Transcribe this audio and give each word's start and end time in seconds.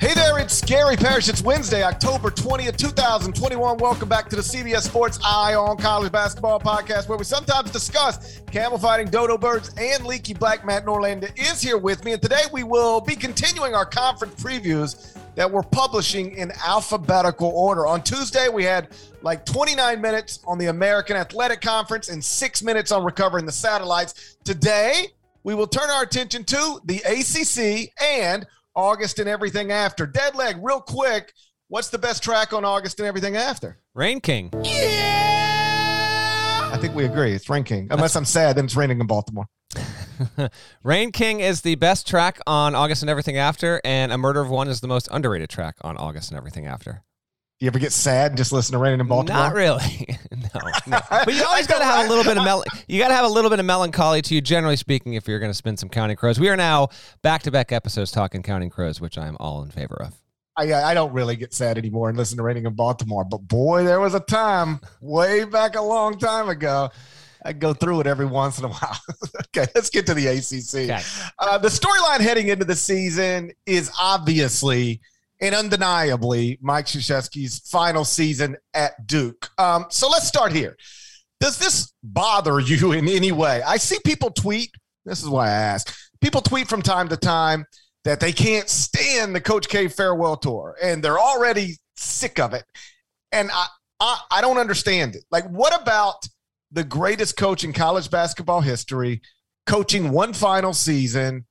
Hey 0.00 0.14
there, 0.14 0.38
it's 0.38 0.60
Gary 0.60 0.94
Parrish. 0.94 1.28
It's 1.28 1.42
Wednesday, 1.42 1.82
October 1.82 2.30
20th, 2.30 2.76
2021. 2.76 3.78
Welcome 3.78 4.08
back 4.08 4.28
to 4.28 4.36
the 4.36 4.42
CBS 4.42 4.82
Sports 4.82 5.18
Eye 5.24 5.56
on 5.56 5.76
College 5.76 6.12
Basketball 6.12 6.60
podcast, 6.60 7.08
where 7.08 7.18
we 7.18 7.24
sometimes 7.24 7.72
discuss 7.72 8.40
camel 8.52 8.78
fighting, 8.78 9.08
dodo 9.08 9.36
birds, 9.36 9.74
and 9.76 10.06
leaky 10.06 10.34
black. 10.34 10.64
Matt 10.64 10.86
Norlander 10.86 11.36
is 11.36 11.60
here 11.60 11.78
with 11.78 12.04
me, 12.04 12.12
and 12.12 12.22
today 12.22 12.42
we 12.52 12.62
will 12.62 13.00
be 13.00 13.16
continuing 13.16 13.74
our 13.74 13.84
conference 13.84 14.40
previews 14.40 15.18
that 15.34 15.50
we're 15.50 15.64
publishing 15.64 16.30
in 16.36 16.52
alphabetical 16.64 17.48
order. 17.48 17.84
On 17.84 18.00
Tuesday, 18.00 18.48
we 18.48 18.62
had 18.62 18.90
like 19.22 19.44
29 19.46 20.00
minutes 20.00 20.38
on 20.46 20.58
the 20.58 20.66
American 20.66 21.16
Athletic 21.16 21.60
Conference 21.60 22.08
and 22.08 22.24
six 22.24 22.62
minutes 22.62 22.92
on 22.92 23.02
recovering 23.02 23.46
the 23.46 23.52
satellites. 23.52 24.36
Today, 24.44 25.08
we 25.42 25.56
will 25.56 25.66
turn 25.66 25.90
our 25.90 26.04
attention 26.04 26.44
to 26.44 26.80
the 26.84 26.98
ACC 26.98 27.92
and 28.00 28.46
August 28.78 29.18
and 29.18 29.28
everything 29.28 29.72
after. 29.72 30.06
Dead 30.06 30.36
leg, 30.36 30.56
real 30.62 30.80
quick. 30.80 31.32
What's 31.66 31.88
the 31.88 31.98
best 31.98 32.22
track 32.22 32.52
on 32.52 32.64
August 32.64 33.00
and 33.00 33.08
everything 33.08 33.34
after? 33.34 33.80
Rain 33.92 34.20
King. 34.20 34.52
Yeah. 34.62 35.40
I 36.72 36.78
think 36.80 36.94
we 36.94 37.04
agree. 37.04 37.32
It's 37.32 37.50
Rain 37.50 37.64
King. 37.64 37.88
Unless 37.90 38.14
I'm 38.14 38.24
sad, 38.24 38.56
then 38.56 38.66
it's 38.66 38.76
raining 38.76 39.00
in 39.00 39.08
Baltimore. 39.08 39.46
Rain 40.84 41.10
King 41.10 41.40
is 41.40 41.62
the 41.62 41.74
best 41.74 42.06
track 42.06 42.38
on 42.46 42.76
August 42.76 43.02
and 43.02 43.10
everything 43.10 43.36
after, 43.36 43.80
and 43.84 44.12
A 44.12 44.18
Murder 44.18 44.40
of 44.40 44.48
One 44.48 44.68
is 44.68 44.80
the 44.80 44.86
most 44.86 45.08
underrated 45.10 45.50
track 45.50 45.74
on 45.80 45.96
August 45.96 46.30
and 46.30 46.38
everything 46.38 46.66
after. 46.66 47.02
You 47.60 47.66
ever 47.66 47.80
get 47.80 47.92
sad 47.92 48.30
and 48.30 48.38
just 48.38 48.52
listen 48.52 48.72
to 48.72 48.78
Raining 48.78 49.00
in 49.00 49.08
Baltimore? 49.08 49.42
Not 49.42 49.52
really. 49.52 50.16
no, 50.30 50.60
no. 50.86 51.00
But 51.10 51.34
you 51.34 51.42
always 51.42 51.66
got 51.66 51.78
to 51.78 51.84
have 51.84 52.06
a 52.06 52.08
little 52.08 52.22
bit 52.22 52.38
of 52.38 52.44
mel- 52.44 52.62
you 52.86 53.00
got 53.00 53.08
to 53.08 53.14
have 53.14 53.24
a 53.24 53.28
little 53.28 53.50
bit 53.50 53.58
of 53.58 53.66
melancholy 53.66 54.22
to 54.22 54.34
you. 54.36 54.40
Generally 54.40 54.76
speaking, 54.76 55.14
if 55.14 55.26
you're 55.26 55.40
going 55.40 55.50
to 55.50 55.56
spend 55.56 55.76
some 55.80 55.88
Counting 55.88 56.16
Crows, 56.16 56.38
we 56.38 56.48
are 56.48 56.56
now 56.56 56.88
back 57.22 57.42
to 57.42 57.50
back 57.50 57.72
episodes 57.72 58.12
talking 58.12 58.44
Counting 58.44 58.70
Crows, 58.70 59.00
which 59.00 59.18
I 59.18 59.26
am 59.26 59.36
all 59.40 59.60
in 59.62 59.72
favor 59.72 60.00
of. 60.00 60.14
I, 60.56 60.72
I 60.72 60.94
don't 60.94 61.12
really 61.12 61.34
get 61.34 61.52
sad 61.52 61.78
anymore 61.78 62.08
and 62.08 62.16
listen 62.16 62.36
to 62.36 62.44
Raining 62.44 62.64
in 62.64 62.74
Baltimore, 62.74 63.24
but 63.24 63.38
boy, 63.38 63.82
there 63.82 63.98
was 63.98 64.14
a 64.14 64.20
time 64.20 64.80
way 65.00 65.44
back 65.44 65.74
a 65.74 65.82
long 65.82 66.16
time 66.16 66.48
ago. 66.48 66.90
I 67.44 67.54
go 67.54 67.72
through 67.74 68.00
it 68.00 68.06
every 68.06 68.26
once 68.26 68.58
in 68.58 68.66
a 68.66 68.68
while. 68.72 69.00
okay, 69.48 69.68
let's 69.74 69.90
get 69.90 70.06
to 70.06 70.14
the 70.14 70.28
ACC. 70.28 70.90
Okay. 70.90 71.02
Uh, 71.40 71.58
the 71.58 71.68
storyline 71.68 72.20
heading 72.20 72.48
into 72.48 72.64
the 72.64 72.76
season 72.76 73.50
is 73.66 73.90
obviously 74.00 75.00
and 75.40 75.54
undeniably 75.54 76.58
Mike 76.60 76.86
Krzyzewski's 76.86 77.60
final 77.60 78.04
season 78.04 78.56
at 78.74 79.06
Duke. 79.06 79.50
Um, 79.58 79.86
so 79.88 80.08
let's 80.08 80.26
start 80.26 80.52
here. 80.52 80.76
Does 81.40 81.58
this 81.58 81.92
bother 82.02 82.60
you 82.64 82.92
in 82.92 83.08
any 83.08 83.32
way? 83.32 83.62
I 83.62 83.76
see 83.76 83.98
people 84.04 84.30
tweet. 84.30 84.70
This 85.04 85.22
is 85.22 85.28
why 85.28 85.46
I 85.46 85.52
ask. 85.52 85.94
People 86.20 86.40
tweet 86.40 86.68
from 86.68 86.82
time 86.82 87.08
to 87.08 87.16
time 87.16 87.64
that 88.04 88.20
they 88.20 88.32
can't 88.32 88.68
stand 88.68 89.34
the 89.34 89.40
Coach 89.40 89.68
K 89.68 89.88
farewell 89.88 90.36
tour 90.36 90.76
and 90.82 91.02
they're 91.02 91.18
already 91.18 91.76
sick 91.96 92.38
of 92.38 92.54
it. 92.54 92.64
And 93.32 93.50
I, 93.52 93.66
I, 94.00 94.20
I 94.32 94.40
don't 94.40 94.58
understand 94.58 95.14
it. 95.14 95.24
Like, 95.30 95.48
what 95.48 95.78
about 95.80 96.26
the 96.72 96.84
greatest 96.84 97.36
coach 97.36 97.64
in 97.64 97.72
college 97.72 98.10
basketball 98.10 98.60
history, 98.60 99.22
coaching 99.66 100.10
one 100.10 100.32
final 100.32 100.72
season? 100.72 101.46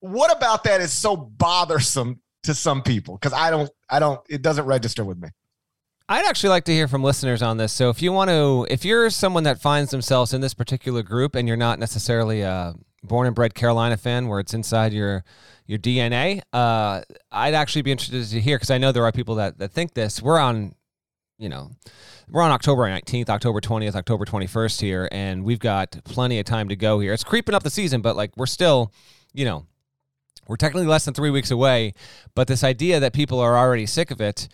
What 0.00 0.36
about 0.36 0.64
that 0.64 0.80
is 0.80 0.92
so 0.92 1.16
bothersome 1.16 2.20
to 2.44 2.54
some 2.54 2.82
people 2.82 3.16
because 3.16 3.32
I 3.32 3.50
don't, 3.50 3.70
I 3.90 3.98
don't, 3.98 4.20
it 4.28 4.42
doesn't 4.42 4.66
register 4.66 5.04
with 5.04 5.18
me. 5.18 5.28
I'd 6.08 6.26
actually 6.26 6.50
like 6.50 6.64
to 6.64 6.72
hear 6.72 6.86
from 6.86 7.02
listeners 7.02 7.42
on 7.42 7.56
this. 7.56 7.72
So 7.72 7.88
if 7.88 8.02
you 8.02 8.12
want 8.12 8.28
to, 8.28 8.66
if 8.68 8.84
you're 8.84 9.08
someone 9.08 9.44
that 9.44 9.60
finds 9.60 9.90
themselves 9.90 10.34
in 10.34 10.42
this 10.42 10.52
particular 10.52 11.02
group 11.02 11.34
and 11.34 11.48
you're 11.48 11.56
not 11.56 11.78
necessarily 11.78 12.42
a 12.42 12.74
born 13.02 13.26
and 13.26 13.34
bred 13.34 13.54
Carolina 13.54 13.96
fan 13.96 14.28
where 14.28 14.40
it's 14.40 14.54
inside 14.54 14.92
your 14.92 15.24
your 15.66 15.78
DNA, 15.78 16.42
uh, 16.52 17.00
I'd 17.32 17.54
actually 17.54 17.82
be 17.82 17.90
interested 17.90 18.22
to 18.22 18.40
hear 18.40 18.56
because 18.56 18.70
I 18.70 18.76
know 18.76 18.92
there 18.92 19.04
are 19.04 19.12
people 19.12 19.36
that 19.36 19.58
that 19.58 19.72
think 19.72 19.94
this. 19.94 20.20
We're 20.20 20.38
on, 20.38 20.74
you 21.38 21.48
know, 21.48 21.70
we're 22.28 22.42
on 22.42 22.50
October 22.50 22.82
19th, 22.82 23.30
October 23.30 23.62
20th, 23.62 23.94
October 23.94 24.26
21st 24.26 24.80
here, 24.82 25.08
and 25.10 25.42
we've 25.42 25.58
got 25.58 25.96
plenty 26.04 26.38
of 26.38 26.44
time 26.44 26.68
to 26.68 26.76
go 26.76 27.00
here. 27.00 27.14
It's 27.14 27.24
creeping 27.24 27.54
up 27.54 27.62
the 27.62 27.70
season, 27.70 28.02
but 28.02 28.14
like 28.14 28.36
we're 28.36 28.44
still, 28.44 28.92
you 29.32 29.46
know, 29.46 29.66
we're 30.46 30.56
technically 30.56 30.86
less 30.86 31.04
than 31.04 31.14
three 31.14 31.30
weeks 31.30 31.50
away, 31.50 31.94
but 32.34 32.48
this 32.48 32.64
idea 32.64 33.00
that 33.00 33.12
people 33.12 33.40
are 33.40 33.56
already 33.56 33.86
sick 33.86 34.10
of 34.10 34.20
it, 34.20 34.48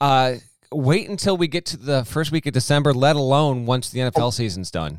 uh, 0.00 0.34
wait 0.72 1.08
until 1.08 1.36
we 1.36 1.48
get 1.48 1.64
to 1.66 1.76
the 1.76 2.04
first 2.04 2.32
week 2.32 2.46
of 2.46 2.52
December, 2.52 2.92
let 2.92 3.16
alone 3.16 3.66
once 3.66 3.90
the 3.90 4.00
NFL 4.00 4.12
oh. 4.16 4.30
season's 4.30 4.70
done. 4.70 4.98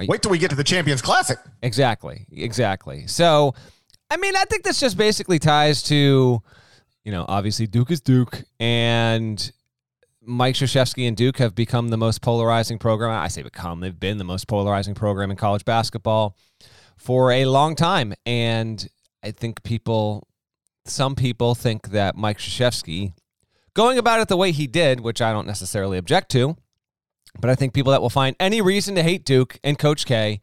You, 0.00 0.08
wait 0.08 0.22
till 0.22 0.30
we 0.30 0.38
get 0.38 0.50
to 0.50 0.56
the 0.56 0.64
Champions 0.64 1.00
Classic. 1.00 1.38
Exactly. 1.62 2.26
Exactly. 2.30 3.06
So, 3.06 3.54
I 4.10 4.18
mean, 4.18 4.36
I 4.36 4.44
think 4.44 4.62
this 4.62 4.78
just 4.78 4.98
basically 4.98 5.38
ties 5.38 5.82
to, 5.84 6.42
you 7.04 7.12
know, 7.12 7.24
obviously 7.26 7.66
Duke 7.66 7.90
is 7.90 8.02
Duke, 8.02 8.44
and 8.60 9.50
Mike 10.22 10.56
Krzyzewski 10.56 11.08
and 11.08 11.16
Duke 11.16 11.38
have 11.38 11.54
become 11.54 11.88
the 11.88 11.96
most 11.96 12.20
polarizing 12.20 12.78
program. 12.78 13.10
I 13.10 13.28
say 13.28 13.42
become, 13.42 13.80
they've 13.80 13.98
been 13.98 14.18
the 14.18 14.24
most 14.24 14.48
polarizing 14.48 14.94
program 14.94 15.30
in 15.30 15.36
college 15.36 15.64
basketball 15.64 16.36
for 16.96 17.30
a 17.30 17.46
long 17.46 17.74
time. 17.74 18.12
And 18.26 18.86
I 19.26 19.32
think 19.32 19.64
people, 19.64 20.28
some 20.84 21.16
people 21.16 21.56
think 21.56 21.88
that 21.90 22.16
Mike 22.16 22.38
Krzyzewski, 22.38 23.12
going 23.74 23.98
about 23.98 24.20
it 24.20 24.28
the 24.28 24.36
way 24.36 24.52
he 24.52 24.68
did, 24.68 25.00
which 25.00 25.20
I 25.20 25.32
don't 25.32 25.48
necessarily 25.48 25.98
object 25.98 26.30
to, 26.30 26.56
but 27.40 27.50
I 27.50 27.56
think 27.56 27.74
people 27.74 27.90
that 27.90 28.00
will 28.00 28.08
find 28.08 28.36
any 28.38 28.60
reason 28.60 28.94
to 28.94 29.02
hate 29.02 29.24
Duke 29.24 29.58
and 29.64 29.78
Coach 29.78 30.06
K, 30.06 30.40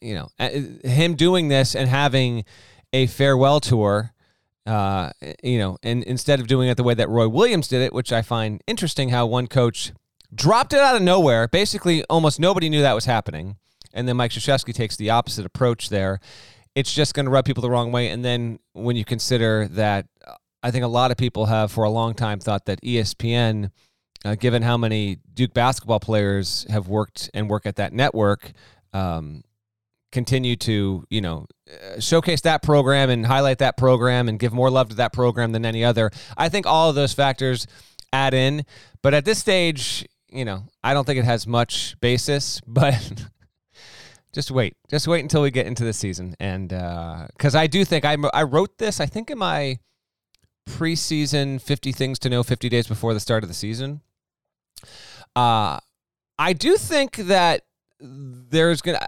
you 0.00 0.14
know, 0.14 0.28
him 0.38 1.16
doing 1.16 1.48
this 1.48 1.74
and 1.74 1.88
having 1.88 2.44
a 2.92 3.08
farewell 3.08 3.58
tour, 3.58 4.14
uh, 4.64 5.10
you 5.42 5.58
know, 5.58 5.76
and 5.82 6.04
instead 6.04 6.38
of 6.38 6.46
doing 6.46 6.68
it 6.68 6.76
the 6.76 6.84
way 6.84 6.94
that 6.94 7.08
Roy 7.08 7.28
Williams 7.28 7.66
did 7.66 7.82
it, 7.82 7.92
which 7.92 8.12
I 8.12 8.22
find 8.22 8.62
interesting 8.68 9.08
how 9.08 9.26
one 9.26 9.48
coach 9.48 9.92
dropped 10.32 10.72
it 10.72 10.78
out 10.78 10.94
of 10.94 11.02
nowhere. 11.02 11.48
Basically, 11.48 12.04
almost 12.04 12.38
nobody 12.38 12.68
knew 12.68 12.80
that 12.80 12.94
was 12.94 13.06
happening. 13.06 13.56
And 13.92 14.06
then 14.06 14.16
Mike 14.16 14.30
Krzyzewski 14.30 14.72
takes 14.72 14.96
the 14.96 15.10
opposite 15.10 15.44
approach 15.44 15.88
there 15.88 16.20
it's 16.78 16.94
just 16.94 17.12
going 17.12 17.26
to 17.26 17.30
rub 17.30 17.44
people 17.44 17.60
the 17.60 17.70
wrong 17.70 17.90
way. 17.90 18.10
And 18.10 18.24
then 18.24 18.60
when 18.72 18.94
you 18.94 19.04
consider 19.04 19.66
that, 19.72 20.06
uh, 20.24 20.34
I 20.62 20.70
think 20.70 20.84
a 20.84 20.88
lot 20.88 21.10
of 21.10 21.16
people 21.16 21.46
have 21.46 21.72
for 21.72 21.82
a 21.82 21.90
long 21.90 22.14
time 22.14 22.38
thought 22.38 22.66
that 22.66 22.80
ESPN, 22.82 23.72
uh, 24.24 24.36
given 24.36 24.62
how 24.62 24.76
many 24.76 25.18
Duke 25.34 25.52
basketball 25.52 25.98
players 25.98 26.64
have 26.70 26.86
worked 26.86 27.30
and 27.34 27.50
work 27.50 27.66
at 27.66 27.76
that 27.76 27.92
network, 27.92 28.52
um, 28.92 29.42
continue 30.12 30.54
to 30.54 31.04
you 31.10 31.20
know 31.20 31.46
uh, 31.68 31.98
showcase 31.98 32.42
that 32.42 32.62
program 32.62 33.10
and 33.10 33.26
highlight 33.26 33.58
that 33.58 33.76
program 33.76 34.28
and 34.28 34.38
give 34.38 34.52
more 34.52 34.70
love 34.70 34.88
to 34.90 34.94
that 34.96 35.12
program 35.12 35.50
than 35.50 35.66
any 35.66 35.84
other. 35.84 36.12
I 36.36 36.48
think 36.48 36.64
all 36.64 36.88
of 36.88 36.94
those 36.94 37.12
factors 37.12 37.66
add 38.12 38.34
in, 38.34 38.64
but 39.02 39.14
at 39.14 39.24
this 39.24 39.40
stage, 39.40 40.06
you 40.30 40.44
know, 40.44 40.62
I 40.84 40.94
don't 40.94 41.04
think 41.04 41.18
it 41.18 41.24
has 41.24 41.44
much 41.44 41.96
basis, 42.00 42.60
but 42.66 42.94
just 44.32 44.50
wait. 44.50 44.76
Just 44.88 45.08
wait 45.08 45.20
until 45.20 45.42
we 45.42 45.50
get 45.50 45.66
into 45.66 45.84
the 45.84 45.92
season. 45.92 46.34
And 46.38 46.68
because 46.68 47.54
uh, 47.54 47.60
I 47.60 47.66
do 47.66 47.84
think 47.84 48.04
I, 48.04 48.16
I 48.34 48.42
wrote 48.42 48.78
this, 48.78 49.00
I 49.00 49.06
think 49.06 49.30
in 49.30 49.38
my 49.38 49.78
preseason 50.68 51.60
50 51.60 51.92
things 51.92 52.18
to 52.20 52.28
know 52.28 52.42
50 52.42 52.68
days 52.68 52.86
before 52.86 53.14
the 53.14 53.20
start 53.20 53.42
of 53.42 53.48
the 53.48 53.54
season. 53.54 54.02
Uh, 55.34 55.78
I 56.38 56.52
do 56.52 56.76
think 56.76 57.16
that 57.16 57.62
there's 58.00 58.80
gonna 58.80 59.04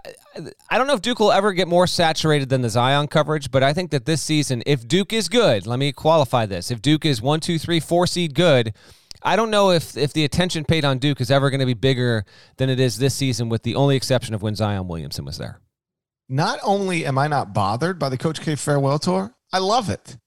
I 0.69 0.77
don't 0.77 0.85
know 0.85 0.93
if 0.93 1.01
Duke 1.01 1.19
will 1.19 1.31
ever 1.31 1.53
get 1.53 1.67
more 1.67 1.87
saturated 1.87 2.49
than 2.49 2.61
the 2.61 2.69
Zion 2.69 3.07
coverage, 3.07 3.49
but 3.49 3.63
I 3.63 3.73
think 3.73 3.91
that 3.91 4.05
this 4.05 4.21
season, 4.21 4.63
if 4.65 4.85
Duke 4.85 5.13
is 5.13 5.29
good, 5.29 5.65
let 5.65 5.79
me 5.79 5.93
qualify 5.93 6.45
this. 6.45 6.71
If 6.71 6.81
Duke 6.81 7.05
is 7.05 7.21
one, 7.21 7.39
two, 7.39 7.57
three, 7.57 7.79
four 7.79 8.05
seed 8.05 8.33
good, 8.33 8.73
I 9.23 9.35
don't 9.35 9.51
know 9.51 9.71
if 9.71 9.97
if 9.97 10.13
the 10.13 10.25
attention 10.25 10.65
paid 10.65 10.85
on 10.85 10.97
Duke 10.97 11.21
is 11.21 11.31
ever 11.31 11.49
going 11.49 11.59
to 11.59 11.65
be 11.65 11.73
bigger 11.73 12.25
than 12.57 12.69
it 12.69 12.79
is 12.79 12.97
this 12.97 13.13
season, 13.13 13.49
with 13.49 13.63
the 13.63 13.75
only 13.75 13.95
exception 13.95 14.33
of 14.33 14.41
when 14.41 14.55
Zion 14.55 14.87
Williamson 14.87 15.25
was 15.25 15.37
there. 15.37 15.59
Not 16.29 16.59
only 16.63 17.05
am 17.05 17.17
I 17.17 17.27
not 17.27 17.53
bothered 17.53 17.99
by 17.99 18.09
the 18.09 18.17
Coach 18.17 18.41
K 18.41 18.55
farewell 18.55 18.99
tour, 18.99 19.35
I 19.51 19.59
love 19.59 19.89
it. 19.89 20.17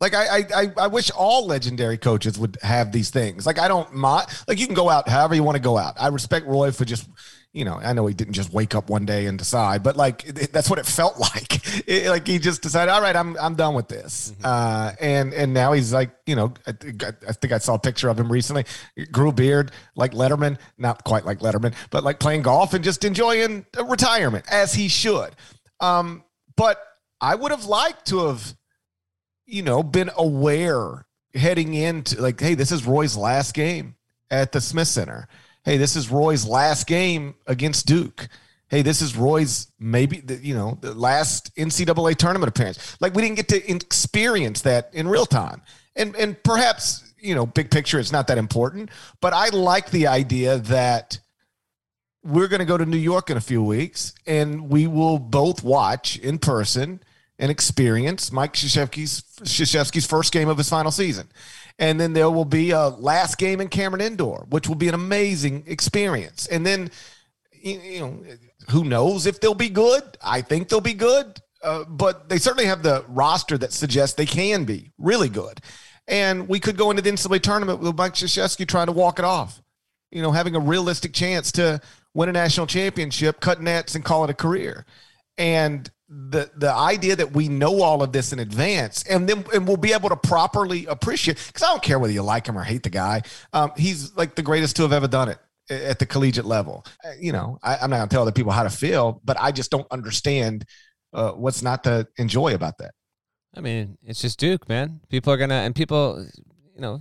Like 0.00 0.14
I, 0.14 0.46
I, 0.54 0.72
I 0.78 0.86
wish 0.86 1.10
all 1.10 1.46
legendary 1.46 1.98
coaches 1.98 2.38
would 2.38 2.56
have 2.62 2.90
these 2.90 3.10
things. 3.10 3.44
Like 3.44 3.58
I 3.58 3.68
don't 3.68 3.94
mind. 3.94 4.28
Like 4.48 4.58
you 4.58 4.64
can 4.64 4.74
go 4.74 4.88
out 4.88 5.06
however 5.08 5.34
you 5.34 5.42
want 5.42 5.56
to 5.56 5.62
go 5.62 5.76
out. 5.76 5.94
I 6.00 6.08
respect 6.08 6.46
Roy 6.46 6.70
for 6.72 6.86
just 6.86 7.06
you 7.52 7.64
know, 7.64 7.80
I 7.82 7.92
know 7.94 8.06
he 8.06 8.14
didn't 8.14 8.34
just 8.34 8.52
wake 8.52 8.76
up 8.76 8.88
one 8.88 9.04
day 9.04 9.26
and 9.26 9.36
decide, 9.36 9.82
but 9.82 9.96
like 9.96 10.24
it, 10.24 10.52
that's 10.52 10.70
what 10.70 10.78
it 10.78 10.86
felt 10.86 11.18
like. 11.18 11.88
It, 11.88 12.08
like 12.08 12.26
he 12.26 12.38
just 12.38 12.62
decided, 12.62 12.92
all 12.92 13.02
right, 13.02 13.16
I'm 13.16 13.36
I'm 13.38 13.54
done 13.56 13.74
with 13.74 13.88
this. 13.88 14.32
Mm-hmm. 14.32 14.42
Uh, 14.44 14.92
and 15.00 15.34
and 15.34 15.52
now 15.52 15.72
he's 15.72 15.92
like, 15.92 16.10
you 16.26 16.36
know, 16.36 16.54
I, 16.66 16.70
I, 17.28 17.32
think 17.32 17.52
I 17.52 17.58
saw 17.58 17.74
a 17.74 17.78
picture 17.78 18.08
of 18.08 18.18
him 18.18 18.30
recently. 18.30 18.64
Grew 19.10 19.30
a 19.30 19.32
beard 19.32 19.72
like 19.96 20.12
Letterman, 20.12 20.58
not 20.78 21.02
quite 21.04 21.24
like 21.24 21.40
Letterman, 21.40 21.74
but 21.90 22.04
like 22.04 22.20
playing 22.20 22.42
golf 22.42 22.72
and 22.72 22.84
just 22.84 23.04
enjoying 23.04 23.66
retirement 23.84 24.44
as 24.50 24.72
he 24.72 24.88
should. 24.88 25.30
Um, 25.80 26.22
but 26.56 26.80
I 27.20 27.34
would 27.34 27.50
have 27.50 27.64
liked 27.64 28.06
to 28.08 28.26
have, 28.26 28.54
you 29.46 29.62
know, 29.62 29.82
been 29.82 30.10
aware 30.16 31.06
heading 31.34 31.74
into 31.74 32.20
like, 32.22 32.40
hey, 32.40 32.54
this 32.54 32.70
is 32.70 32.86
Roy's 32.86 33.16
last 33.16 33.54
game 33.54 33.96
at 34.30 34.52
the 34.52 34.60
Smith 34.60 34.88
Center 34.88 35.26
hey, 35.70 35.76
this 35.76 35.94
is 35.94 36.10
Roy's 36.10 36.44
last 36.44 36.88
game 36.88 37.36
against 37.46 37.86
Duke. 37.86 38.26
Hey, 38.66 38.82
this 38.82 39.00
is 39.00 39.16
Roy's 39.16 39.68
maybe 39.78 40.20
you 40.42 40.52
know 40.52 40.76
the 40.80 40.94
last 40.94 41.54
NCAA 41.54 42.16
tournament 42.16 42.48
appearance. 42.48 42.96
Like 43.00 43.14
we 43.14 43.22
didn't 43.22 43.36
get 43.36 43.48
to 43.50 43.70
experience 43.70 44.62
that 44.62 44.90
in 44.92 45.06
real 45.06 45.26
time, 45.26 45.62
and 45.94 46.16
and 46.16 46.42
perhaps 46.42 47.14
you 47.20 47.36
know 47.36 47.46
big 47.46 47.70
picture 47.70 48.00
it's 48.00 48.10
not 48.10 48.26
that 48.26 48.36
important, 48.36 48.90
but 49.20 49.32
I 49.32 49.50
like 49.50 49.92
the 49.92 50.08
idea 50.08 50.58
that 50.58 51.20
we're 52.24 52.48
going 52.48 52.58
to 52.58 52.66
go 52.66 52.76
to 52.76 52.84
New 52.84 52.98
York 52.98 53.30
in 53.30 53.36
a 53.36 53.40
few 53.40 53.62
weeks, 53.62 54.12
and 54.26 54.70
we 54.70 54.88
will 54.88 55.20
both 55.20 55.62
watch 55.62 56.18
in 56.18 56.40
person 56.40 57.00
and 57.38 57.48
experience 57.48 58.32
Mike 58.32 58.54
Krzyzewski's 58.54 60.06
first 60.06 60.32
game 60.32 60.48
of 60.48 60.58
his 60.58 60.68
final 60.68 60.90
season. 60.90 61.28
And 61.80 61.98
then 61.98 62.12
there 62.12 62.30
will 62.30 62.44
be 62.44 62.70
a 62.72 62.88
last 62.88 63.38
game 63.38 63.60
in 63.60 63.68
Cameron 63.68 64.02
Indoor, 64.02 64.46
which 64.50 64.68
will 64.68 64.76
be 64.76 64.88
an 64.88 64.94
amazing 64.94 65.64
experience. 65.66 66.46
And 66.46 66.64
then, 66.64 66.90
you 67.52 68.00
know, 68.00 68.22
who 68.68 68.84
knows 68.84 69.24
if 69.24 69.40
they'll 69.40 69.54
be 69.54 69.70
good? 69.70 70.02
I 70.22 70.42
think 70.42 70.68
they'll 70.68 70.82
be 70.82 70.92
good, 70.92 71.40
uh, 71.64 71.84
but 71.84 72.28
they 72.28 72.36
certainly 72.36 72.66
have 72.66 72.82
the 72.82 73.02
roster 73.08 73.56
that 73.56 73.72
suggests 73.72 74.14
they 74.14 74.26
can 74.26 74.64
be 74.64 74.92
really 74.98 75.30
good. 75.30 75.60
And 76.06 76.48
we 76.48 76.60
could 76.60 76.76
go 76.76 76.90
into 76.90 77.02
the 77.02 77.10
NCAA 77.10 77.40
tournament 77.40 77.80
with 77.80 77.96
Mike 77.96 78.12
Krzyzewski 78.12 78.68
trying 78.68 78.86
to 78.86 78.92
walk 78.92 79.18
it 79.18 79.24
off, 79.24 79.62
you 80.10 80.20
know, 80.20 80.32
having 80.32 80.54
a 80.54 80.60
realistic 80.60 81.14
chance 81.14 81.50
to 81.52 81.80
win 82.12 82.28
a 82.28 82.32
national 82.32 82.66
championship, 82.66 83.40
cut 83.40 83.62
nets, 83.62 83.94
and 83.94 84.04
call 84.04 84.24
it 84.24 84.30
a 84.30 84.34
career. 84.34 84.84
And 85.38 85.90
the 86.10 86.50
the 86.56 86.72
idea 86.72 87.14
that 87.14 87.32
we 87.32 87.48
know 87.48 87.82
all 87.82 88.02
of 88.02 88.12
this 88.12 88.32
in 88.32 88.40
advance 88.40 89.04
and 89.04 89.28
then 89.28 89.44
and 89.54 89.66
we'll 89.66 89.76
be 89.76 89.92
able 89.92 90.08
to 90.08 90.16
properly 90.16 90.84
appreciate 90.86 91.38
because 91.46 91.62
I 91.62 91.68
don't 91.68 91.82
care 91.82 92.00
whether 92.00 92.12
you 92.12 92.22
like 92.22 92.48
him 92.48 92.58
or 92.58 92.64
hate 92.64 92.82
the 92.82 92.90
guy. 92.90 93.22
Um, 93.52 93.70
he's 93.76 94.14
like 94.16 94.34
the 94.34 94.42
greatest 94.42 94.74
to 94.76 94.82
have 94.82 94.92
ever 94.92 95.06
done 95.06 95.28
it 95.28 95.38
at 95.70 96.00
the 96.00 96.06
collegiate 96.06 96.44
level. 96.44 96.84
Uh, 97.04 97.12
you 97.20 97.30
know, 97.30 97.58
I, 97.62 97.76
am 97.76 97.90
not 97.90 97.98
gonna 97.98 98.08
tell 98.08 98.22
other 98.22 98.32
people 98.32 98.50
how 98.50 98.64
to 98.64 98.70
feel, 98.70 99.20
but 99.24 99.36
I 99.40 99.52
just 99.52 99.70
don't 99.70 99.86
understand 99.92 100.64
uh, 101.12 101.30
what's 101.30 101.62
not 101.62 101.84
to 101.84 102.08
enjoy 102.18 102.54
about 102.54 102.78
that. 102.78 102.90
I 103.56 103.60
mean, 103.60 103.96
it's 104.02 104.20
just 104.20 104.40
Duke, 104.40 104.68
man. 104.68 105.00
People 105.10 105.32
are 105.32 105.36
gonna 105.36 105.54
and 105.54 105.76
people, 105.76 106.26
you 106.74 106.80
know, 106.80 106.98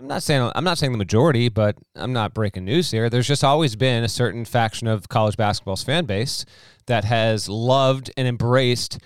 I'm 0.00 0.06
not 0.06 0.22
saying 0.22 0.50
I'm 0.54 0.64
not 0.64 0.78
saying 0.78 0.92
the 0.92 0.98
majority, 0.98 1.50
but 1.50 1.76
I'm 1.94 2.14
not 2.14 2.32
breaking 2.32 2.64
news 2.64 2.90
here. 2.90 3.10
There's 3.10 3.28
just 3.28 3.44
always 3.44 3.76
been 3.76 4.02
a 4.02 4.08
certain 4.08 4.46
faction 4.46 4.88
of 4.88 5.10
college 5.10 5.36
basketball's 5.36 5.82
fan 5.82 6.06
base 6.06 6.46
that 6.86 7.04
has 7.04 7.50
loved 7.50 8.10
and 8.16 8.26
embraced 8.26 8.98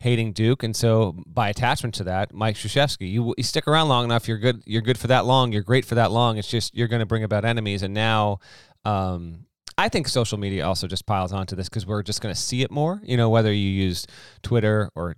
hating 0.00 0.32
Duke, 0.32 0.62
and 0.62 0.76
so 0.76 1.16
by 1.26 1.48
attachment 1.48 1.94
to 1.94 2.04
that, 2.04 2.34
Mike 2.34 2.56
Krzyzewski, 2.56 3.10
you, 3.10 3.34
you 3.38 3.44
stick 3.44 3.66
around 3.68 3.88
long 3.88 4.04
enough, 4.04 4.28
you're 4.28 4.38
good. 4.38 4.62
You're 4.66 4.82
good 4.82 4.98
for 4.98 5.06
that 5.06 5.24
long. 5.24 5.52
You're 5.52 5.62
great 5.62 5.86
for 5.86 5.94
that 5.94 6.12
long. 6.12 6.36
It's 6.36 6.48
just 6.48 6.74
you're 6.76 6.88
going 6.88 7.00
to 7.00 7.06
bring 7.06 7.24
about 7.24 7.44
enemies, 7.44 7.82
and 7.82 7.94
now. 7.94 8.38
Um, 8.84 9.46
I 9.78 9.88
think 9.88 10.06
social 10.06 10.36
media 10.36 10.66
also 10.66 10.86
just 10.86 11.06
piles 11.06 11.32
onto 11.32 11.56
this 11.56 11.68
because 11.68 11.86
we're 11.86 12.02
just 12.02 12.20
going 12.20 12.32
to 12.32 12.38
see 12.38 12.60
it 12.60 12.70
more. 12.70 13.00
You 13.02 13.16
know, 13.16 13.30
whether 13.30 13.50
you 13.50 13.70
use 13.70 14.06
Twitter 14.42 14.90
or 14.94 15.16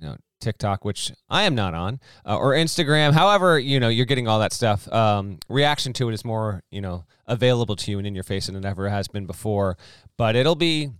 you 0.00 0.06
know 0.06 0.16
TikTok, 0.40 0.84
which 0.84 1.12
I 1.28 1.44
am 1.44 1.54
not 1.54 1.74
on, 1.74 2.00
uh, 2.24 2.36
or 2.36 2.52
Instagram. 2.52 3.12
However, 3.12 3.58
you 3.58 3.80
know, 3.80 3.88
you're 3.88 4.06
getting 4.06 4.28
all 4.28 4.38
that 4.40 4.52
stuff. 4.52 4.90
Um, 4.92 5.38
reaction 5.48 5.92
to 5.94 6.08
it 6.08 6.14
is 6.14 6.24
more, 6.24 6.62
you 6.70 6.80
know, 6.80 7.04
available 7.26 7.76
to 7.76 7.90
you 7.90 7.98
and 7.98 8.06
in 8.06 8.14
your 8.14 8.24
face 8.24 8.46
than 8.46 8.56
it 8.56 8.64
ever 8.64 8.88
has 8.88 9.08
been 9.08 9.26
before. 9.26 9.76
But 10.16 10.36
it'll 10.36 10.54
be 10.54 10.90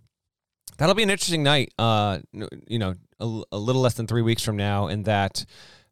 that'll 0.78 0.94
be 0.94 1.02
an 1.02 1.10
interesting 1.10 1.42
night. 1.42 1.72
Uh, 1.78 2.18
you 2.32 2.78
know, 2.78 2.94
a, 3.20 3.42
a 3.52 3.58
little 3.58 3.82
less 3.82 3.94
than 3.94 4.06
three 4.06 4.22
weeks 4.22 4.42
from 4.42 4.56
now, 4.56 4.88
in 4.88 5.04
that. 5.04 5.44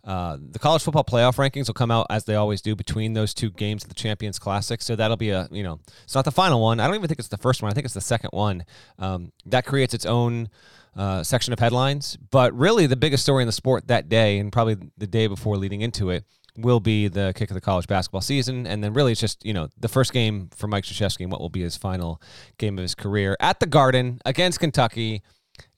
Uh, 0.07 0.37
the 0.51 0.59
college 0.59 0.83
football 0.83 1.03
playoff 1.03 1.37
rankings 1.37 1.67
will 1.67 1.73
come 1.73 1.91
out 1.91 2.07
as 2.11 2.25
they 2.25 2.35
always 2.35 2.61
do 2.61 2.77
between 2.77 3.15
those 3.15 3.33
two 3.33 3.51
games 3.51 3.85
of 3.85 3.89
the 3.89 3.95
Champions 3.95 4.39
Classic. 4.39 4.83
So 4.83 4.95
that'll 4.95 5.17
be 5.17 5.31
a, 5.31 5.49
you 5.51 5.63
know, 5.63 5.81
it's 6.03 6.15
not 6.15 6.27
the 6.27 6.31
final 6.31 6.61
one. 6.61 6.79
I 6.79 6.87
don't 6.87 6.97
even 6.97 7.09
think 7.09 7.21
it's 7.21 7.29
the 7.29 7.39
first 7.39 7.63
one. 7.63 7.71
I 7.71 7.75
think 7.75 7.87
it's 7.87 7.95
the 7.95 8.03
second 8.03 8.29
one. 8.35 8.67
Um, 8.99 9.33
that 9.47 9.65
creates 9.65 9.95
its 9.95 10.05
own 10.05 10.51
uh, 10.97 11.23
section 11.23 11.53
of 11.53 11.59
headlines. 11.59 12.17
But 12.31 12.53
really, 12.57 12.87
the 12.87 12.97
biggest 12.97 13.23
story 13.23 13.43
in 13.43 13.47
the 13.47 13.53
sport 13.53 13.89
that 13.89 14.09
day, 14.09 14.39
and 14.39 14.53
probably 14.53 14.77
the 14.97 15.07
day 15.07 15.27
before 15.27 15.57
leading 15.57 15.81
into 15.81 16.11
it, 16.11 16.25
will 16.57 16.81
be 16.81 17.09
the 17.09 17.33
kick 17.35 17.51
of 17.51 17.55
the 17.55 17.61
college 17.61 17.87
basketball 17.87 18.21
season. 18.21 18.67
And 18.67 18.83
then 18.83 18.93
really 18.93 19.13
it's 19.13 19.21
just, 19.21 19.45
you 19.45 19.53
know, 19.53 19.69
the 19.79 19.89
first 19.89 20.13
game 20.13 20.51
for 20.55 20.67
Mike 20.67 20.85
Krzyzewski 20.85 21.21
and 21.21 21.33
what 21.33 21.41
will 21.41 21.49
be 21.49 21.63
his 21.63 21.77
final 21.77 22.21
game 22.59 22.79
of 22.79 22.83
his 22.83 22.95
career 22.95 23.37
at 23.41 23.61
the 23.61 23.67
Garden 23.67 24.21
against 24.25 24.61
Kentucky. 24.61 25.23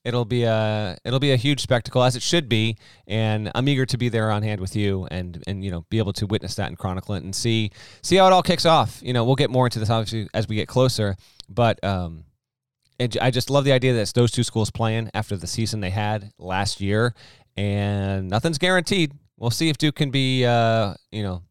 It'll 0.04 0.24
be 0.24 0.44
a 0.44 0.96
it'll 1.04 1.18
be 1.18 1.32
a 1.32 1.36
huge 1.36 1.60
spectacle 1.60 2.00
as 2.04 2.14
it 2.14 2.22
should 2.22 2.48
be, 2.48 2.76
and 3.08 3.50
I'm 3.56 3.68
eager 3.68 3.84
to 3.86 3.98
be 3.98 4.08
there 4.08 4.30
on 4.30 4.44
hand 4.44 4.60
with 4.60 4.76
you 4.76 5.08
and 5.10 5.42
and 5.48 5.64
you 5.64 5.70
know 5.72 5.84
be 5.90 5.98
able 5.98 6.12
to 6.12 6.28
witness 6.28 6.54
that 6.54 6.68
and 6.68 6.78
chronicle 6.78 7.16
it 7.16 7.24
and 7.24 7.34
see 7.34 7.72
see 8.02 8.14
how 8.14 8.28
it 8.28 8.32
all 8.32 8.42
kicks 8.42 8.64
off. 8.64 9.00
You 9.02 9.12
know, 9.12 9.24
we'll 9.24 9.34
get 9.34 9.50
more 9.50 9.66
into 9.66 9.80
this 9.80 9.90
obviously 9.90 10.28
as 10.32 10.46
we 10.46 10.54
get 10.54 10.68
closer, 10.68 11.16
but 11.48 11.82
um, 11.82 12.25
I 12.98 13.30
just 13.30 13.50
love 13.50 13.64
the 13.64 13.72
idea 13.72 13.92
that 13.94 14.12
those 14.14 14.30
two 14.30 14.42
schools 14.42 14.70
playing 14.70 15.10
after 15.12 15.36
the 15.36 15.46
season 15.46 15.80
they 15.80 15.90
had 15.90 16.32
last 16.38 16.80
year, 16.80 17.14
and 17.56 18.28
nothing's 18.28 18.58
guaranteed 18.58 19.12
we'll 19.38 19.50
see 19.50 19.68
if 19.68 19.78
Duke 19.78 19.94
can 19.94 20.10
be, 20.10 20.44
uh, 20.44 20.94
you 21.10 21.22
know, 21.22 21.42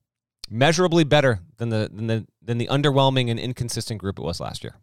measurably 0.49 1.03
better 1.03 1.39
than 1.57 1.69
the 1.69 1.89
than 1.91 2.07
the 2.07 2.27
than 2.41 2.57
the 2.57 2.67
underwhelming 2.67 3.29
and 3.29 3.39
inconsistent 3.39 3.99
group 3.99 4.19
it 4.19 4.23
was 4.23 4.39
last 4.39 4.63
year. 4.63 4.75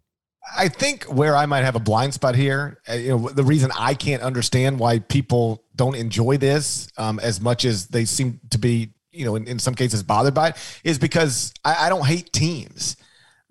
I 0.57 0.69
think 0.69 1.05
where 1.05 1.37
I 1.37 1.47
might 1.47 1.63
have 1.63 1.77
a 1.77 1.81
blind 1.81 2.15
spot 2.15 2.35
here, 2.35 2.81
uh, 2.89 2.95
you 2.95 3.17
know, 3.17 3.29
the 3.29 3.45
reason 3.45 3.71
I 3.79 3.95
can't 3.95 4.23
understand 4.23 4.81
why 4.81 4.99
people 4.99 5.63
don't 5.77 5.95
enjoy 5.95 6.37
this 6.37 6.89
um, 6.99 7.21
as 7.21 7.41
much 7.41 7.65
as 7.65 7.87
they 7.87 8.05
seem 8.05 8.41
to 8.51 8.59
be, 8.59 8.91
you 9.13 9.25
know, 9.25 9.37
in, 9.37 9.47
in 9.47 9.61
some 9.61 9.77
cases 9.77 10.03
bothered 10.03 10.35
by 10.35 10.49
it, 10.49 10.81
is 10.83 10.99
because 10.99 11.55
I, 11.65 11.87
I, 11.87 11.89
don't 11.89 12.05
hate 12.05 12.33
teams. 12.33 12.97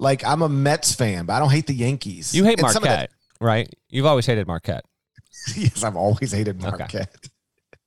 Like 0.02 0.26
I'm 0.26 0.42
a 0.42 0.50
Mets 0.50 0.94
fan, 0.94 1.26
but 1.26 1.34
I 1.34 1.40
don't 1.40 1.52
hate 1.52 1.68
the 1.68 1.74
Yankees. 1.74 2.36
You 2.36 2.44
hate 2.44 2.60
and 2.60 2.64
Marquette, 2.64 2.84
that, 2.84 3.10
right? 3.40 3.74
You've 3.90 4.06
always 4.06 4.26
hated 4.26 4.48
Marquette. 4.48 4.84
yes, 5.56 5.84
I've 5.84 5.96
always 5.96 6.34
hated 6.34 6.62
Marquette. 6.62 6.94
Okay 6.94 7.06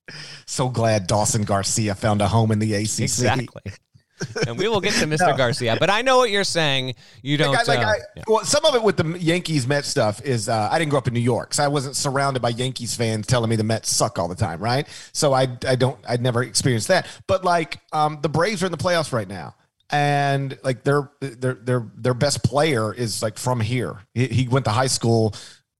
so 0.46 0.68
glad 0.68 1.06
Dawson 1.06 1.42
Garcia 1.42 1.94
found 1.94 2.22
a 2.22 2.28
home 2.28 2.50
in 2.50 2.58
the 2.58 2.74
ACC. 2.74 3.00
Exactly. 3.00 3.62
and 4.46 4.56
we 4.56 4.68
will 4.68 4.80
get 4.80 4.92
to 4.94 5.06
Mr. 5.06 5.30
No. 5.30 5.36
Garcia, 5.36 5.76
but 5.78 5.90
I 5.90 6.02
know 6.02 6.18
what 6.18 6.30
you're 6.30 6.44
saying. 6.44 6.94
You 7.22 7.36
don't. 7.36 7.52
Like, 7.52 7.66
like 7.66 7.78
uh, 7.80 7.90
I, 7.90 7.96
yeah. 8.16 8.22
Well, 8.28 8.44
some 8.44 8.64
of 8.64 8.74
it 8.74 8.82
with 8.82 8.96
the 8.96 9.18
Yankees 9.18 9.66
Mets 9.66 9.88
stuff 9.88 10.22
is 10.22 10.48
uh, 10.48 10.68
I 10.70 10.78
didn't 10.78 10.90
grow 10.90 10.98
up 10.98 11.08
in 11.08 11.14
New 11.14 11.20
York, 11.20 11.52
so 11.52 11.64
I 11.64 11.68
wasn't 11.68 11.96
surrounded 11.96 12.40
by 12.40 12.50
Yankees 12.50 12.94
fans 12.94 13.26
telling 13.26 13.50
me 13.50 13.56
the 13.56 13.64
Mets 13.64 13.90
suck 13.90 14.18
all 14.18 14.28
the 14.28 14.36
time, 14.36 14.60
right? 14.60 14.86
So 15.12 15.32
I 15.32 15.48
I 15.66 15.74
don't 15.74 15.98
I'd 16.08 16.22
never 16.22 16.42
experienced 16.44 16.88
that. 16.88 17.06
But 17.26 17.44
like 17.44 17.80
um, 17.92 18.20
the 18.22 18.28
Braves 18.28 18.62
are 18.62 18.66
in 18.66 18.72
the 18.72 18.78
playoffs 18.78 19.12
right 19.12 19.28
now, 19.28 19.56
and 19.90 20.58
like 20.62 20.82
their 20.82 21.10
their 21.20 21.54
their 21.54 21.90
their 21.94 22.14
best 22.14 22.42
player 22.42 22.92
is 22.92 23.22
like 23.22 23.38
from 23.38 23.60
here. 23.60 24.00
He, 24.14 24.26
he 24.26 24.48
went 24.48 24.64
to 24.64 24.70
high 24.70 24.86
school 24.86 25.34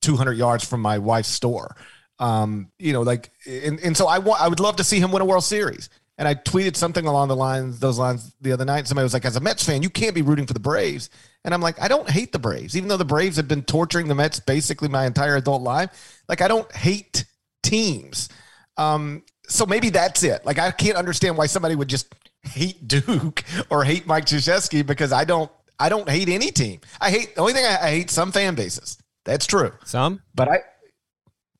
200 0.04 0.32
yards 0.32 0.64
from 0.64 0.82
my 0.82 0.98
wife's 0.98 1.28
store. 1.28 1.74
Um, 2.18 2.70
you 2.78 2.92
know, 2.92 3.02
like, 3.02 3.30
and, 3.46 3.80
and 3.80 3.96
so 3.96 4.06
I 4.06 4.18
want, 4.18 4.40
I 4.40 4.48
would 4.48 4.60
love 4.60 4.76
to 4.76 4.84
see 4.84 5.00
him 5.00 5.10
win 5.10 5.22
a 5.22 5.24
World 5.24 5.44
Series. 5.44 5.88
And 6.16 6.28
I 6.28 6.34
tweeted 6.34 6.76
something 6.76 7.06
along 7.06 7.26
the 7.28 7.34
lines, 7.34 7.80
those 7.80 7.98
lines 7.98 8.34
the 8.40 8.52
other 8.52 8.64
night. 8.64 8.86
Somebody 8.86 9.04
was 9.04 9.14
like, 9.14 9.24
as 9.24 9.34
a 9.34 9.40
Mets 9.40 9.64
fan, 9.64 9.82
you 9.82 9.90
can't 9.90 10.14
be 10.14 10.22
rooting 10.22 10.46
for 10.46 10.52
the 10.52 10.60
Braves. 10.60 11.10
And 11.44 11.52
I'm 11.52 11.60
like, 11.60 11.80
I 11.80 11.88
don't 11.88 12.08
hate 12.08 12.30
the 12.30 12.38
Braves, 12.38 12.76
even 12.76 12.88
though 12.88 12.96
the 12.96 13.04
Braves 13.04 13.36
have 13.36 13.48
been 13.48 13.62
torturing 13.62 14.06
the 14.06 14.14
Mets 14.14 14.38
basically 14.38 14.88
my 14.88 15.06
entire 15.06 15.36
adult 15.36 15.62
life. 15.62 16.22
Like, 16.28 16.40
I 16.40 16.46
don't 16.46 16.70
hate 16.72 17.24
teams. 17.64 18.28
Um, 18.76 19.24
so 19.48 19.66
maybe 19.66 19.90
that's 19.90 20.22
it. 20.22 20.46
Like, 20.46 20.58
I 20.60 20.70
can't 20.70 20.96
understand 20.96 21.36
why 21.36 21.46
somebody 21.46 21.74
would 21.74 21.88
just 21.88 22.14
hate 22.46 22.86
Duke 22.88 23.44
or 23.70 23.84
hate 23.84 24.06
Mike 24.06 24.26
Krzyzewski 24.26 24.86
because 24.86 25.12
I 25.12 25.24
don't, 25.24 25.50
I 25.78 25.88
don't 25.88 26.08
hate 26.08 26.28
any 26.28 26.50
team. 26.50 26.80
I 27.00 27.10
hate 27.10 27.34
the 27.34 27.40
only 27.40 27.52
thing 27.52 27.64
I, 27.64 27.78
I 27.80 27.90
hate 27.90 28.10
some 28.10 28.32
fan 28.32 28.54
bases. 28.54 28.98
That's 29.24 29.46
true. 29.46 29.72
Some, 29.84 30.22
but 30.34 30.48
I, 30.48 30.58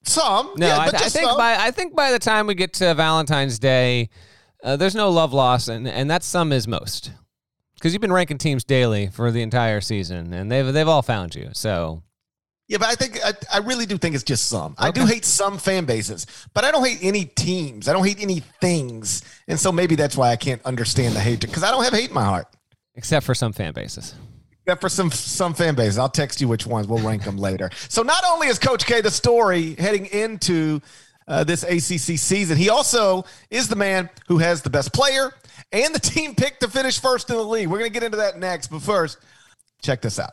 some. 0.04 0.52
No, 0.56 0.66
yeah, 0.66 0.78
I, 0.78 0.86
I, 0.86 0.90
think 0.90 1.26
some. 1.26 1.36
by 1.36 1.56
I 1.58 1.70
think 1.70 1.94
by 1.94 2.12
the 2.12 2.18
time 2.18 2.46
we 2.46 2.54
get 2.54 2.74
to 2.74 2.94
Valentine's 2.94 3.58
Day, 3.58 4.10
uh, 4.62 4.76
there's 4.76 4.94
no 4.94 5.10
love 5.10 5.32
loss, 5.32 5.68
and 5.68 5.88
and 5.88 6.10
that 6.10 6.22
some 6.22 6.52
is 6.52 6.68
most. 6.68 7.12
Because 7.74 7.92
you've 7.92 8.02
been 8.02 8.12
ranking 8.12 8.38
teams 8.38 8.64
daily 8.64 9.08
for 9.08 9.30
the 9.30 9.42
entire 9.42 9.80
season, 9.80 10.32
and 10.32 10.50
they've 10.50 10.72
they've 10.72 10.88
all 10.88 11.02
found 11.02 11.34
you. 11.34 11.50
So 11.52 12.02
yeah, 12.66 12.78
but 12.78 12.88
I 12.88 12.94
think 12.94 13.18
I, 13.24 13.32
I 13.52 13.58
really 13.58 13.84
do 13.84 13.98
think 13.98 14.14
it's 14.14 14.24
just 14.24 14.46
some. 14.46 14.72
Okay. 14.72 14.88
I 14.88 14.90
do 14.90 15.04
hate 15.04 15.24
some 15.24 15.58
fan 15.58 15.84
bases, 15.84 16.26
but 16.54 16.64
I 16.64 16.70
don't 16.70 16.84
hate 16.84 16.98
any 17.02 17.26
teams. 17.26 17.88
I 17.88 17.92
don't 17.92 18.06
hate 18.06 18.20
any 18.20 18.40
things, 18.60 19.22
and 19.48 19.58
so 19.58 19.70
maybe 19.70 19.96
that's 19.96 20.16
why 20.16 20.30
I 20.30 20.36
can't 20.36 20.62
understand 20.64 21.14
the 21.14 21.20
hatred 21.20 21.50
because 21.50 21.62
I 21.62 21.70
don't 21.70 21.84
have 21.84 21.92
hate 21.92 22.08
in 22.08 22.14
my 22.14 22.24
heart. 22.24 22.46
Except 22.96 23.26
for 23.26 23.34
some 23.34 23.52
fan 23.52 23.72
bases. 23.74 24.14
Yeah, 24.66 24.76
for 24.76 24.88
some 24.88 25.10
some 25.10 25.52
fan 25.52 25.74
bases. 25.74 25.98
I'll 25.98 26.08
text 26.08 26.40
you 26.40 26.48
which 26.48 26.66
ones. 26.66 26.86
We'll 26.88 27.06
rank 27.06 27.24
them 27.24 27.36
later. 27.36 27.70
So 27.88 28.02
not 28.02 28.24
only 28.26 28.48
is 28.48 28.58
Coach 28.58 28.86
K 28.86 29.02
the 29.02 29.10
story 29.10 29.74
heading 29.74 30.06
into 30.06 30.80
uh, 31.28 31.44
this 31.44 31.64
ACC 31.64 32.18
season, 32.18 32.56
he 32.56 32.70
also 32.70 33.24
is 33.50 33.68
the 33.68 33.76
man 33.76 34.08
who 34.26 34.38
has 34.38 34.62
the 34.62 34.70
best 34.70 34.94
player 34.94 35.32
and 35.70 35.94
the 35.94 36.00
team 36.00 36.34
picked 36.34 36.60
to 36.60 36.68
finish 36.68 36.98
first 36.98 37.28
in 37.28 37.36
the 37.36 37.42
league. 37.42 37.68
We're 37.68 37.78
going 37.78 37.90
to 37.90 37.92
get 37.92 38.04
into 38.04 38.18
that 38.18 38.38
next, 38.38 38.68
but 38.68 38.80
first, 38.80 39.18
check 39.82 40.00
this 40.00 40.18
out. 40.18 40.32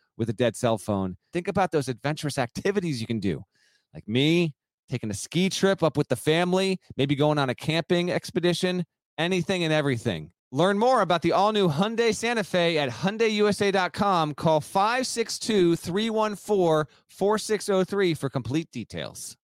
with 0.17 0.29
a 0.29 0.33
dead 0.33 0.55
cell 0.55 0.77
phone. 0.77 1.17
Think 1.33 1.47
about 1.47 1.71
those 1.71 1.87
adventurous 1.87 2.37
activities 2.47 3.01
you 3.01 3.07
can 3.07 3.19
do. 3.19 3.43
Like 3.93 4.07
me, 4.07 4.53
taking 4.89 5.09
a 5.09 5.13
ski 5.13 5.49
trip 5.49 5.83
up 5.83 5.97
with 5.97 6.09
the 6.09 6.15
family, 6.15 6.79
maybe 6.97 7.15
going 7.15 7.37
on 7.37 7.49
a 7.49 7.55
camping 7.55 8.11
expedition, 8.11 8.85
anything 9.17 9.63
and 9.63 9.73
everything. 9.73 10.31
Learn 10.53 10.77
more 10.77 11.01
about 11.01 11.21
the 11.21 11.31
all 11.31 11.53
new 11.53 11.69
Hyundai 11.69 12.13
Santa 12.13 12.43
Fe 12.43 12.77
at 12.77 12.89
HyundaiUSA.com. 12.89 14.33
Call 14.33 14.59
562 14.59 15.77
314 15.77 16.93
4603 17.07 18.13
for 18.13 18.29
complete 18.29 18.69
details. 18.71 19.37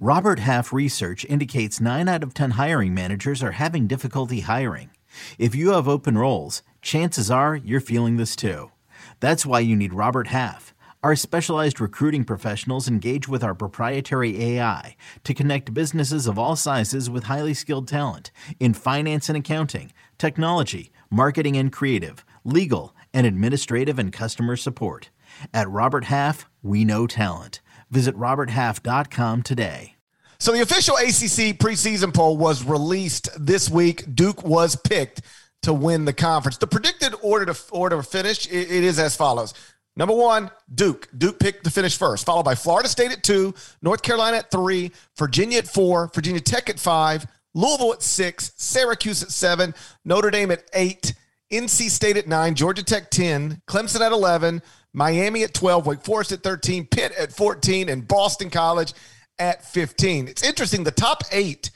Robert 0.00 0.40
Half 0.40 0.72
research 0.72 1.24
indicates 1.26 1.80
9 1.80 2.08
out 2.08 2.22
of 2.22 2.34
10 2.34 2.52
hiring 2.52 2.94
managers 2.94 3.42
are 3.42 3.52
having 3.52 3.86
difficulty 3.86 4.40
hiring. 4.40 4.90
If 5.38 5.54
you 5.54 5.70
have 5.72 5.86
open 5.86 6.16
roles, 6.16 6.62
chances 6.82 7.30
are 7.30 7.54
you're 7.54 7.80
feeling 7.80 8.16
this 8.16 8.34
too. 8.34 8.72
That's 9.20 9.44
why 9.44 9.60
you 9.60 9.76
need 9.76 9.92
Robert 9.92 10.28
Half. 10.28 10.74
Our 11.02 11.14
specialized 11.14 11.80
recruiting 11.80 12.24
professionals 12.24 12.88
engage 12.88 13.28
with 13.28 13.44
our 13.44 13.54
proprietary 13.54 14.42
AI 14.42 14.96
to 15.24 15.34
connect 15.34 15.72
businesses 15.72 16.26
of 16.26 16.38
all 16.38 16.56
sizes 16.56 17.08
with 17.08 17.24
highly 17.24 17.54
skilled 17.54 17.88
talent 17.88 18.30
in 18.58 18.74
finance 18.74 19.28
and 19.28 19.36
accounting, 19.38 19.92
technology, 20.18 20.90
marketing 21.10 21.56
and 21.56 21.72
creative, 21.72 22.24
legal, 22.44 22.94
and 23.14 23.26
administrative 23.26 23.98
and 23.98 24.12
customer 24.12 24.56
support. 24.56 25.10
At 25.54 25.70
Robert 25.70 26.04
Half, 26.04 26.48
we 26.62 26.84
know 26.84 27.06
talent. 27.06 27.60
Visit 27.90 28.16
RobertHalf.com 28.16 29.42
today. 29.42 29.96
So 30.38 30.52
the 30.52 30.62
official 30.62 30.96
ACC 30.96 31.58
preseason 31.58 32.14
poll 32.14 32.38
was 32.38 32.64
released 32.64 33.28
this 33.38 33.68
week. 33.68 34.04
Duke 34.14 34.42
was 34.42 34.76
picked 34.76 35.20
to 35.62 35.72
win 35.72 36.04
the 36.04 36.12
conference. 36.12 36.56
The 36.56 36.66
predicted 36.66 37.14
order 37.22 37.52
to 37.52 37.58
order 37.70 37.96
to 37.96 38.02
finish 38.02 38.46
it, 38.46 38.70
it 38.70 38.84
is 38.84 38.98
as 38.98 39.16
follows: 39.16 39.54
Number 39.96 40.14
one, 40.14 40.50
Duke. 40.74 41.08
Duke 41.16 41.38
picked 41.38 41.64
to 41.64 41.70
finish 41.70 41.96
first, 41.98 42.24
followed 42.24 42.44
by 42.44 42.54
Florida 42.54 42.88
State 42.88 43.12
at 43.12 43.22
two, 43.22 43.54
North 43.82 44.02
Carolina 44.02 44.38
at 44.38 44.50
three, 44.50 44.92
Virginia 45.18 45.58
at 45.58 45.68
four, 45.68 46.10
Virginia 46.14 46.40
Tech 46.40 46.70
at 46.70 46.78
five, 46.78 47.26
Louisville 47.54 47.92
at 47.92 48.02
six, 48.02 48.52
Syracuse 48.56 49.22
at 49.22 49.30
seven, 49.30 49.74
Notre 50.04 50.30
Dame 50.30 50.52
at 50.52 50.64
eight, 50.74 51.14
NC 51.52 51.90
State 51.90 52.16
at 52.16 52.28
nine, 52.28 52.54
Georgia 52.54 52.82
Tech 52.82 53.10
10, 53.10 53.62
Clemson 53.66 54.00
at 54.00 54.12
11, 54.12 54.62
Miami 54.92 55.42
at 55.42 55.54
12, 55.54 55.86
Wake 55.86 56.02
Forest 56.02 56.32
at 56.32 56.42
13, 56.42 56.86
Pitt 56.86 57.12
at 57.18 57.32
14, 57.32 57.88
and 57.88 58.06
Boston 58.06 58.50
College 58.50 58.92
at 59.38 59.64
15. 59.64 60.28
It's 60.28 60.44
interesting. 60.44 60.84
The 60.84 60.90
top 60.92 61.24
eight 61.32 61.70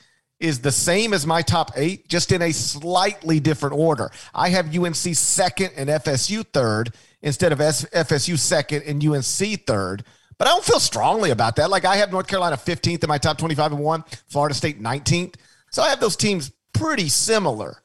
is 0.45 0.59
the 0.59 0.71
same 0.71 1.13
as 1.13 1.25
my 1.25 1.41
top 1.41 1.71
eight, 1.75 2.07
just 2.07 2.31
in 2.31 2.41
a 2.43 2.51
slightly 2.51 3.39
different 3.39 3.75
order. 3.75 4.11
I 4.33 4.49
have 4.49 4.77
UNC 4.77 4.95
second 4.95 5.71
and 5.75 5.89
FSU 5.89 6.45
third 6.45 6.93
instead 7.23 7.51
of 7.51 7.57
FSU 7.57 8.37
second 8.37 8.83
and 8.83 9.03
UNC 9.03 9.65
third. 9.65 10.05
But 10.37 10.47
I 10.47 10.51
don't 10.51 10.63
feel 10.63 10.79
strongly 10.79 11.31
about 11.31 11.55
that. 11.55 11.69
Like 11.71 11.83
I 11.83 11.95
have 11.95 12.11
North 12.11 12.27
Carolina 12.27 12.57
15th 12.57 13.03
in 13.03 13.07
my 13.07 13.17
top 13.17 13.37
25 13.39 13.71
and 13.71 13.81
one, 13.81 14.03
Florida 14.27 14.53
State 14.53 14.81
19th. 14.81 15.35
So 15.71 15.81
I 15.81 15.89
have 15.89 15.99
those 15.99 16.15
teams 16.15 16.51
pretty 16.73 17.09
similar. 17.09 17.81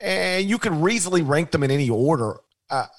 And 0.00 0.48
you 0.48 0.58
can 0.58 0.82
reasonably 0.82 1.22
rank 1.22 1.50
them 1.50 1.62
in 1.62 1.70
any 1.70 1.90
order, 1.90 2.36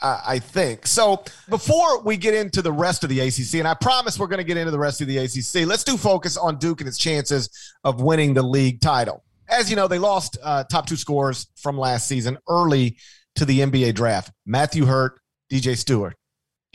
uh, 0.02 0.22
I 0.26 0.40
think. 0.40 0.88
So 0.88 1.24
before 1.50 2.02
we 2.02 2.18
get 2.18 2.34
into 2.34 2.62
the 2.62 2.72
rest 2.72 3.04
of 3.04 3.10
the 3.10 3.20
ACC, 3.20 3.56
and 3.56 3.68
I 3.68 3.74
promise 3.74 4.18
we're 4.20 4.28
going 4.28 4.40
to 4.40 4.44
get 4.44 4.58
into 4.58 4.72
the 4.72 4.80
rest 4.80 5.02
of 5.02 5.08
the 5.08 5.18
ACC, 5.18 5.68
let's 5.68 5.84
do 5.84 5.98
focus 5.98 6.38
on 6.38 6.58
Duke 6.58 6.82
and 6.82 6.88
its 6.88 6.98
chances 6.98 7.50
of 7.84 8.02
winning 8.02 8.34
the 8.34 8.44
league 8.44 8.82
title. 8.82 9.24
As 9.48 9.70
you 9.70 9.76
know, 9.76 9.88
they 9.88 10.00
lost 10.00 10.38
uh, 10.44 10.64
top 10.64 10.88
two 10.88 10.96
scores 10.96 11.48
from 11.56 11.78
last 11.78 12.08
season 12.08 12.38
early 12.50 12.98
to 13.36 13.46
the 13.46 13.60
NBA 13.60 13.94
draft. 13.94 14.32
Matthew 14.46 14.86
Hurt 14.86 15.20
DJ 15.52 15.78
Steward. 15.78 16.16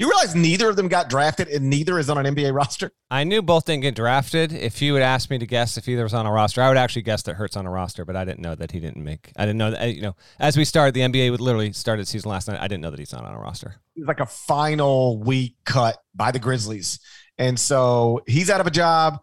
You 0.00 0.08
realize 0.08 0.34
neither 0.34 0.70
of 0.70 0.76
them 0.76 0.88
got 0.88 1.10
drafted 1.10 1.48
and 1.48 1.68
neither 1.68 1.98
is 1.98 2.08
on 2.08 2.24
an 2.24 2.34
NBA 2.34 2.54
roster? 2.54 2.90
I 3.10 3.22
knew 3.24 3.42
both 3.42 3.66
didn't 3.66 3.82
get 3.82 3.94
drafted. 3.94 4.50
If 4.50 4.80
you 4.80 4.94
would 4.94 5.02
ask 5.02 5.28
me 5.28 5.36
to 5.36 5.44
guess 5.44 5.76
if 5.76 5.86
either 5.90 6.04
was 6.04 6.14
on 6.14 6.24
a 6.24 6.32
roster, 6.32 6.62
I 6.62 6.68
would 6.68 6.78
actually 6.78 7.02
guess 7.02 7.22
that 7.24 7.34
Hurts 7.34 7.54
on 7.54 7.66
a 7.66 7.70
roster, 7.70 8.06
but 8.06 8.16
I 8.16 8.24
didn't 8.24 8.40
know 8.40 8.54
that 8.54 8.72
he 8.72 8.80
didn't 8.80 9.04
make. 9.04 9.30
I 9.36 9.44
didn't 9.44 9.58
know 9.58 9.72
that 9.72 9.94
you 9.94 10.00
know 10.00 10.16
as 10.38 10.56
we 10.56 10.64
started 10.64 10.94
the 10.94 11.02
NBA 11.02 11.30
would 11.30 11.42
literally 11.42 11.74
started 11.74 12.08
season 12.08 12.30
last 12.30 12.48
night. 12.48 12.58
I 12.58 12.66
didn't 12.66 12.80
know 12.80 12.88
that 12.88 12.98
he's 12.98 13.12
not 13.12 13.26
on 13.26 13.34
a 13.34 13.38
roster. 13.38 13.74
He's 13.94 14.06
like 14.06 14.20
a 14.20 14.26
final 14.26 15.18
week 15.18 15.56
cut 15.66 15.98
by 16.14 16.30
the 16.30 16.38
Grizzlies, 16.38 16.98
and 17.36 17.60
so 17.60 18.22
he's 18.26 18.48
out 18.48 18.62
of 18.62 18.66
a 18.66 18.70
job. 18.70 19.18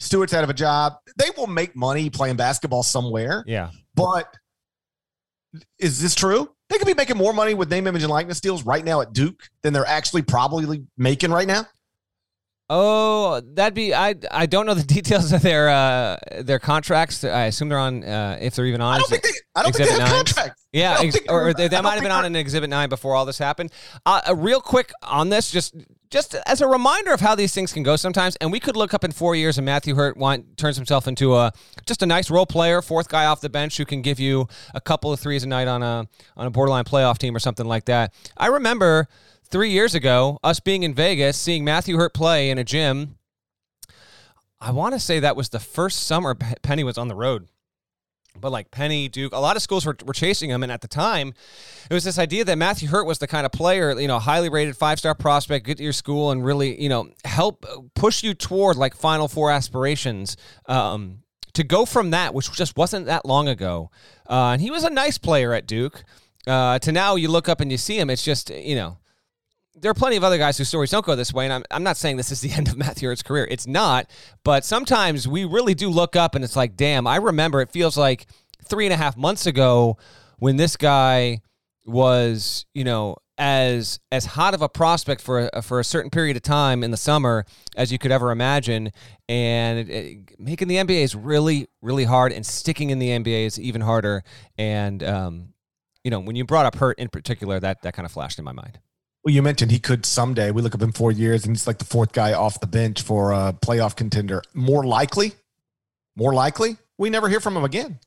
Steward's 0.00 0.32
out 0.32 0.44
of 0.44 0.50
a 0.50 0.54
job. 0.54 0.94
They 1.18 1.28
will 1.36 1.46
make 1.46 1.76
money 1.76 2.08
playing 2.08 2.36
basketball 2.36 2.84
somewhere. 2.84 3.44
Yeah, 3.46 3.68
but 3.94 4.34
is 5.78 6.00
this 6.00 6.14
true? 6.14 6.48
They 6.72 6.78
could 6.78 6.86
be 6.86 6.94
making 6.94 7.18
more 7.18 7.34
money 7.34 7.52
with 7.52 7.70
name, 7.70 7.86
image, 7.86 8.02
and 8.02 8.10
likeness 8.10 8.40
deals 8.40 8.64
right 8.64 8.82
now 8.82 9.02
at 9.02 9.12
Duke 9.12 9.42
than 9.62 9.74
they're 9.74 9.86
actually 9.86 10.22
probably 10.22 10.84
making 10.96 11.30
right 11.30 11.46
now. 11.46 11.66
Oh, 12.70 13.42
that'd 13.44 13.74
be 13.74 13.92
I. 13.92 14.14
I 14.30 14.46
don't 14.46 14.64
know 14.64 14.72
the 14.72 14.82
details 14.94 15.32
of 15.32 15.42
their 15.42 15.68
uh, 15.68 16.16
their 16.40 16.58
contracts. 16.58 17.24
I 17.24 17.44
assume 17.44 17.68
they're 17.68 17.78
on 17.78 18.02
uh, 18.02 18.38
if 18.40 18.54
they're 18.54 18.64
even 18.64 18.80
on. 18.80 18.94
I 18.94 18.98
don't 18.98 19.10
think 19.10 19.22
they. 19.22 19.28
I 19.54 19.62
don't 19.62 19.76
think 19.76 19.90
they 19.90 19.98
have 19.98 20.08
contracts. 20.08 20.66
Yeah, 20.72 20.96
ex- 21.00 21.18
or 21.28 21.52
they, 21.52 21.68
they 21.68 21.78
might 21.82 21.94
have 21.94 22.02
been 22.02 22.10
on 22.10 22.24
an 22.24 22.34
Exhibit 22.34 22.70
Nine 22.70 22.88
before 22.88 23.14
all 23.14 23.26
this 23.26 23.36
happened. 23.36 23.70
Uh, 24.06 24.22
uh, 24.30 24.34
real 24.34 24.62
quick 24.62 24.92
on 25.02 25.28
this, 25.28 25.50
just 25.50 25.74
just 26.12 26.34
as 26.46 26.60
a 26.60 26.68
reminder 26.68 27.12
of 27.12 27.20
how 27.20 27.34
these 27.34 27.54
things 27.54 27.72
can 27.72 27.82
go 27.82 27.96
sometimes. 27.96 28.36
And 28.36 28.52
we 28.52 28.60
could 28.60 28.76
look 28.76 28.92
up 28.92 29.02
in 29.02 29.12
four 29.12 29.34
years 29.34 29.56
and 29.56 29.64
Matthew 29.64 29.94
Hurt 29.94 30.16
want, 30.16 30.58
turns 30.58 30.76
himself 30.76 31.08
into 31.08 31.34
a 31.34 31.52
just 31.86 32.02
a 32.02 32.06
nice 32.06 32.30
role 32.30 32.44
player, 32.44 32.82
fourth 32.82 33.08
guy 33.08 33.24
off 33.24 33.40
the 33.40 33.48
bench 33.48 33.78
who 33.78 33.86
can 33.86 34.02
give 34.02 34.20
you 34.20 34.46
a 34.74 34.80
couple 34.80 35.10
of 35.10 35.18
threes 35.18 35.42
a 35.42 35.48
night 35.48 35.68
on 35.68 35.82
a 35.82 36.06
on 36.36 36.46
a 36.46 36.50
borderline 36.50 36.84
playoff 36.84 37.16
team 37.16 37.34
or 37.34 37.38
something 37.38 37.66
like 37.66 37.86
that. 37.86 38.12
I 38.36 38.48
remember 38.48 39.08
three 39.42 39.70
years 39.70 39.94
ago 39.94 40.38
us 40.44 40.60
being 40.60 40.82
in 40.82 40.92
Vegas, 40.92 41.38
seeing 41.38 41.64
Matthew 41.64 41.96
Hurt 41.96 42.12
play 42.12 42.50
in 42.50 42.58
a 42.58 42.64
gym. 42.64 43.16
I 44.60 44.70
want 44.70 44.94
to 44.94 45.00
say 45.00 45.18
that 45.18 45.34
was 45.34 45.48
the 45.48 45.58
first 45.58 46.04
summer 46.04 46.34
Penny 46.34 46.84
was 46.84 46.98
on 46.98 47.08
the 47.08 47.16
road 47.16 47.48
but 48.40 48.50
like 48.50 48.70
Penny, 48.70 49.08
Duke, 49.08 49.32
a 49.32 49.38
lot 49.38 49.56
of 49.56 49.62
schools 49.62 49.86
were, 49.86 49.96
were 50.04 50.12
chasing 50.12 50.50
him. 50.50 50.62
And 50.62 50.72
at 50.72 50.80
the 50.80 50.88
time, 50.88 51.34
it 51.90 51.94
was 51.94 52.04
this 52.04 52.18
idea 52.18 52.44
that 52.44 52.58
Matthew 52.58 52.88
Hurt 52.88 53.06
was 53.06 53.18
the 53.18 53.26
kind 53.26 53.46
of 53.46 53.52
player, 53.52 53.98
you 53.98 54.08
know, 54.08 54.18
highly 54.18 54.48
rated 54.48 54.76
five 54.76 54.98
star 54.98 55.14
prospect, 55.14 55.66
get 55.66 55.78
to 55.78 55.84
your 55.84 55.92
school 55.92 56.30
and 56.30 56.44
really, 56.44 56.80
you 56.80 56.88
know, 56.88 57.10
help 57.24 57.64
push 57.94 58.22
you 58.22 58.34
toward 58.34 58.76
like 58.76 58.94
Final 58.94 59.28
Four 59.28 59.50
aspirations. 59.50 60.36
Um, 60.66 61.18
to 61.54 61.64
go 61.64 61.84
from 61.84 62.10
that, 62.10 62.32
which 62.32 62.50
just 62.52 62.78
wasn't 62.78 63.04
that 63.06 63.26
long 63.26 63.46
ago, 63.46 63.90
uh, 64.28 64.52
and 64.52 64.62
he 64.62 64.70
was 64.70 64.84
a 64.84 64.90
nice 64.90 65.18
player 65.18 65.52
at 65.52 65.66
Duke, 65.66 66.02
uh, 66.46 66.78
to 66.78 66.92
now 66.92 67.14
you 67.14 67.28
look 67.28 67.46
up 67.46 67.60
and 67.60 67.70
you 67.70 67.76
see 67.76 67.98
him, 67.98 68.08
it's 68.08 68.24
just, 68.24 68.48
you 68.48 68.74
know, 68.74 68.96
there 69.74 69.90
are 69.90 69.94
plenty 69.94 70.16
of 70.16 70.24
other 70.24 70.38
guys 70.38 70.58
whose 70.58 70.68
stories 70.68 70.90
don't 70.90 71.04
go 71.04 71.16
this 71.16 71.32
way, 71.32 71.44
and 71.44 71.52
I'm, 71.52 71.64
I'm 71.70 71.82
not 71.82 71.96
saying 71.96 72.16
this 72.16 72.30
is 72.30 72.40
the 72.40 72.50
end 72.56 72.68
of 72.68 72.76
Matthew 72.76 73.08
Hurt's 73.08 73.22
career. 73.22 73.46
It's 73.50 73.66
not, 73.66 74.10
but 74.44 74.64
sometimes 74.64 75.26
we 75.26 75.44
really 75.44 75.74
do 75.74 75.88
look 75.88 76.16
up 76.16 76.34
and 76.34 76.44
it's 76.44 76.56
like, 76.56 76.76
damn, 76.76 77.06
I 77.06 77.16
remember 77.16 77.60
it 77.60 77.70
feels 77.70 77.96
like 77.96 78.26
three 78.64 78.86
and 78.86 78.92
a 78.92 78.96
half 78.96 79.16
months 79.16 79.46
ago 79.46 79.96
when 80.38 80.56
this 80.56 80.76
guy 80.76 81.40
was, 81.84 82.66
you 82.74 82.84
know, 82.84 83.16
as 83.38 83.98
as 84.12 84.26
hot 84.26 84.52
of 84.54 84.62
a 84.62 84.68
prospect 84.68 85.20
for 85.20 85.50
a, 85.52 85.62
for 85.62 85.80
a 85.80 85.84
certain 85.84 86.10
period 86.10 86.36
of 86.36 86.42
time 86.42 86.84
in 86.84 86.90
the 86.90 86.96
summer 86.96 87.46
as 87.76 87.90
you 87.90 87.98
could 87.98 88.12
ever 88.12 88.30
imagine, 88.30 88.92
and 89.28 89.78
it, 89.78 89.88
it, 89.88 90.40
making 90.40 90.68
the 90.68 90.76
NBA 90.76 91.02
is 91.02 91.16
really 91.16 91.66
really 91.80 92.04
hard, 92.04 92.32
and 92.32 92.44
sticking 92.44 92.90
in 92.90 92.98
the 92.98 93.08
NBA 93.08 93.46
is 93.46 93.58
even 93.58 93.80
harder. 93.80 94.22
And 94.58 95.02
um, 95.02 95.54
you 96.04 96.10
know, 96.10 96.20
when 96.20 96.36
you 96.36 96.44
brought 96.44 96.66
up 96.66 96.76
Hurt 96.76 96.98
in 96.98 97.08
particular, 97.08 97.58
that 97.58 97.82
that 97.82 97.94
kind 97.94 98.04
of 98.04 98.12
flashed 98.12 98.38
in 98.38 98.44
my 98.44 98.52
mind. 98.52 98.78
Well, 99.24 99.32
you 99.32 99.42
mentioned 99.42 99.70
he 99.70 99.78
could 99.78 100.04
someday. 100.04 100.50
We 100.50 100.62
look 100.62 100.74
up 100.74 100.82
in 100.82 100.92
four 100.92 101.12
years, 101.12 101.44
and 101.44 101.54
he's 101.54 101.66
like 101.66 101.78
the 101.78 101.84
fourth 101.84 102.12
guy 102.12 102.32
off 102.32 102.60
the 102.60 102.66
bench 102.66 103.02
for 103.02 103.32
a 103.32 103.52
playoff 103.52 103.94
contender. 103.94 104.42
More 104.52 104.84
likely, 104.84 105.32
more 106.16 106.34
likely, 106.34 106.76
we 106.98 107.08
never 107.08 107.28
hear 107.28 107.40
from 107.40 107.56
him 107.56 107.64
again. 107.64 108.00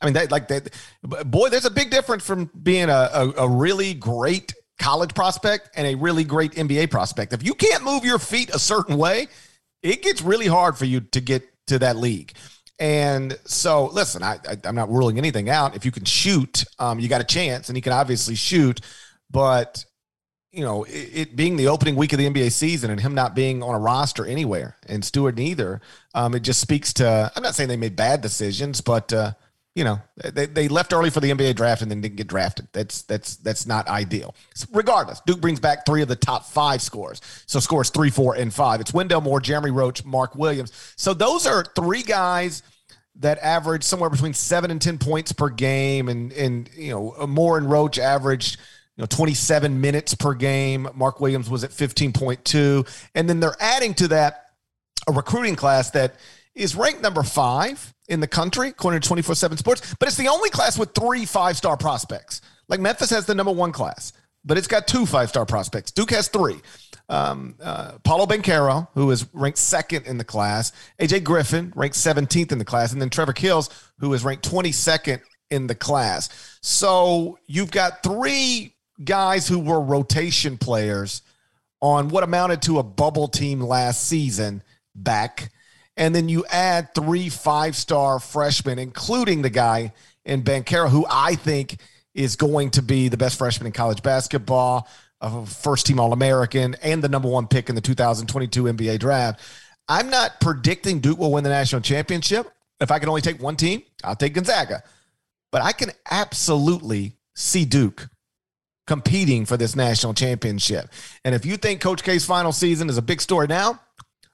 I 0.00 0.04
mean, 0.04 0.14
that 0.14 0.30
like 0.30 0.48
that. 0.48 0.72
Boy, 1.02 1.48
there's 1.48 1.64
a 1.64 1.70
big 1.70 1.90
difference 1.90 2.24
from 2.24 2.50
being 2.62 2.88
a, 2.88 3.10
a, 3.12 3.32
a 3.38 3.48
really 3.48 3.94
great 3.94 4.54
college 4.78 5.12
prospect 5.12 5.70
and 5.74 5.86
a 5.86 5.96
really 5.96 6.22
great 6.24 6.52
NBA 6.52 6.90
prospect. 6.90 7.32
If 7.32 7.44
you 7.44 7.54
can't 7.54 7.84
move 7.84 8.04
your 8.04 8.20
feet 8.20 8.50
a 8.54 8.60
certain 8.60 8.96
way, 8.96 9.26
it 9.82 10.02
gets 10.02 10.22
really 10.22 10.46
hard 10.46 10.78
for 10.78 10.84
you 10.84 11.00
to 11.00 11.20
get 11.20 11.42
to 11.66 11.80
that 11.80 11.96
league. 11.96 12.32
And 12.78 13.36
so, 13.44 13.86
listen, 13.86 14.22
I, 14.22 14.38
I, 14.48 14.68
am 14.68 14.76
not 14.76 14.88
ruling 14.88 15.18
anything 15.18 15.50
out. 15.50 15.74
If 15.74 15.84
you 15.84 15.90
can 15.90 16.04
shoot, 16.04 16.64
um, 16.78 17.00
you 17.00 17.08
got 17.08 17.20
a 17.20 17.24
chance, 17.24 17.68
and 17.68 17.76
he 17.76 17.82
can 17.82 17.92
obviously 17.92 18.36
shoot. 18.36 18.80
But 19.30 19.84
you 20.52 20.64
know, 20.64 20.84
it, 20.84 21.10
it, 21.12 21.36
being 21.36 21.56
the 21.56 21.68
opening 21.68 21.94
week 21.94 22.12
of 22.12 22.18
the 22.18 22.28
NBA 22.28 22.52
season 22.52 22.90
and 22.90 23.00
him 23.00 23.14
not 23.14 23.34
being 23.34 23.62
on 23.62 23.74
a 23.74 23.78
roster 23.78 24.24
anywhere, 24.24 24.76
and 24.86 25.04
Steward 25.04 25.36
neither, 25.36 25.80
um, 26.14 26.34
it 26.34 26.40
just 26.40 26.60
speaks 26.60 26.92
to. 26.94 27.30
I'm 27.34 27.42
not 27.42 27.54
saying 27.54 27.68
they 27.68 27.76
made 27.76 27.96
bad 27.96 28.22
decisions, 28.22 28.80
but 28.80 29.12
uh, 29.12 29.32
you 29.74 29.84
know, 29.84 30.00
they, 30.16 30.46
they 30.46 30.66
left 30.66 30.92
early 30.92 31.10
for 31.10 31.20
the 31.20 31.30
NBA 31.30 31.54
draft 31.54 31.82
and 31.82 31.90
then 31.90 32.00
didn't 32.00 32.16
get 32.16 32.26
drafted. 32.26 32.66
That's 32.72 33.02
that's 33.02 33.36
that's 33.36 33.66
not 33.66 33.86
ideal. 33.88 34.34
Regardless, 34.72 35.20
Duke 35.20 35.40
brings 35.40 35.60
back 35.60 35.86
three 35.86 36.02
of 36.02 36.08
the 36.08 36.16
top 36.16 36.46
five 36.46 36.82
scores. 36.82 37.20
So 37.46 37.60
scores 37.60 37.90
three, 37.90 38.10
four, 38.10 38.34
and 38.34 38.52
five. 38.52 38.80
It's 38.80 38.92
Wendell 38.92 39.20
Moore, 39.20 39.40
Jeremy 39.40 39.70
Roach, 39.70 40.04
Mark 40.04 40.34
Williams. 40.34 40.72
So 40.96 41.14
those 41.14 41.46
are 41.46 41.64
three 41.76 42.02
guys 42.02 42.64
that 43.20 43.38
average 43.38 43.84
somewhere 43.84 44.10
between 44.10 44.34
seven 44.34 44.70
and 44.70 44.82
ten 44.82 44.98
points 44.98 45.30
per 45.30 45.48
game, 45.48 46.08
and 46.08 46.32
and 46.32 46.68
you 46.74 46.90
know 46.90 47.26
Moore 47.28 47.58
and 47.58 47.70
Roach 47.70 47.98
averaged 47.98 48.58
you 48.98 49.02
know 49.02 49.06
27 49.06 49.80
minutes 49.80 50.14
per 50.14 50.34
game. 50.34 50.88
Mark 50.94 51.20
Williams 51.20 51.48
was 51.48 51.62
at 51.62 51.70
15.2, 51.70 53.06
and 53.14 53.28
then 53.28 53.38
they're 53.38 53.56
adding 53.60 53.94
to 53.94 54.08
that 54.08 54.46
a 55.06 55.12
recruiting 55.12 55.54
class 55.54 55.90
that 55.92 56.16
is 56.56 56.74
ranked 56.74 57.00
number 57.00 57.22
five 57.22 57.94
in 58.08 58.18
the 58.18 58.26
country, 58.26 58.68
according 58.70 59.00
to 59.00 59.06
24 59.06 59.36
7 59.36 59.56
Sports, 59.56 59.94
but 60.00 60.08
it's 60.08 60.16
the 60.16 60.26
only 60.26 60.50
class 60.50 60.76
with 60.76 60.94
three 60.94 61.24
five 61.24 61.56
star 61.56 61.76
prospects. 61.76 62.42
Like 62.68 62.80
Memphis 62.80 63.10
has 63.10 63.24
the 63.24 63.36
number 63.36 63.52
one 63.52 63.70
class, 63.70 64.12
but 64.44 64.58
it's 64.58 64.66
got 64.66 64.88
two 64.88 65.06
five 65.06 65.28
star 65.28 65.46
prospects. 65.46 65.92
Duke 65.92 66.10
has 66.10 66.26
three. 66.26 66.60
Um, 67.08 67.54
uh, 67.62 67.98
Paolo 68.04 68.26
Banchero, 68.26 68.88
who 68.94 69.10
is 69.12 69.26
ranked 69.32 69.58
second 69.58 70.06
in 70.06 70.18
the 70.18 70.24
class, 70.24 70.72
AJ 71.00 71.22
Griffin, 71.24 71.72
ranked 71.74 71.96
17th 71.96 72.52
in 72.52 72.58
the 72.58 72.66
class, 72.66 72.92
and 72.92 73.00
then 73.00 73.08
Trevor 73.08 73.32
Keels, 73.32 73.70
who 74.00 74.12
is 74.12 74.24
ranked 74.24 74.50
22nd 74.50 75.22
in 75.50 75.68
the 75.68 75.74
class. 75.74 76.58
So 76.60 77.38
you've 77.46 77.70
got 77.70 78.02
three 78.02 78.74
guys 79.04 79.48
who 79.48 79.58
were 79.58 79.80
rotation 79.80 80.58
players 80.58 81.22
on 81.80 82.08
what 82.08 82.24
amounted 82.24 82.62
to 82.62 82.78
a 82.78 82.82
bubble 82.82 83.28
team 83.28 83.60
last 83.60 84.08
season 84.08 84.62
back 84.94 85.50
and 85.98 86.14
then 86.14 86.28
you 86.28 86.46
add 86.48 86.94
three 86.94 87.28
five 87.28 87.76
star 87.76 88.20
freshmen, 88.20 88.78
including 88.78 89.42
the 89.42 89.50
guy 89.50 89.92
in 90.24 90.42
Banchero, 90.42 90.88
who 90.88 91.04
I 91.10 91.34
think 91.34 91.80
is 92.14 92.36
going 92.36 92.70
to 92.70 92.82
be 92.82 93.08
the 93.08 93.16
best 93.16 93.36
freshman 93.36 93.66
in 93.66 93.72
college 93.72 94.02
basketball, 94.02 94.88
a 95.20 95.44
first 95.44 95.86
team 95.86 95.98
All 95.98 96.12
American, 96.12 96.76
and 96.82 97.02
the 97.02 97.08
number 97.08 97.28
one 97.28 97.48
pick 97.48 97.68
in 97.68 97.74
the 97.74 97.80
2022 97.80 98.62
NBA 98.62 99.00
draft. 99.00 99.40
I'm 99.88 100.08
not 100.08 100.40
predicting 100.40 101.00
Duke 101.00 101.18
will 101.18 101.32
win 101.32 101.44
the 101.44 101.50
national 101.50 101.82
championship. 101.82 102.46
If 102.80 102.92
I 102.92 103.00
can 103.00 103.08
only 103.08 103.22
take 103.22 103.42
one 103.42 103.56
team, 103.56 103.82
I'll 104.04 104.14
take 104.14 104.34
Gonzaga. 104.34 104.84
But 105.50 105.62
I 105.62 105.72
can 105.72 105.90
absolutely 106.10 107.16
see 107.34 107.64
Duke 107.64 108.08
competing 108.88 109.44
for 109.44 109.56
this 109.56 109.76
national 109.76 110.14
championship. 110.14 110.88
And 111.24 111.34
if 111.34 111.46
you 111.46 111.56
think 111.58 111.80
Coach 111.80 112.02
K's 112.02 112.24
final 112.24 112.50
season 112.50 112.88
is 112.88 112.96
a 112.96 113.02
big 113.02 113.20
story 113.20 113.46
now, 113.46 113.78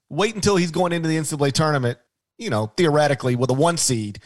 wait 0.09 0.35
until 0.37 0.57
he's 0.57 0.71
going 0.71 0.93
into 0.93 1.09
the 1.09 1.17
NCAA 1.17 1.53
tournament, 1.53 1.99
you 2.39 2.49
know, 2.49 2.73
theoretically 2.77 3.35
with 3.35 3.51
a 3.51 3.55
one 3.55 3.77
seed 3.77 4.21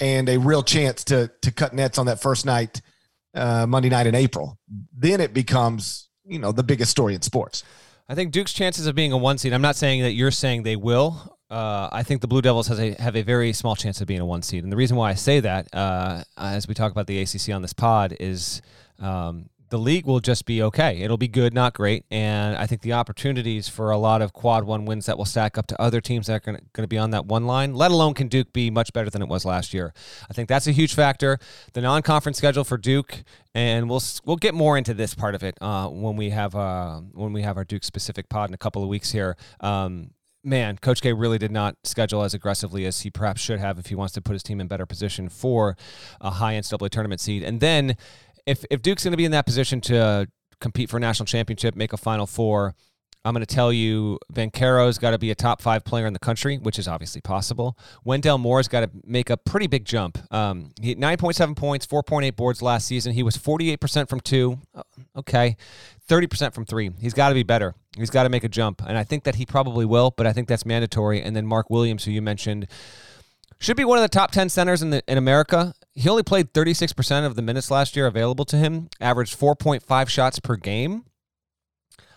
and 0.00 0.28
a 0.28 0.38
real 0.38 0.62
chance 0.62 1.04
to 1.04 1.30
to 1.42 1.52
cut 1.52 1.74
nets 1.74 1.98
on 1.98 2.06
that 2.06 2.20
first 2.20 2.46
night, 2.46 2.80
uh, 3.34 3.66
Monday 3.66 3.90
night 3.90 4.06
in 4.06 4.14
April. 4.14 4.58
Then 4.96 5.20
it 5.20 5.34
becomes, 5.34 6.08
you 6.24 6.38
know, 6.38 6.50
the 6.50 6.64
biggest 6.64 6.90
story 6.90 7.14
in 7.14 7.22
sports. 7.22 7.62
I 8.08 8.14
think 8.14 8.32
Duke's 8.32 8.52
chances 8.52 8.86
of 8.86 8.94
being 8.94 9.12
a 9.12 9.18
one 9.18 9.38
seed. 9.38 9.52
I'm 9.52 9.62
not 9.62 9.76
saying 9.76 10.02
that 10.02 10.12
you're 10.12 10.30
saying 10.30 10.62
they 10.62 10.76
will. 10.76 11.36
Uh, 11.50 11.90
I 11.92 12.02
think 12.02 12.22
the 12.22 12.26
Blue 12.26 12.42
Devils 12.42 12.68
has 12.68 12.80
a, 12.80 12.94
have 12.94 13.16
a 13.16 13.22
very 13.22 13.52
small 13.52 13.76
chance 13.76 14.00
of 14.00 14.08
being 14.08 14.20
a 14.20 14.26
one 14.26 14.42
seed, 14.42 14.64
and 14.64 14.72
the 14.72 14.76
reason 14.76 14.96
why 14.96 15.10
I 15.10 15.14
say 15.14 15.40
that, 15.40 15.68
uh, 15.74 16.24
as 16.38 16.66
we 16.66 16.72
talk 16.74 16.90
about 16.90 17.06
the 17.06 17.20
ACC 17.20 17.50
on 17.54 17.60
this 17.60 17.74
pod, 17.74 18.16
is 18.18 18.62
um, 18.98 19.50
the 19.70 19.78
league 19.78 20.06
will 20.06 20.20
just 20.20 20.46
be 20.46 20.62
okay. 20.62 20.98
It'll 20.98 21.16
be 21.16 21.28
good, 21.28 21.54
not 21.54 21.74
great. 21.74 22.04
And 22.10 22.56
I 22.56 22.66
think 22.66 22.82
the 22.82 22.92
opportunities 22.92 23.68
for 23.68 23.90
a 23.90 23.98
lot 23.98 24.22
of 24.22 24.32
quad 24.32 24.64
one 24.64 24.84
wins 24.84 25.06
that 25.06 25.18
will 25.18 25.24
stack 25.24 25.56
up 25.58 25.66
to 25.68 25.80
other 25.80 26.00
teams 26.00 26.26
that 26.26 26.46
are 26.46 26.52
going 26.52 26.60
to 26.76 26.86
be 26.86 26.98
on 26.98 27.10
that 27.10 27.26
one 27.26 27.46
line, 27.46 27.74
let 27.74 27.90
alone 27.90 28.14
can 28.14 28.28
Duke 28.28 28.52
be 28.52 28.70
much 28.70 28.92
better 28.92 29.10
than 29.10 29.22
it 29.22 29.28
was 29.28 29.44
last 29.44 29.74
year. 29.74 29.92
I 30.28 30.32
think 30.32 30.48
that's 30.48 30.66
a 30.66 30.72
huge 30.72 30.94
factor. 30.94 31.38
The 31.72 31.80
non 31.80 32.02
conference 32.02 32.38
schedule 32.38 32.64
for 32.64 32.76
Duke, 32.76 33.24
and 33.54 33.88
we'll 33.88 34.02
we'll 34.24 34.36
get 34.36 34.54
more 34.54 34.76
into 34.76 34.94
this 34.94 35.14
part 35.14 35.34
of 35.34 35.42
it 35.42 35.56
uh, 35.60 35.88
when 35.88 36.16
we 36.16 36.30
have 36.30 36.54
uh, 36.54 37.00
when 37.12 37.32
we 37.32 37.42
have 37.42 37.56
our 37.56 37.64
Duke 37.64 37.84
specific 37.84 38.28
pod 38.28 38.50
in 38.50 38.54
a 38.54 38.58
couple 38.58 38.82
of 38.82 38.88
weeks 38.88 39.12
here. 39.12 39.36
Um, 39.60 40.10
man, 40.44 40.76
Coach 40.76 41.00
K 41.00 41.12
really 41.12 41.38
did 41.38 41.50
not 41.50 41.76
schedule 41.84 42.22
as 42.22 42.34
aggressively 42.34 42.84
as 42.84 43.00
he 43.00 43.10
perhaps 43.10 43.40
should 43.40 43.58
have 43.58 43.78
if 43.78 43.86
he 43.86 43.94
wants 43.94 44.12
to 44.14 44.20
put 44.20 44.34
his 44.34 44.42
team 44.42 44.60
in 44.60 44.68
better 44.68 44.86
position 44.86 45.28
for 45.28 45.76
a 46.20 46.30
high 46.30 46.54
NCAA 46.54 46.90
tournament 46.90 47.20
seed. 47.20 47.42
And 47.42 47.60
then 47.60 47.96
if 48.46 48.64
if 48.70 48.82
Duke's 48.82 49.04
going 49.04 49.12
to 49.12 49.16
be 49.16 49.24
in 49.24 49.32
that 49.32 49.46
position 49.46 49.80
to 49.82 50.28
compete 50.60 50.90
for 50.90 50.96
a 50.96 51.00
national 51.00 51.26
championship, 51.26 51.74
make 51.74 51.92
a 51.92 51.96
Final 51.96 52.26
Four, 52.26 52.74
I'm 53.26 53.32
going 53.32 53.44
to 53.44 53.54
tell 53.54 53.72
you 53.72 54.18
Banchero's 54.30 54.98
got 54.98 55.12
to 55.12 55.18
be 55.18 55.30
a 55.30 55.34
top 55.34 55.62
five 55.62 55.82
player 55.82 56.06
in 56.06 56.12
the 56.12 56.18
country, 56.18 56.58
which 56.58 56.78
is 56.78 56.86
obviously 56.86 57.22
possible. 57.22 57.78
Wendell 58.04 58.36
Moore's 58.36 58.68
got 58.68 58.80
to 58.80 58.90
make 59.02 59.30
a 59.30 59.38
pretty 59.38 59.66
big 59.66 59.86
jump. 59.86 60.18
Um, 60.32 60.72
he 60.80 60.94
9.7 60.94 61.56
points, 61.56 61.86
4.8 61.86 62.36
boards 62.36 62.60
last 62.60 62.86
season. 62.86 63.14
He 63.14 63.22
was 63.22 63.38
48% 63.38 64.10
from 64.10 64.20
two. 64.20 64.58
Uh, 64.74 64.82
okay. 65.16 65.56
30% 66.06 66.52
from 66.52 66.66
three. 66.66 66.90
He's 67.00 67.14
got 67.14 67.30
to 67.30 67.34
be 67.34 67.44
better. 67.44 67.74
He's 67.96 68.10
got 68.10 68.24
to 68.24 68.28
make 68.28 68.44
a 68.44 68.48
jump. 68.48 68.82
And 68.86 68.98
I 68.98 69.04
think 69.04 69.24
that 69.24 69.36
he 69.36 69.46
probably 69.46 69.86
will, 69.86 70.10
but 70.10 70.26
I 70.26 70.34
think 70.34 70.48
that's 70.48 70.66
mandatory. 70.66 71.22
And 71.22 71.34
then 71.34 71.46
Mark 71.46 71.70
Williams, 71.70 72.04
who 72.04 72.10
you 72.10 72.20
mentioned, 72.20 72.66
should 73.58 73.78
be 73.78 73.86
one 73.86 73.96
of 73.96 74.02
the 74.02 74.08
top 74.08 74.32
10 74.32 74.50
centers 74.50 74.82
in, 74.82 74.90
the, 74.90 75.02
in 75.08 75.16
America. 75.16 75.72
He 75.94 76.08
only 76.08 76.24
played 76.24 76.52
36% 76.52 77.24
of 77.24 77.36
the 77.36 77.42
minutes 77.42 77.70
last 77.70 77.94
year 77.94 78.06
available 78.06 78.44
to 78.46 78.56
him, 78.56 78.88
averaged 79.00 79.38
4.5 79.38 80.08
shots 80.08 80.40
per 80.40 80.56
game. 80.56 81.04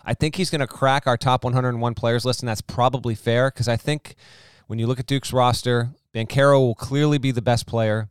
I 0.04 0.14
think 0.14 0.36
he's 0.36 0.50
going 0.50 0.62
to 0.62 0.68
crack 0.68 1.06
our 1.06 1.18
top 1.18 1.44
101 1.44 1.94
players 1.94 2.26
list, 2.26 2.42
and 2.42 2.50
that's 2.50 2.62
probably 2.62 3.14
fair 3.14 3.52
because 3.52 3.68
I 3.68 3.76
think 3.76 4.16
when 4.68 4.80
you 4.80 4.88
look 4.88 5.00
at 5.00 5.06
Duke's 5.06 5.34
roster, 5.34 5.90
Banchero 6.14 6.60
will 6.60 6.76
clearly 6.76 7.18
be 7.18 7.32
the 7.32 7.42
best 7.42 7.68
player. 7.68 8.10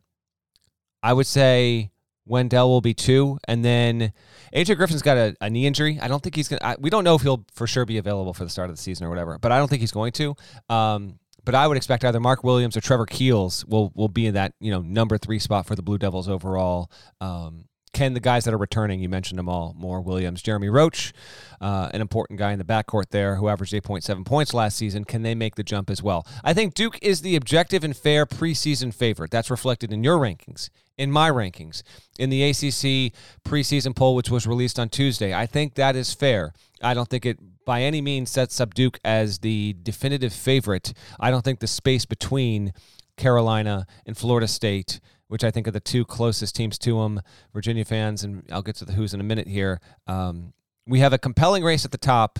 I 1.03 1.13
would 1.13 1.27
say 1.27 1.91
Wendell 2.25 2.69
will 2.69 2.81
be 2.81 2.93
two, 2.93 3.39
and 3.47 3.65
then 3.65 4.13
AJ 4.53 4.77
Griffin's 4.77 5.01
got 5.01 5.17
a, 5.17 5.35
a 5.41 5.49
knee 5.49 5.65
injury. 5.65 5.99
I 5.99 6.07
don't 6.07 6.21
think 6.21 6.35
he's 6.35 6.47
going. 6.47 6.59
to 6.59 6.77
We 6.79 6.89
don't 6.89 7.03
know 7.03 7.15
if 7.15 7.21
he'll 7.23 7.45
for 7.51 7.67
sure 7.67 7.85
be 7.85 7.97
available 7.97 8.33
for 8.33 8.43
the 8.43 8.49
start 8.49 8.69
of 8.69 8.75
the 8.75 8.81
season 8.81 9.05
or 9.05 9.09
whatever, 9.09 9.37
but 9.39 9.51
I 9.51 9.57
don't 9.57 9.67
think 9.67 9.81
he's 9.81 9.91
going 9.91 10.11
to. 10.13 10.35
Um, 10.69 11.19
but 11.47 11.55
I 11.55 11.65
would 11.65 11.77
expect 11.77 12.03
either 12.03 12.19
Mark 12.19 12.43
Williams 12.43 12.75
or 12.75 12.81
Trevor 12.81 13.05
Keels 13.05 13.65
will 13.67 13.93
will 13.95 14.09
be 14.09 14.25
in 14.25 14.33
that 14.33 14.53
you 14.59 14.69
know 14.69 14.81
number 14.81 15.17
three 15.17 15.39
spot 15.39 15.65
for 15.65 15.75
the 15.75 15.81
Blue 15.81 15.97
Devils 15.97 16.27
overall. 16.27 16.91
Um, 17.21 17.69
can 17.93 18.13
the 18.13 18.19
guys 18.19 18.43
that 18.43 18.53
are 18.53 18.57
returning, 18.57 18.99
you 18.99 19.07
mentioned 19.07 19.39
them 19.39 19.47
all, 19.47 19.73
Moore 19.77 20.01
Williams, 20.01 20.41
Jeremy 20.41 20.67
Roach, 20.67 21.13
uh, 21.61 21.89
an 21.93 22.01
important 22.01 22.37
guy 22.37 22.51
in 22.51 22.59
the 22.59 22.65
backcourt 22.65 23.11
there 23.11 23.37
who 23.37 23.47
averaged 23.47 23.73
8.7 23.73 24.25
points 24.25 24.53
last 24.53 24.75
season, 24.75 25.05
can 25.05 25.23
they 25.23 25.33
make 25.33 25.55
the 25.55 25.63
jump 25.63 25.89
as 25.89 26.03
well? 26.03 26.27
I 26.43 26.53
think 26.53 26.73
Duke 26.73 26.99
is 27.01 27.21
the 27.21 27.37
objective 27.37 27.85
and 27.85 27.95
fair 27.95 28.25
preseason 28.25 28.93
favorite. 28.93 29.31
That's 29.31 29.49
reflected 29.49 29.93
in 29.93 30.03
your 30.03 30.19
rankings, 30.19 30.69
in 30.97 31.11
my 31.11 31.31
rankings, 31.31 31.81
in 32.19 32.29
the 32.29 32.43
ACC 32.43 33.13
preseason 33.45 33.95
poll, 33.95 34.15
which 34.15 34.29
was 34.29 34.45
released 34.45 34.77
on 34.77 34.89
Tuesday. 34.89 35.33
I 35.33 35.45
think 35.45 35.75
that 35.75 35.95
is 35.95 36.13
fair. 36.13 36.53
I 36.81 36.93
don't 36.93 37.09
think 37.09 37.25
it 37.25 37.39
by 37.67 37.81
any 37.81 37.99
means 37.99 38.31
sets 38.31 38.61
up 38.61 38.73
Duke 38.73 38.97
as 39.03 39.39
the 39.39 39.75
definitive 39.83 40.31
favorite. 40.31 40.93
I 41.19 41.29
don't 41.29 41.43
think 41.43 41.59
the 41.59 41.67
space 41.67 42.05
between 42.05 42.71
Carolina 43.17 43.85
and 44.05 44.15
Florida 44.17 44.47
State, 44.47 45.01
which 45.27 45.43
I 45.43 45.51
think 45.51 45.67
are 45.67 45.71
the 45.71 45.81
two 45.81 46.05
closest 46.05 46.55
teams 46.55 46.77
to 46.79 47.01
them, 47.01 47.19
Virginia 47.53 47.83
fans, 47.83 48.23
and 48.23 48.43
I'll 48.53 48.61
get 48.61 48.77
to 48.77 48.85
the 48.85 48.93
who's 48.93 49.13
in 49.13 49.19
a 49.19 49.23
minute 49.23 49.49
here. 49.49 49.81
Um, 50.07 50.53
we 50.87 51.01
have 51.01 51.11
a 51.11 51.17
compelling 51.17 51.61
race 51.61 51.83
at 51.83 51.91
the 51.91 51.97
top, 51.97 52.39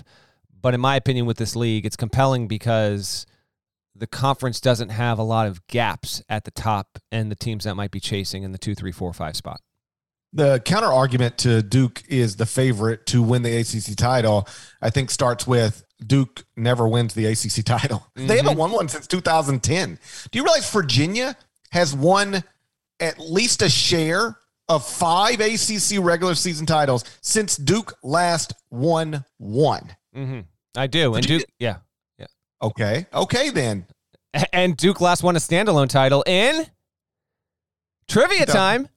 but 0.62 0.72
in 0.72 0.80
my 0.80 0.96
opinion, 0.96 1.26
with 1.26 1.36
this 1.36 1.54
league, 1.54 1.84
it's 1.84 1.96
compelling 1.96 2.48
because 2.48 3.26
the 3.94 4.06
conference 4.06 4.62
doesn't 4.62 4.88
have 4.88 5.18
a 5.18 5.22
lot 5.22 5.46
of 5.46 5.66
gaps 5.66 6.22
at 6.30 6.44
the 6.44 6.50
top 6.50 6.98
and 7.12 7.30
the 7.30 7.36
teams 7.36 7.64
that 7.64 7.74
might 7.74 7.90
be 7.90 8.00
chasing 8.00 8.44
in 8.44 8.52
the 8.52 8.58
two, 8.58 8.74
three, 8.74 8.92
four, 8.92 9.12
five 9.12 9.36
spot 9.36 9.60
the 10.32 10.60
counter 10.60 10.92
argument 10.92 11.38
to 11.38 11.62
Duke 11.62 12.02
is 12.08 12.36
the 12.36 12.46
favorite 12.46 13.06
to 13.06 13.22
win 13.22 13.42
the 13.42 13.56
ACC 13.56 13.96
title. 13.96 14.46
I 14.82 14.90
think 14.90 15.10
starts 15.10 15.46
with 15.46 15.84
Duke 16.06 16.44
never 16.56 16.86
wins 16.86 17.14
the 17.14 17.26
ACC 17.26 17.64
title. 17.64 18.06
Mm-hmm. 18.16 18.26
They 18.26 18.36
haven't 18.36 18.56
won 18.56 18.70
one 18.70 18.88
since 18.88 19.06
2010. 19.06 19.98
Do 20.30 20.38
you 20.38 20.44
realize 20.44 20.70
Virginia 20.70 21.36
has 21.70 21.94
won 21.94 22.42
at 23.00 23.18
least 23.18 23.62
a 23.62 23.68
share 23.68 24.38
of 24.68 24.86
five 24.86 25.40
ACC 25.40 25.98
regular 25.98 26.34
season 26.34 26.66
titles 26.66 27.04
since 27.22 27.56
Duke 27.56 27.94
last 28.02 28.52
won 28.70 29.24
one? 29.38 29.96
Mm-hmm. 30.14 30.40
I 30.76 30.86
do, 30.86 31.14
and 31.14 31.26
Duke, 31.26 31.44
yeah, 31.58 31.76
yeah. 32.18 32.26
Okay, 32.62 33.06
okay 33.12 33.50
then. 33.50 33.86
And 34.52 34.76
Duke 34.76 35.00
last 35.00 35.22
won 35.22 35.36
a 35.36 35.38
standalone 35.38 35.88
title 35.88 36.22
in 36.26 36.66
trivia 38.08 38.46
time 38.46 38.88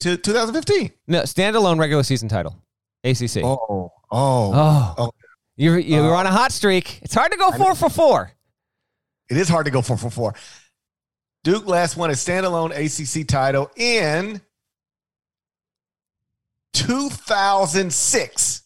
to 0.00 0.16
2015. 0.16 0.90
No, 1.06 1.22
standalone 1.22 1.78
regular 1.78 2.02
season 2.02 2.28
title. 2.28 2.62
ACC. 3.04 3.38
Oh, 3.44 3.58
oh, 3.68 3.92
oh. 4.10 4.94
oh. 4.98 5.10
You're, 5.56 5.78
you're 5.78 6.14
uh, 6.14 6.18
on 6.18 6.26
a 6.26 6.30
hot 6.30 6.52
streak. 6.52 7.00
It's 7.02 7.14
hard 7.14 7.32
to 7.32 7.38
go 7.38 7.50
four 7.52 7.74
for 7.74 7.88
four. 7.88 8.30
It 9.30 9.36
is 9.36 9.48
hard 9.48 9.64
to 9.64 9.70
go 9.70 9.82
four 9.82 9.96
for 9.96 10.10
four. 10.10 10.34
Duke 11.44 11.66
last 11.66 11.96
won 11.96 12.10
a 12.10 12.14
standalone 12.14 12.72
ACC 12.72 13.26
title 13.26 13.70
in 13.76 14.40
2006. 16.74 18.62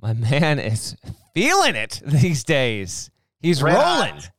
My 0.00 0.12
man 0.14 0.58
is 0.58 0.96
feeling 1.34 1.76
it 1.76 2.02
these 2.04 2.44
days. 2.44 3.10
He's 3.40 3.62
red 3.62 3.74
rolling. 3.74 4.14
Hot. 4.14 4.30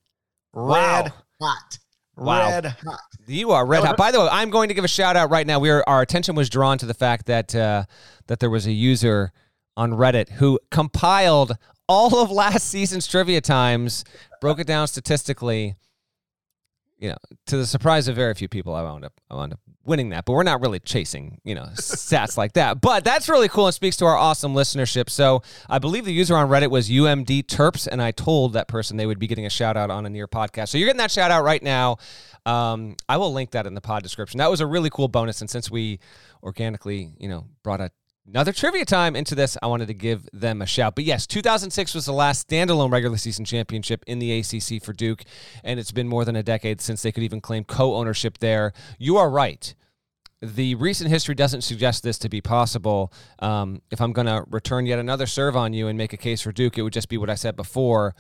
Red 0.54 1.06
wow. 1.06 1.14
hot. 1.42 1.80
Wow. 2.18 2.50
Red 2.50 2.66
hot. 2.66 3.00
You 3.28 3.52
are 3.52 3.66
red 3.66 3.84
hot. 3.84 3.98
By 3.98 4.12
the 4.12 4.20
way, 4.20 4.28
I'm 4.32 4.50
going 4.50 4.70
to 4.70 4.74
give 4.76 4.84
a 4.84 4.90
shout 4.90 5.16
out 5.16 5.30
right 5.30 5.46
now. 5.46 5.60
We 5.60 5.70
are, 5.70 5.84
our 5.88 6.02
attention 6.02 6.36
was 6.36 6.50
drawn 6.50 6.78
to 6.78 6.86
the 6.86 6.94
fact 6.94 7.26
that 7.28 7.56
uh, 7.56 7.86
that 8.28 8.40
there 8.40 8.50
was 8.50 8.66
a 8.68 8.72
user 8.72 9.32
on 9.78 9.92
Reddit 9.92 10.30
who 10.30 10.60
compiled 10.72 11.58
all 11.88 12.18
of 12.20 12.32
last 12.32 12.68
season's 12.70 13.08
trivia 13.08 13.42
times, 13.42 14.04
broke 14.42 14.60
it 14.60 14.68
down 14.68 14.88
statistically. 14.88 15.76
You 16.98 17.10
know, 17.10 17.18
to 17.48 17.58
the 17.58 17.66
surprise 17.66 18.08
of 18.08 18.16
very 18.16 18.34
few 18.34 18.48
people, 18.48 18.74
I 18.74 18.82
wound 18.84 19.04
up 19.04 19.14
I 19.30 19.36
wound 19.36 19.54
up 19.54 19.60
winning 19.86 20.10
that. 20.10 20.26
But 20.26 20.34
we're 20.34 20.44
not 20.44 20.62
really 20.62 20.80
chasing, 20.80 21.40
you 21.44 21.56
know, 21.56 21.68
stats 21.76 22.38
like 22.38 22.54
that. 22.54 22.82
But 22.82 23.04
that's 23.04 23.30
really 23.30 23.48
cool 23.48 23.68
and 23.68 23.74
speaks 23.74 23.98
to 23.98 24.06
our 24.06 24.16
awesome 24.16 24.54
listenership. 24.54 25.10
So 25.10 25.42
I 25.70 25.80
believe 25.80 26.06
the 26.06 26.14
user 26.14 26.36
on 26.36 26.50
Reddit 26.50 26.70
was 26.70 26.90
UMD 26.90 27.46
Terps, 27.46 27.88
and 27.88 28.02
I 28.02 28.12
told 28.12 28.54
that 28.54 28.68
person 28.68 28.98
they 28.98 29.06
would 29.06 29.20
be 29.20 29.28
getting 29.28 29.46
a 29.46 29.50
shout 29.50 29.78
out 29.78 29.90
on 29.90 30.06
a 30.06 30.10
near 30.10 30.28
podcast. 30.28 30.70
So 30.70 30.78
you're 30.78 30.88
getting 30.88 31.00
that 31.00 31.12
shout 31.12 31.32
out 31.32 31.44
right 31.44 31.62
now. 31.62 31.98
Um, 32.46 32.96
I 33.10 33.18
will 33.18 33.34
link 33.34 33.52
that 33.52 33.66
in 33.66 33.74
the 33.74 33.82
pod 33.82 34.04
description. 34.04 34.38
That 34.38 34.52
was 34.52 34.62
a 34.62 34.66
really 34.66 34.90
cool 34.90 35.08
bonus, 35.08 35.42
and 35.42 35.50
since 35.50 35.72
we 35.72 36.00
organically, 36.44 37.12
you 37.20 37.28
know, 37.28 37.48
brought 37.64 37.82
a 37.82 37.92
another 38.28 38.52
trivia 38.52 38.86
time 38.86 39.16
into 39.16 39.36
this, 39.36 39.58
I 39.62 39.68
wanted 39.68 39.88
to 39.88 39.94
give 39.94 40.28
them 40.34 40.62
a 40.62 40.66
shout. 40.66 40.96
But 40.96 41.04
yes, 41.04 41.28
2006 41.28 41.94
was 41.94 42.06
the 42.06 42.14
last 42.14 42.48
standalone 42.48 42.92
regular 42.92 43.18
season 43.18 43.46
championship 43.46 44.04
in 44.08 44.20
the 44.20 44.40
ACC 44.40 44.84
for 44.84 44.94
Duke, 44.94 45.24
and 45.64 45.80
it's 45.80 45.92
been 45.92 46.08
more 46.08 46.26
than 46.26 46.36
a 46.36 46.44
decade 46.44 46.82
since 46.82 47.02
they 47.02 47.12
could 47.12 47.24
even 47.24 47.42
claim 47.42 47.64
co 47.64 47.96
ownership 47.96 48.40
there. 48.40 48.74
You 48.98 49.18
are 49.18 49.30
right. 49.30 49.74
The 50.42 50.76
recent 50.76 51.10
history 51.10 51.34
doesn't 51.34 51.62
suggest 51.62 52.04
this 52.04 52.20
to 52.20 52.30
be 52.30 52.42
possible. 52.42 53.12
Um, 53.40 53.82
if 53.90 54.02
I'm 54.02 54.14
going 54.14 54.28
to 54.28 54.44
return 54.50 54.86
yet 54.86 55.00
another 55.00 55.26
serve 55.26 55.56
on 55.56 55.74
you 55.74 55.88
and 55.88 55.98
make 55.98 56.14
a 56.14 56.18
case 56.18 56.42
for 56.42 56.52
Duke, 56.52 56.78
it 56.78 56.82
would 56.82 56.94
just 56.94 57.10
be 57.10 57.18
what 57.18 57.30
I 57.30 57.36
said 57.36 57.56
before. 57.56 58.16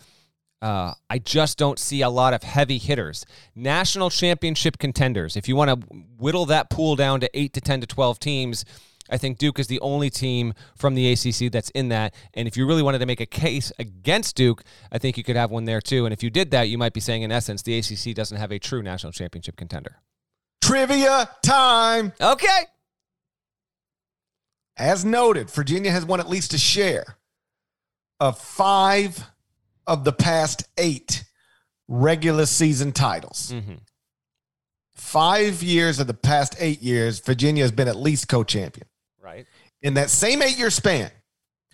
Uh, 0.65 0.95
I 1.11 1.19
just 1.19 1.59
don't 1.59 1.77
see 1.77 2.01
a 2.01 2.09
lot 2.09 2.33
of 2.33 2.41
heavy 2.41 2.79
hitters. 2.79 3.23
National 3.53 4.09
championship 4.09 4.79
contenders, 4.79 5.37
if 5.37 5.47
you 5.47 5.55
want 5.55 5.69
to 5.69 5.87
whittle 6.17 6.47
that 6.47 6.71
pool 6.71 6.95
down 6.95 7.19
to 7.19 7.29
8 7.39 7.53
to 7.53 7.61
10 7.61 7.81
to 7.81 7.85
12 7.85 8.17
teams, 8.17 8.65
I 9.07 9.17
think 9.17 9.37
Duke 9.37 9.59
is 9.59 9.67
the 9.67 9.79
only 9.81 10.09
team 10.09 10.55
from 10.75 10.95
the 10.95 11.11
ACC 11.11 11.51
that's 11.51 11.69
in 11.75 11.89
that. 11.89 12.15
And 12.33 12.47
if 12.47 12.57
you 12.57 12.65
really 12.65 12.81
wanted 12.81 12.97
to 12.97 13.05
make 13.05 13.19
a 13.19 13.27
case 13.27 13.71
against 13.77 14.35
Duke, 14.35 14.63
I 14.91 14.97
think 14.97 15.19
you 15.19 15.23
could 15.23 15.35
have 15.35 15.51
one 15.51 15.65
there 15.65 15.81
too. 15.81 16.03
And 16.07 16.11
if 16.11 16.23
you 16.23 16.31
did 16.31 16.49
that, 16.49 16.67
you 16.67 16.79
might 16.79 16.93
be 16.93 16.99
saying, 16.99 17.21
in 17.21 17.31
essence, 17.31 17.61
the 17.61 17.77
ACC 17.77 18.15
doesn't 18.15 18.37
have 18.39 18.51
a 18.51 18.57
true 18.57 18.81
national 18.81 19.11
championship 19.11 19.57
contender. 19.57 19.97
Trivia 20.63 21.29
time. 21.43 22.11
Okay. 22.19 22.65
As 24.77 25.05
noted, 25.05 25.51
Virginia 25.51 25.91
has 25.91 26.03
won 26.07 26.19
at 26.19 26.27
least 26.27 26.55
a 26.55 26.57
share 26.57 27.17
of 28.19 28.39
five 28.39 29.29
of 29.87 30.03
the 30.03 30.13
past 30.13 30.67
eight 30.77 31.23
regular 31.87 32.45
season 32.45 32.91
titles. 32.91 33.51
Mm-hmm 33.53 33.75
five 34.95 35.61
years 35.61 35.99
of 35.99 36.07
the 36.07 36.13
past 36.13 36.55
eight 36.59 36.81
years, 36.81 37.19
Virginia 37.19 37.63
has 37.63 37.71
been 37.71 37.87
at 37.87 37.95
least 37.95 38.27
co 38.27 38.43
champion. 38.43 38.87
Right. 39.21 39.45
In 39.81 39.93
that 39.95 40.09
same 40.09 40.41
eight 40.41 40.57
year 40.57 40.69
span, 40.69 41.11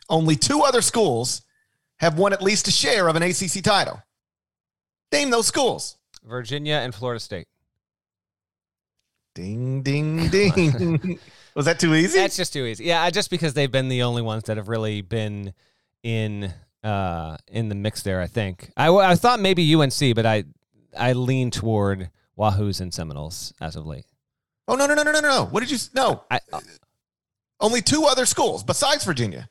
only 0.10 0.36
two 0.36 0.62
other 0.62 0.82
schools 0.82 1.42
have 2.00 2.18
won 2.18 2.34
at 2.34 2.42
least 2.42 2.68
a 2.68 2.72
share 2.72 3.08
of 3.08 3.16
an 3.16 3.24
ACC 3.24 3.64
title. 3.64 4.02
Name 5.12 5.30
those 5.30 5.48
schools 5.48 5.98
Virginia 6.24 6.76
and 6.76 6.94
Florida 6.94 7.20
State. 7.20 7.48
Ding, 9.34 9.82
ding, 9.82 10.28
ding. 10.28 11.20
Was 11.56 11.66
that 11.66 11.80
too 11.80 11.96
easy? 11.96 12.18
That's 12.20 12.38
just 12.38 12.54
too 12.54 12.66
easy. 12.66 12.86
Yeah, 12.86 13.10
just 13.10 13.30
because 13.30 13.54
they've 13.54 13.72
been 13.72 13.88
the 13.88 14.04
only 14.04 14.22
ones 14.22 14.44
that 14.44 14.58
have 14.58 14.68
really 14.68 15.02
been 15.02 15.54
in 16.04 16.54
uh 16.84 17.38
in 17.48 17.70
the 17.70 17.76
mix 17.76 18.04
there. 18.04 18.22
I 18.22 18.28
think 18.28 18.72
I, 18.76 18.90
I 18.90 19.16
thought 19.16 19.40
maybe 19.40 19.74
UNC, 19.74 20.16
but 20.16 20.26
I 20.26 20.44
I 20.98 21.14
lean 21.14 21.52
toward 21.52 22.10
Wahoos 22.38 22.82
and 22.82 22.94
Seminoles 22.94 23.54
as 23.62 23.76
of 23.76 23.86
late. 23.86 24.06
Oh 24.68 24.76
no 24.76 24.86
no 24.86 24.94
no 24.94 25.04
no 25.04 25.12
no 25.12 25.20
no! 25.20 25.46
What 25.46 25.62
did 25.62 25.72
you? 25.72 25.78
No, 25.94 26.24
I, 26.32 26.40
uh, 26.54 26.62
only 27.60 27.82
two 27.82 28.06
other 28.06 28.26
schools 28.26 28.64
besides 28.64 29.04
Virginia. 29.04 29.50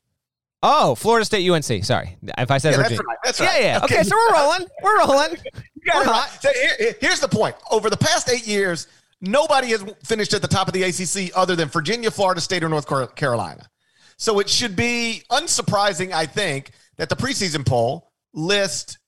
Oh, 0.63 0.95
Florida 0.95 1.25
State, 1.25 1.49
UNC. 1.49 1.85
Sorry, 1.85 2.19
if 2.39 2.51
I 2.51 2.59
said 2.59 2.73
yeah, 2.73 2.77
Virginia. 2.77 2.99
That's 2.99 3.07
right. 3.07 3.19
That's 3.25 3.41
right. 3.41 3.61
Yeah, 3.61 3.67
yeah. 3.67 3.85
Okay, 3.85 3.95
okay 3.97 4.03
so 4.05 4.17
we're 4.17 4.35
rolling. 4.35 4.67
We're 4.83 4.99
rolling. 4.99 5.37
we're 5.95 6.05
right. 6.05 6.29
so 6.41 6.51
here, 6.53 6.95
here's 7.01 7.21
the 7.21 7.29
point. 7.29 7.57
Over 7.71 7.89
the 7.89 7.97
past 7.97 8.29
eight 8.31 8.47
years, 8.47 8.87
nobody 9.21 9.69
has 9.69 9.85
finished 10.05 10.35
at 10.35 10.43
the 10.43 10.49
top 10.49 10.69
of 10.69 10.75
the 10.75 10.83
ACC 10.83 11.37
other 11.37 11.57
than 11.57 11.69
Virginia, 11.69 12.11
Florida 12.11 12.41
State, 12.41 12.63
or 12.63 12.69
North 12.69 12.87
Carolina. 13.15 13.69
So 14.17 14.39
it 14.39 14.51
should 14.51 14.77
be 14.77 15.23
unsurprising, 15.31 16.13
I 16.13 16.27
think, 16.27 16.73
that 17.01 17.09
the 17.09 17.17
preseason 17.17 17.65
poll 17.67 18.13
list 18.35 18.99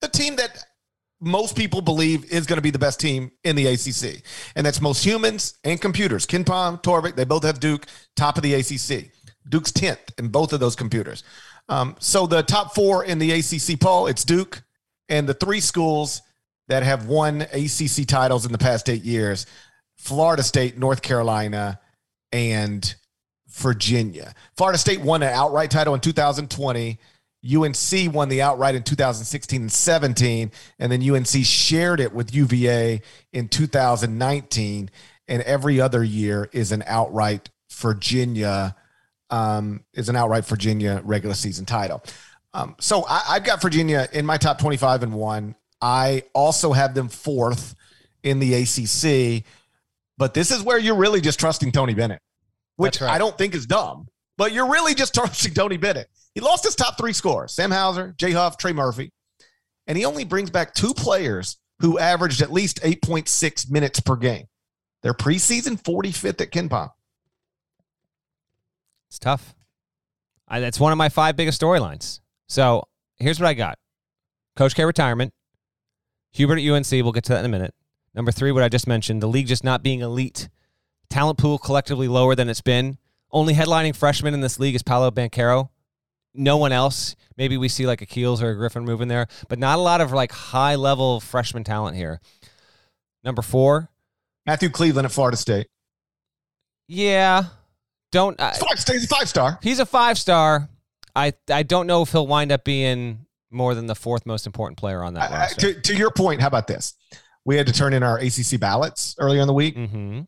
the 0.00 0.06
team 0.06 0.36
that 0.36 0.64
most 1.20 1.56
people 1.56 1.80
believe 1.80 2.30
is 2.30 2.46
going 2.46 2.56
to 2.58 2.62
be 2.62 2.70
the 2.70 2.78
best 2.78 3.00
team 3.00 3.32
in 3.42 3.56
the 3.56 3.66
ACC. 3.66 4.22
And 4.54 4.64
that's 4.64 4.80
most 4.80 5.04
humans 5.04 5.58
and 5.64 5.80
computers. 5.80 6.24
KenPom, 6.24 6.84
Torvik, 6.84 7.16
they 7.16 7.24
both 7.24 7.42
have 7.42 7.58
Duke 7.58 7.86
top 8.14 8.36
of 8.36 8.44
the 8.44 8.54
ACC. 8.54 9.10
Duke's 9.48 9.72
10th 9.72 10.16
in 10.18 10.28
both 10.28 10.52
of 10.52 10.60
those 10.60 10.76
computers. 10.76 11.24
Um, 11.68 11.96
so 11.98 12.28
the 12.28 12.42
top 12.42 12.76
four 12.76 13.02
in 13.02 13.18
the 13.18 13.32
ACC 13.32 13.80
poll, 13.80 14.06
it's 14.06 14.24
Duke 14.24 14.62
and 15.08 15.28
the 15.28 15.34
three 15.34 15.60
schools 15.60 16.22
that 16.68 16.84
have 16.84 17.06
won 17.06 17.42
ACC 17.42 18.06
titles 18.06 18.46
in 18.46 18.52
the 18.52 18.58
past 18.58 18.88
eight 18.88 19.02
years 19.02 19.46
Florida 19.96 20.44
State, 20.44 20.78
North 20.78 21.02
Carolina, 21.02 21.80
and 22.30 22.94
Virginia. 23.48 24.32
Florida 24.56 24.78
State 24.78 25.00
won 25.00 25.24
an 25.24 25.32
outright 25.32 25.72
title 25.72 25.94
in 25.94 26.00
2020. 26.00 27.00
UNC 27.54 28.14
won 28.14 28.28
the 28.28 28.42
outright 28.42 28.74
in 28.74 28.82
2016 28.82 29.62
and 29.62 29.72
17, 29.72 30.50
and 30.78 30.92
then 30.92 31.10
UNC 31.10 31.44
shared 31.44 32.00
it 32.00 32.12
with 32.12 32.34
UVA 32.34 33.02
in 33.32 33.48
2019. 33.48 34.90
And 35.28 35.42
every 35.42 35.80
other 35.80 36.04
year 36.04 36.48
is 36.52 36.72
an 36.72 36.84
outright 36.86 37.50
Virginia 37.72 38.74
um, 39.30 39.84
is 39.92 40.08
an 40.08 40.16
outright 40.16 40.44
Virginia 40.44 41.00
regular 41.04 41.34
season 41.34 41.64
title. 41.64 42.02
Um, 42.54 42.76
so 42.80 43.04
I, 43.08 43.22
I've 43.30 43.44
got 43.44 43.60
Virginia 43.60 44.08
in 44.12 44.24
my 44.24 44.36
top 44.36 44.58
25 44.58 45.02
and 45.02 45.14
one. 45.14 45.54
I 45.80 46.22
also 46.32 46.72
have 46.72 46.94
them 46.94 47.08
fourth 47.08 47.74
in 48.22 48.38
the 48.38 48.54
ACC, 48.54 49.44
but 50.16 50.32
this 50.32 50.50
is 50.50 50.62
where 50.62 50.78
you're 50.78 50.96
really 50.96 51.20
just 51.20 51.38
trusting 51.38 51.72
Tony 51.72 51.94
Bennett, 51.94 52.22
which 52.76 53.00
right. 53.00 53.10
I 53.10 53.18
don't 53.18 53.36
think 53.36 53.54
is 53.54 53.66
dumb. 53.66 54.08
But 54.38 54.52
you're 54.52 54.70
really 54.70 54.94
just 54.94 55.14
trusting 55.14 55.54
Tony 55.54 55.76
Bennett. 55.76 56.08
He 56.36 56.42
lost 56.42 56.64
his 56.64 56.76
top 56.76 56.98
three 56.98 57.14
scorers 57.14 57.54
Sam 57.54 57.70
Hauser, 57.70 58.14
Jay 58.18 58.30
Huff, 58.30 58.58
Trey 58.58 58.74
Murphy. 58.74 59.10
And 59.86 59.96
he 59.96 60.04
only 60.04 60.24
brings 60.24 60.50
back 60.50 60.74
two 60.74 60.92
players 60.92 61.56
who 61.80 61.98
averaged 61.98 62.42
at 62.42 62.52
least 62.52 62.82
8.6 62.82 63.70
minutes 63.70 64.00
per 64.00 64.16
game. 64.16 64.44
They're 65.02 65.14
preseason 65.14 65.82
45th 65.82 66.42
at 66.42 66.50
KenPom. 66.50 66.90
It's 69.08 69.18
tough. 69.18 69.54
I, 70.46 70.60
that's 70.60 70.78
one 70.78 70.92
of 70.92 70.98
my 70.98 71.08
five 71.08 71.36
biggest 71.36 71.58
storylines. 71.58 72.20
So 72.48 72.84
here's 73.16 73.40
what 73.40 73.48
I 73.48 73.54
got 73.54 73.78
Coach 74.56 74.74
K 74.74 74.84
retirement, 74.84 75.32
Hubert 76.32 76.58
at 76.58 76.68
UNC. 76.68 76.90
We'll 76.90 77.12
get 77.12 77.24
to 77.24 77.32
that 77.32 77.40
in 77.40 77.46
a 77.46 77.48
minute. 77.48 77.74
Number 78.14 78.30
three, 78.30 78.52
what 78.52 78.62
I 78.62 78.68
just 78.68 78.86
mentioned, 78.86 79.22
the 79.22 79.26
league 79.26 79.46
just 79.46 79.64
not 79.64 79.82
being 79.82 80.00
elite. 80.00 80.50
Talent 81.08 81.38
pool 81.38 81.56
collectively 81.56 82.08
lower 82.08 82.34
than 82.34 82.50
it's 82.50 82.60
been. 82.60 82.98
Only 83.30 83.54
headlining 83.54 83.96
freshman 83.96 84.34
in 84.34 84.42
this 84.42 84.58
league 84.60 84.74
is 84.74 84.82
Paolo 84.82 85.10
Banchero. 85.10 85.70
No 86.36 86.56
one 86.56 86.72
else. 86.72 87.16
Maybe 87.36 87.56
we 87.56 87.68
see 87.68 87.86
like 87.86 88.02
a 88.02 88.06
Keels 88.06 88.42
or 88.42 88.50
a 88.50 88.56
Griffin 88.56 88.84
moving 88.84 89.08
there, 89.08 89.26
but 89.48 89.58
not 89.58 89.78
a 89.78 89.82
lot 89.82 90.00
of 90.00 90.12
like 90.12 90.32
high 90.32 90.74
level 90.74 91.20
freshman 91.20 91.64
talent 91.64 91.96
here. 91.96 92.20
Number 93.24 93.42
four, 93.42 93.90
Matthew 94.46 94.70
Cleveland 94.70 95.06
at 95.06 95.12
Florida 95.12 95.36
State. 95.36 95.66
Yeah, 96.88 97.44
don't. 98.12 98.38
Five, 98.38 98.84
he's 98.86 99.04
a 99.04 99.08
five 99.08 99.28
star. 99.28 99.58
He's 99.62 99.80
a 99.80 99.86
five 99.86 100.18
star. 100.18 100.68
I 101.14 101.32
I 101.50 101.62
don't 101.62 101.86
know 101.86 102.02
if 102.02 102.12
he'll 102.12 102.26
wind 102.26 102.52
up 102.52 102.64
being 102.64 103.26
more 103.50 103.74
than 103.74 103.86
the 103.86 103.94
fourth 103.94 104.26
most 104.26 104.46
important 104.46 104.78
player 104.78 105.02
on 105.02 105.14
that 105.14 105.30
uh, 105.30 105.34
roster. 105.34 105.74
To, 105.74 105.80
to, 105.80 105.96
your 105.96 106.10
point, 106.10 106.40
how 106.40 106.48
about 106.48 106.66
this? 106.66 106.94
We 107.44 107.56
had 107.56 107.66
to 107.68 107.72
turn 107.72 107.92
in 107.92 108.02
our 108.02 108.18
ACC 108.18 108.58
ballots 108.60 109.14
earlier 109.18 109.40
in 109.40 109.46
the 109.46 109.54
week. 109.54 109.76
Mm-hmm 109.76 110.22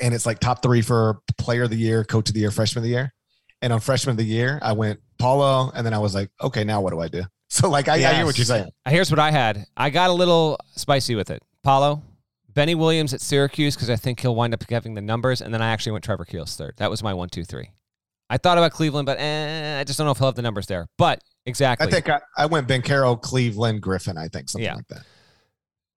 and 0.00 0.14
it's 0.14 0.26
like 0.26 0.38
top 0.38 0.62
three 0.62 0.82
for 0.82 1.20
player 1.36 1.64
of 1.64 1.70
the 1.70 1.76
year, 1.76 2.04
coach 2.04 2.28
of 2.28 2.34
the 2.34 2.40
year, 2.40 2.50
freshman 2.50 2.80
of 2.80 2.84
the 2.84 2.90
year. 2.90 3.12
And 3.60 3.72
on 3.72 3.80
freshman 3.80 4.12
of 4.12 4.16
the 4.16 4.24
year, 4.24 4.58
I 4.62 4.72
went 4.72 5.00
Paolo, 5.18 5.70
and 5.74 5.84
then 5.84 5.94
I 5.94 5.98
was 5.98 6.14
like, 6.14 6.30
okay, 6.40 6.64
now 6.64 6.80
what 6.80 6.92
do 6.92 7.00
I 7.00 7.08
do? 7.08 7.22
So 7.50 7.70
like 7.70 7.88
I, 7.88 7.96
yes. 7.96 8.12
I 8.12 8.16
hear 8.16 8.26
what 8.26 8.36
you're 8.36 8.44
saying. 8.44 8.68
Here's 8.86 9.10
what 9.10 9.18
I 9.18 9.30
had. 9.30 9.64
I 9.74 9.88
got 9.88 10.10
a 10.10 10.12
little 10.12 10.58
spicy 10.76 11.14
with 11.14 11.30
it. 11.30 11.42
Paolo, 11.62 12.02
Benny 12.52 12.74
Williams 12.74 13.14
at 13.14 13.22
Syracuse 13.22 13.74
because 13.74 13.88
I 13.88 13.96
think 13.96 14.20
he'll 14.20 14.34
wind 14.34 14.52
up 14.52 14.62
having 14.68 14.92
the 14.92 15.00
numbers, 15.00 15.40
and 15.40 15.54
then 15.54 15.62
I 15.62 15.70
actually 15.70 15.92
went 15.92 16.04
Trevor 16.04 16.26
Keels 16.26 16.54
third. 16.56 16.74
That 16.76 16.90
was 16.90 17.02
my 17.02 17.14
one, 17.14 17.30
two, 17.30 17.44
three. 17.44 17.70
I 18.28 18.36
thought 18.36 18.58
about 18.58 18.72
Cleveland, 18.72 19.06
but 19.06 19.18
eh, 19.18 19.80
I 19.80 19.84
just 19.84 19.96
don't 19.96 20.06
know 20.06 20.10
if 20.10 20.18
he'll 20.18 20.26
have 20.26 20.34
the 20.34 20.42
numbers 20.42 20.66
there. 20.66 20.88
But 20.98 21.24
exactly. 21.46 21.86
I 21.86 21.90
think 21.90 22.10
I, 22.10 22.20
I 22.36 22.44
went 22.44 22.68
Banchero, 22.68 23.18
Cleveland, 23.18 23.80
Griffin, 23.80 24.18
I 24.18 24.28
think, 24.28 24.50
something 24.50 24.66
yeah. 24.66 24.74
like 24.74 24.88
that. 24.88 25.04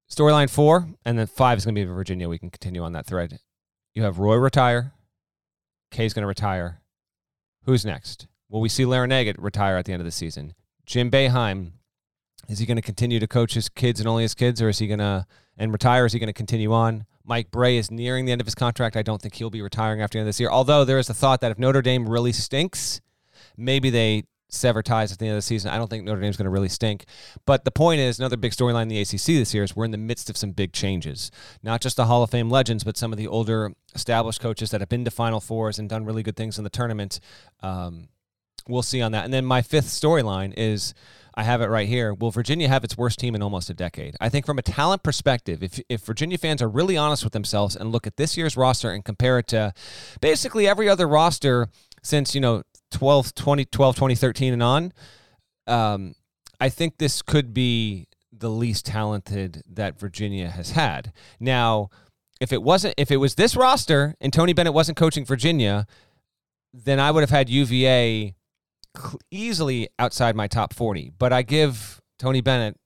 Storyline 0.10 0.50
four, 0.50 0.88
and 1.06 1.20
then 1.20 1.28
five 1.28 1.58
is 1.58 1.66
going 1.66 1.76
to 1.76 1.82
be 1.82 1.86
Virginia. 1.86 2.30
We 2.30 2.40
can 2.40 2.50
continue 2.50 2.84
on 2.84 2.94
that 2.94 3.06
thread. 3.06 3.40
You 3.94 4.04
have 4.04 4.20
Roy 4.20 4.36
retire. 4.36 4.94
K's 5.92 6.14
going 6.14 6.24
to 6.24 6.28
retire. 6.28 6.82
Who's 7.66 7.86
next? 7.86 8.28
Will 8.52 8.60
we 8.60 8.70
see 8.70 8.84
Larrañaga 8.84 9.36
retire 9.38 9.78
at 9.78 9.86
the 9.86 9.94
end 9.94 10.02
of 10.02 10.06
the 10.06 10.12
season? 10.12 10.54
Jim 10.86 11.10
Boeheim, 11.10 11.72
is 12.50 12.60
he 12.60 12.66
going 12.66 12.76
to 12.76 12.82
continue 12.82 13.18
to 13.18 13.28
coach 13.28 13.54
his 13.54 13.70
kids 13.70 14.02
and 14.02 14.10
only 14.10 14.24
his 14.24 14.34
kids, 14.34 14.62
or 14.62 14.68
is 14.68 14.78
he 14.78 14.88
going 14.88 15.00
to 15.00 15.26
and 15.58 15.72
retire? 15.72 16.06
Is 16.06 16.12
he 16.12 16.20
going 16.20 16.28
to 16.28 16.34
continue 16.34 16.74
on? 16.74 17.06
Mike 17.24 17.50
Brey 17.50 17.78
is 17.78 17.90
nearing 17.90 18.26
the 18.26 18.34
end 18.34 18.42
of 18.42 18.48
his 18.48 18.56
contract. 18.56 18.98
I 18.98 19.04
don't 19.04 19.22
think 19.22 19.36
he'll 19.36 19.50
be 19.50 19.62
retiring 19.62 20.02
after 20.02 20.18
the 20.18 20.20
end 20.20 20.28
of 20.28 20.30
this 20.30 20.40
year. 20.40 20.50
Although 20.50 20.84
there 20.84 21.00
is 21.00 21.10
a 21.10 21.14
thought 21.14 21.40
that 21.42 21.52
if 21.52 21.60
Notre 21.60 21.82
Dame 21.82 22.10
really 22.10 22.34
stinks, 22.34 23.00
maybe 23.56 23.90
they 23.90 24.24
sever 24.50 24.84
ties 24.84 25.14
at 25.14 25.20
the 25.20 25.28
end 25.28 25.34
of 25.34 25.38
the 25.38 25.44
season. 25.44 25.72
I 25.72 25.78
don't 25.78 25.90
think 25.90 26.04
Notre 26.04 26.20
Dame's 26.20 26.36
going 26.36 26.46
to 26.46 26.52
really 26.52 26.68
stink. 26.68 27.06
But 27.46 27.64
the 27.64 27.72
point 27.72 28.02
is, 28.02 28.20
another 28.20 28.36
big 28.36 28.52
storyline 28.52 28.84
in 28.84 28.88
the 28.90 29.00
ACC 29.00 29.28
this 29.28 29.54
year 29.54 29.64
is 29.64 29.78
we're 29.78 29.86
in 29.86 29.92
the 29.92 29.98
midst 29.98 30.30
of 30.30 30.36
some 30.36 30.52
big 30.52 30.74
changes. 30.74 31.32
Not 31.64 31.80
just 31.80 31.96
the 31.96 32.08
Hall 32.08 32.22
of 32.22 32.32
Fame 32.32 32.50
legends, 32.50 32.84
but 32.84 32.98
some 32.98 33.14
of 33.14 33.18
the 33.18 33.28
older 33.28 33.72
established 33.96 34.42
coaches 34.42 34.72
that 34.72 34.82
have 34.82 34.90
been 34.90 35.06
to 35.06 35.12
Final 35.12 35.40
Fours 35.40 35.80
and 35.80 35.88
done 35.88 36.04
really 36.04 36.24
good 36.24 36.36
things 36.36 36.58
in 36.58 36.66
the 36.66 36.70
tournament. 36.70 37.22
Um, 37.62 38.10
we'll 38.72 38.82
see 38.84 39.02
on 39.02 39.12
that. 39.12 39.26
And 39.26 39.34
then 39.34 39.46
my 39.46 39.62
fifth 39.62 39.88
storyline 39.88 40.54
is 40.58 40.94
I 41.34 41.44
have 41.44 41.62
it 41.62 41.68
right 41.68 41.88
here. 41.88 42.14
Will 42.14 42.32
Virginia 42.32 42.68
have 42.68 42.84
its 42.84 42.98
worst 42.98 43.20
team 43.20 43.36
in 43.36 43.42
almost 43.42 43.70
a 43.70 43.74
decade? 43.74 44.16
I 44.20 44.30
think 44.30 44.46
from 44.46 44.58
a 44.58 44.62
talent 44.62 45.04
perspective, 45.04 45.64
if, 45.64 45.80
if 45.88 46.02
Virginia 46.02 46.38
fans 46.38 46.62
are 46.62 46.70
really 46.70 46.98
honest 46.98 47.24
with 47.24 47.34
themselves 47.34 47.76
and 47.76 47.92
look 47.92 48.06
at 48.06 48.18
this 48.18 48.36
year's 48.36 48.58
roster 48.58 48.92
and 48.92 49.06
compare 49.06 49.40
it 49.40 49.48
to 49.48 49.74
basically 50.20 50.68
every 50.68 50.90
other 50.90 51.08
roster 51.08 51.70
since, 52.04 52.36
you 52.36 52.42
know, 52.42 52.64
12, 52.92 53.34
20, 53.34 53.66
12, 53.66 53.96
2013 53.96 54.54
and 54.54 54.64
on, 54.64 54.94
um, 55.68 56.16
I 56.60 56.70
think 56.70 56.98
this 56.98 57.22
could 57.22 57.54
be 57.54 58.08
the 58.32 58.50
least 58.50 58.86
talented 58.86 59.64
that 59.70 60.00
Virginia 60.00 60.50
has 60.50 60.72
had. 60.72 61.14
Now, 61.40 61.90
if 62.42 62.52
it 62.52 62.62
wasn't, 62.62 62.96
if 62.98 63.12
it 63.12 63.18
was 63.18 63.36
this 63.36 63.56
roster 63.56 64.16
and 64.20 64.34
Tony 64.34 64.52
Bennett 64.52 64.74
wasn't 64.74 64.98
coaching 64.98 65.26
Virginia, 65.26 65.86
then 66.74 67.00
I 67.00 67.12
would 67.12 67.22
have 67.22 67.30
had 67.30 67.50
UVA 67.50 68.36
easily 69.32 69.90
outside 70.00 70.36
my 70.36 70.48
top 70.48 70.74
40. 70.74 71.12
But 71.18 71.34
I 71.34 71.42
give 71.42 72.02
Tony 72.20 72.42
Bennett 72.42 72.78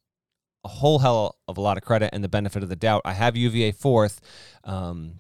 a 0.64 0.68
whole 0.68 1.00
hell 1.00 1.38
of 1.48 1.58
a 1.58 1.62
lot 1.62 1.78
of 1.78 1.84
credit 1.84 2.10
and 2.14 2.24
the 2.24 2.30
benefit 2.30 2.64
of 2.64 2.70
the 2.70 2.76
doubt. 2.76 3.02
I 3.06 3.14
have 3.14 3.36
UVA 3.36 3.72
fourth. 3.72 4.20
Um, 4.64 5.20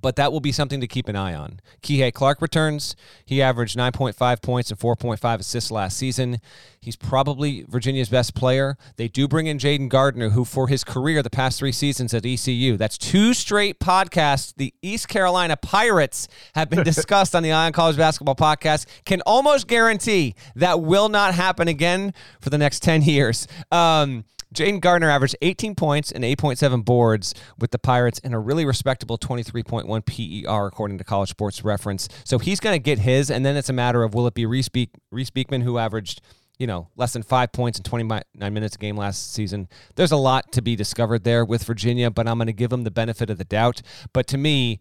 but 0.00 0.16
that 0.16 0.32
will 0.32 0.40
be 0.40 0.52
something 0.52 0.80
to 0.80 0.86
keep 0.86 1.08
an 1.08 1.16
eye 1.16 1.34
on. 1.34 1.60
Kihei 1.82 2.12
Clark 2.12 2.40
returns. 2.40 2.96
He 3.24 3.42
averaged 3.42 3.76
9.5 3.76 4.42
points 4.42 4.70
and 4.70 4.78
4.5 4.78 5.38
assists 5.40 5.70
last 5.70 5.96
season. 5.96 6.40
He's 6.80 6.96
probably 6.96 7.64
Virginia's 7.68 8.08
best 8.08 8.34
player. 8.34 8.76
They 8.96 9.08
do 9.08 9.26
bring 9.26 9.46
in 9.46 9.58
Jayden 9.58 9.88
Gardner, 9.88 10.30
who 10.30 10.44
for 10.44 10.68
his 10.68 10.84
career 10.84 11.22
the 11.22 11.30
past 11.30 11.58
three 11.58 11.72
seasons 11.72 12.12
at 12.12 12.26
ECU, 12.26 12.76
that's 12.76 12.98
two 12.98 13.34
straight 13.34 13.80
podcasts. 13.80 14.54
The 14.56 14.74
East 14.82 15.08
Carolina 15.08 15.56
Pirates 15.56 16.28
have 16.54 16.68
been 16.68 16.82
discussed 16.84 17.34
on 17.34 17.42
the 17.42 17.52
Eye 17.52 17.66
on 17.66 17.72
College 17.72 17.96
Basketball 17.96 18.36
Podcast. 18.36 18.86
Can 19.04 19.22
almost 19.22 19.66
guarantee 19.66 20.34
that 20.56 20.80
will 20.82 21.08
not 21.08 21.34
happen 21.34 21.68
again 21.68 22.12
for 22.40 22.50
the 22.50 22.58
next 22.58 22.82
10 22.82 23.02
years. 23.02 23.48
Um, 23.72 24.24
Jayden 24.54 24.80
Gardner 24.80 25.10
averaged 25.10 25.36
18 25.42 25.74
points 25.74 26.12
and 26.12 26.24
8.7 26.24 26.84
boards 26.84 27.34
with 27.58 27.72
the 27.72 27.78
Pirates 27.78 28.20
and 28.22 28.34
a 28.34 28.38
really 28.38 28.64
respectable 28.64 29.18
23.1 29.18 30.44
PER 30.46 30.66
according 30.66 30.98
to 30.98 31.04
College 31.04 31.30
Sports 31.30 31.64
Reference. 31.64 32.08
So 32.24 32.38
he's 32.38 32.60
going 32.60 32.74
to 32.74 32.82
get 32.82 33.00
his, 33.00 33.30
and 33.30 33.44
then 33.44 33.56
it's 33.56 33.68
a 33.68 33.74
matter 33.74 34.02
of 34.02 34.14
will 34.14 34.26
it 34.26 34.34
be 34.34 34.46
Reece, 34.46 34.68
Be- 34.68 34.90
Reece 35.10 35.30
Beekman 35.30 35.62
who 35.62 35.78
averaged 35.78 36.20
you 36.58 36.68
know 36.68 36.88
less 36.94 37.12
than 37.12 37.22
five 37.24 37.50
points 37.52 37.78
in 37.78 37.82
29 37.82 38.22
minutes 38.38 38.76
a 38.76 38.78
game 38.78 38.96
last 38.96 39.32
season. 39.32 39.68
There's 39.96 40.12
a 40.12 40.16
lot 40.16 40.52
to 40.52 40.62
be 40.62 40.76
discovered 40.76 41.24
there 41.24 41.44
with 41.44 41.64
Virginia, 41.64 42.10
but 42.10 42.28
I'm 42.28 42.38
going 42.38 42.46
to 42.46 42.52
give 42.52 42.70
them 42.70 42.84
the 42.84 42.90
benefit 42.90 43.30
of 43.30 43.38
the 43.38 43.44
doubt. 43.44 43.82
But 44.12 44.26
to 44.28 44.38
me, 44.38 44.78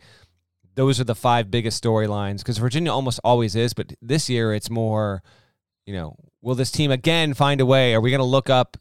those 0.76 1.00
are 1.00 1.04
the 1.04 1.16
five 1.16 1.50
biggest 1.52 1.84
storylines 1.84 2.40
because 2.40 2.58
Virginia 2.58 2.92
almost 2.92 3.20
always 3.24 3.56
is, 3.56 3.74
but 3.74 3.94
this 4.02 4.30
year 4.30 4.54
it's 4.54 4.70
more, 4.70 5.24
you 5.86 5.94
know, 5.94 6.16
will 6.42 6.56
this 6.56 6.72
team 6.72 6.92
again 6.92 7.34
find 7.34 7.62
a 7.62 7.66
way? 7.66 7.94
Are 7.94 8.02
we 8.02 8.12
going 8.12 8.20
to 8.20 8.26
look 8.26 8.50
up 8.50 8.78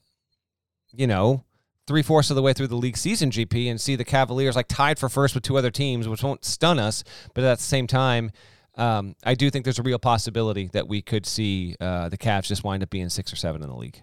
you 0.95 1.07
know, 1.07 1.45
three 1.87 2.03
fourths 2.03 2.31
of 2.31 2.37
the 2.37 2.43
way 2.43 2.53
through 2.53 2.69
the 2.69 2.77
league 2.77 2.97
season, 2.97 3.31
GP, 3.31 3.71
and 3.71 3.81
see 3.81 3.97
the 3.97 4.05
Cavaliers 4.05 4.57
like 4.57 4.69
tied 4.69 4.99
for 4.99 5.09
first 5.09 5.35
with 5.35 5.43
two 5.43 5.57
other 5.57 5.71
teams, 5.71 6.09
which 6.09 6.23
won't 6.23 6.45
stun 6.45 6.79
us. 6.79 7.05
But 7.35 7.45
at 7.45 7.59
the 7.59 7.65
same 7.65 7.87
time, 7.87 8.31
um, 8.77 9.17
I 9.25 9.35
do 9.35 9.51
think 9.51 9.65
there's 9.65 9.79
a 9.79 9.83
real 9.83 9.99
possibility 9.99 10.71
that 10.73 10.89
we 10.89 11.03
could 11.03 11.27
see 11.27 11.77
uh, 11.81 12.09
the 12.09 12.19
Cavs 12.19 12.45
just 12.45 12.65
wind 12.65 12.83
up 12.83 12.91
being 12.91 13.09
six 13.09 13.33
or 13.33 13.37
seven 13.37 13.63
in 13.63 13.69
the 13.69 13.77
league. 13.77 14.03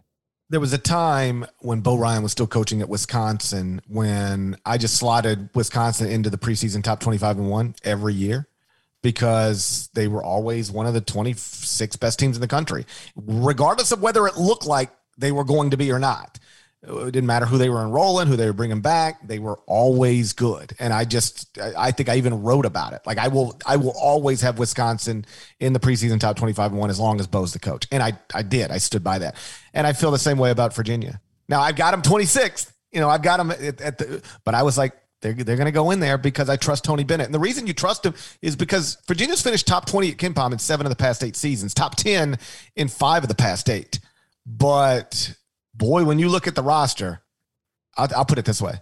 There 0.51 0.59
was 0.59 0.73
a 0.73 0.79
time 0.79 1.45
when 1.59 1.81
Bo 1.81 1.95
Ryan 1.95 2.23
was 2.23 2.31
still 2.31 2.47
coaching 2.47 2.81
at 2.81 2.89
Wisconsin 2.89 3.81
when 3.87 4.57
I 4.65 4.79
just 4.79 4.97
slotted 4.97 5.49
Wisconsin 5.53 6.09
into 6.09 6.31
the 6.31 6.39
preseason 6.39 6.83
top 6.83 6.99
25 6.99 7.37
and 7.37 7.49
one 7.49 7.75
every 7.83 8.15
year 8.15 8.47
because 9.03 9.89
they 9.93 10.07
were 10.07 10.23
always 10.23 10.71
one 10.71 10.87
of 10.87 10.93
the 10.93 11.01
26 11.01 11.95
best 11.97 12.19
teams 12.19 12.35
in 12.35 12.41
the 12.41 12.47
country, 12.47 12.85
regardless 13.15 13.91
of 13.91 14.01
whether 14.01 14.27
it 14.27 14.37
looked 14.37 14.65
like 14.65 14.89
they 15.17 15.31
were 15.31 15.43
going 15.43 15.69
to 15.69 15.77
be 15.77 15.91
or 15.91 15.99
not. 15.99 16.39
It 16.81 17.11
didn't 17.11 17.25
matter 17.25 17.45
who 17.45 17.57
they 17.57 17.69
were 17.69 17.81
enrolling, 17.81 18.27
who 18.27 18.37
they 18.37 18.45
were 18.45 18.53
bringing 18.53 18.79
back. 18.79 19.27
They 19.27 19.39
were 19.39 19.59
always 19.67 20.31
good. 20.31 20.73
And 20.79 20.93
I 20.93 21.03
just, 21.03 21.57
I 21.77 21.91
think 21.91 22.07
I 22.07 22.15
even 22.15 22.41
wrote 22.41 22.65
about 22.65 22.93
it. 22.93 23.01
Like 23.05 23.17
I 23.17 23.27
will, 23.27 23.59
I 23.65 23.75
will 23.75 23.93
always 23.99 24.39
have 24.41 24.59
Wisconsin 24.59 25.25
in 25.59 25.73
the 25.73 25.79
preseason 25.79 26.21
top 26.21 26.37
25 26.37 26.71
and 26.71 26.79
one 26.79 26.89
as 26.89 26.99
long 26.99 27.19
as 27.19 27.27
Bo's 27.27 27.51
the 27.51 27.59
coach. 27.59 27.85
And 27.91 28.01
I, 28.01 28.13
I 28.33 28.43
did, 28.43 28.71
I 28.71 28.77
stood 28.77 29.03
by 29.03 29.19
that. 29.19 29.35
And 29.73 29.85
I 29.85 29.91
feel 29.91 30.11
the 30.11 30.17
same 30.17 30.37
way 30.37 30.51
about 30.51 30.73
Virginia. 30.73 31.19
Now 31.49 31.59
I've 31.59 31.75
got 31.75 31.91
them 31.91 32.01
26th, 32.01 32.71
you 32.91 33.01
know, 33.01 33.09
I've 33.09 33.23
got 33.23 33.37
them 33.37 33.51
at, 33.51 33.81
at 33.81 33.97
the, 33.97 34.23
but 34.45 34.55
I 34.55 34.63
was 34.63 34.77
like, 34.77 34.93
they're, 35.21 35.33
they're 35.33 35.57
going 35.57 35.65
to 35.65 35.71
go 35.71 35.91
in 35.91 35.99
there 35.99 36.17
because 36.17 36.49
I 36.49 36.55
trust 36.55 36.85
Tony 36.85 37.03
Bennett. 37.03 37.25
And 37.25 37.35
the 37.35 37.39
reason 37.39 37.67
you 37.67 37.73
trust 37.73 38.05
him 38.05 38.13
is 38.41 38.55
because 38.55 38.97
Virginia's 39.05 39.41
finished 39.41 39.67
top 39.67 39.85
20 39.85 40.11
at 40.11 40.17
KenPom 40.17 40.53
in 40.53 40.59
seven 40.59 40.85
of 40.85 40.91
the 40.91 40.95
past 40.95 41.25
eight 41.25 41.35
seasons, 41.35 41.73
top 41.73 41.95
10 41.95 42.39
in 42.77 42.87
five 42.87 43.23
of 43.23 43.27
the 43.27 43.35
past 43.35 43.69
eight. 43.69 43.99
But 44.45 45.35
boy, 45.79 46.03
when 46.03 46.19
you 46.19 46.29
look 46.29 46.45
at 46.45 46.53
the 46.53 46.61
roster, 46.61 47.21
I'll, 47.97 48.07
I'll, 48.15 48.25
put 48.25 48.37
it 48.37 48.45
this 48.45 48.61
way. 48.61 48.75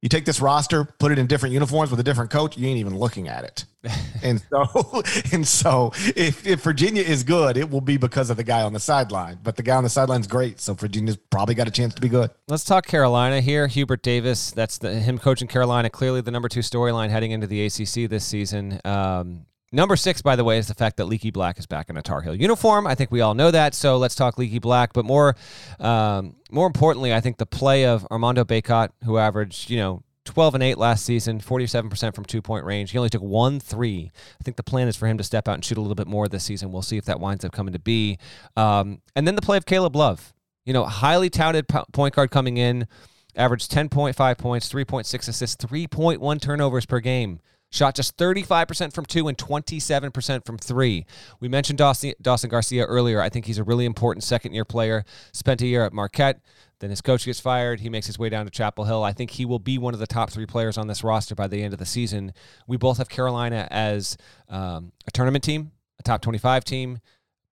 You 0.00 0.08
take 0.08 0.24
this 0.24 0.40
roster, 0.40 0.84
put 0.84 1.12
it 1.12 1.18
in 1.18 1.26
different 1.26 1.52
uniforms 1.52 1.90
with 1.90 1.98
a 1.98 2.02
different 2.02 2.30
coach, 2.30 2.56
you 2.56 2.66
ain't 2.68 2.78
even 2.78 2.96
looking 2.96 3.28
at 3.28 3.44
it. 3.44 3.64
and 4.22 4.40
so, 4.50 5.02
and 5.32 5.46
so 5.46 5.92
if, 6.14 6.46
if 6.46 6.62
Virginia 6.62 7.02
is 7.02 7.24
good, 7.24 7.56
it 7.56 7.70
will 7.70 7.80
be 7.80 7.96
because 7.96 8.30
of 8.30 8.36
the 8.36 8.44
guy 8.44 8.62
on 8.62 8.72
the 8.72 8.80
sideline. 8.80 9.38
But 9.42 9.56
the 9.56 9.62
guy 9.62 9.76
on 9.76 9.82
the 9.82 9.90
sideline 9.90 10.20
is 10.20 10.26
great. 10.26 10.60
So 10.60 10.74
Virginia's 10.74 11.16
probably 11.16 11.54
got 11.54 11.68
a 11.68 11.70
chance 11.70 11.94
to 11.94 12.00
be 12.00 12.08
good. 12.08 12.30
Let's 12.48 12.64
talk 12.64 12.86
Carolina 12.86 13.40
here. 13.40 13.66
Hubert 13.66 14.02
Davis, 14.02 14.50
that's 14.50 14.78
the, 14.78 14.94
him 14.94 15.18
coaching 15.18 15.48
Carolina, 15.48 15.90
clearly 15.90 16.20
the 16.20 16.30
number 16.30 16.48
two 16.48 16.60
storyline 16.60 17.10
heading 17.10 17.30
into 17.30 17.46
the 17.46 17.66
ACC 17.66 18.08
this 18.08 18.24
season. 18.24 18.80
Um, 18.84 19.46
Number 19.74 19.96
six, 19.96 20.22
by 20.22 20.36
the 20.36 20.44
way, 20.44 20.58
is 20.58 20.68
the 20.68 20.74
fact 20.74 20.98
that 20.98 21.06
Leaky 21.06 21.32
Black 21.32 21.58
is 21.58 21.66
back 21.66 21.90
in 21.90 21.96
a 21.96 22.02
Tar 22.02 22.22
Heel 22.22 22.36
uniform. 22.36 22.86
I 22.86 22.94
think 22.94 23.10
we 23.10 23.20
all 23.20 23.34
know 23.34 23.50
that. 23.50 23.74
So 23.74 23.98
let's 23.98 24.14
talk 24.14 24.38
Leaky 24.38 24.60
Black. 24.60 24.92
But 24.92 25.04
more, 25.04 25.34
um, 25.80 26.36
more 26.48 26.68
importantly, 26.68 27.12
I 27.12 27.20
think 27.20 27.38
the 27.38 27.46
play 27.46 27.84
of 27.84 28.06
Armando 28.08 28.44
Bacot, 28.44 28.90
who 29.04 29.18
averaged, 29.18 29.70
you 29.70 29.78
know, 29.78 30.04
12 30.26 30.54
and 30.54 30.62
8 30.62 30.78
last 30.78 31.04
season, 31.04 31.40
47% 31.40 32.14
from 32.14 32.24
two 32.24 32.40
point 32.40 32.64
range. 32.64 32.92
He 32.92 32.98
only 32.98 33.10
took 33.10 33.20
one 33.20 33.58
three. 33.58 34.12
I 34.40 34.44
think 34.44 34.56
the 34.56 34.62
plan 34.62 34.86
is 34.86 34.94
for 34.94 35.08
him 35.08 35.18
to 35.18 35.24
step 35.24 35.48
out 35.48 35.54
and 35.54 35.64
shoot 35.64 35.76
a 35.76 35.80
little 35.80 35.96
bit 35.96 36.06
more 36.06 36.28
this 36.28 36.44
season. 36.44 36.70
We'll 36.70 36.82
see 36.82 36.96
if 36.96 37.06
that 37.06 37.18
winds 37.18 37.44
up 37.44 37.50
coming 37.50 37.72
to 37.72 37.80
be. 37.80 38.18
Um, 38.56 39.02
and 39.16 39.26
then 39.26 39.34
the 39.34 39.42
play 39.42 39.56
of 39.56 39.66
Caleb 39.66 39.96
Love, 39.96 40.32
you 40.64 40.72
know, 40.72 40.84
highly 40.84 41.30
touted 41.30 41.66
point 41.92 42.14
guard 42.14 42.30
coming 42.30 42.58
in, 42.58 42.86
averaged 43.34 43.72
10.5 43.72 44.38
points, 44.38 44.72
3.6 44.72 45.28
assists, 45.28 45.64
3.1 45.64 46.40
turnovers 46.40 46.86
per 46.86 47.00
game. 47.00 47.40
Shot 47.74 47.96
just 47.96 48.16
35% 48.16 48.92
from 48.92 49.04
two 49.04 49.26
and 49.26 49.36
27% 49.36 50.46
from 50.46 50.58
three. 50.58 51.06
We 51.40 51.48
mentioned 51.48 51.76
Dawson, 51.76 52.12
Dawson 52.22 52.48
Garcia 52.48 52.84
earlier. 52.84 53.20
I 53.20 53.28
think 53.28 53.46
he's 53.46 53.58
a 53.58 53.64
really 53.64 53.84
important 53.84 54.22
second 54.22 54.52
year 54.52 54.64
player. 54.64 55.04
Spent 55.32 55.60
a 55.60 55.66
year 55.66 55.84
at 55.84 55.92
Marquette. 55.92 56.40
Then 56.78 56.90
his 56.90 57.00
coach 57.00 57.24
gets 57.24 57.40
fired. 57.40 57.80
He 57.80 57.88
makes 57.88 58.06
his 58.06 58.16
way 58.16 58.28
down 58.28 58.44
to 58.44 58.50
Chapel 58.52 58.84
Hill. 58.84 59.02
I 59.02 59.12
think 59.12 59.32
he 59.32 59.44
will 59.44 59.58
be 59.58 59.76
one 59.76 59.92
of 59.92 59.98
the 59.98 60.06
top 60.06 60.30
three 60.30 60.46
players 60.46 60.78
on 60.78 60.86
this 60.86 61.02
roster 61.02 61.34
by 61.34 61.48
the 61.48 61.64
end 61.64 61.72
of 61.72 61.80
the 61.80 61.84
season. 61.84 62.32
We 62.68 62.76
both 62.76 62.98
have 62.98 63.08
Carolina 63.08 63.66
as 63.72 64.16
um, 64.48 64.92
a 65.08 65.10
tournament 65.10 65.42
team, 65.42 65.72
a 65.98 66.04
top 66.04 66.22
25 66.22 66.62
team, 66.62 67.00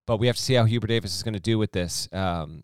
but 0.06 0.18
we 0.18 0.28
have 0.28 0.36
to 0.36 0.42
see 0.42 0.54
how 0.54 0.66
Hubert 0.66 0.86
Davis 0.86 1.16
is 1.16 1.24
going 1.24 1.34
to 1.34 1.40
do 1.40 1.58
with 1.58 1.72
this. 1.72 2.08
Um, 2.12 2.62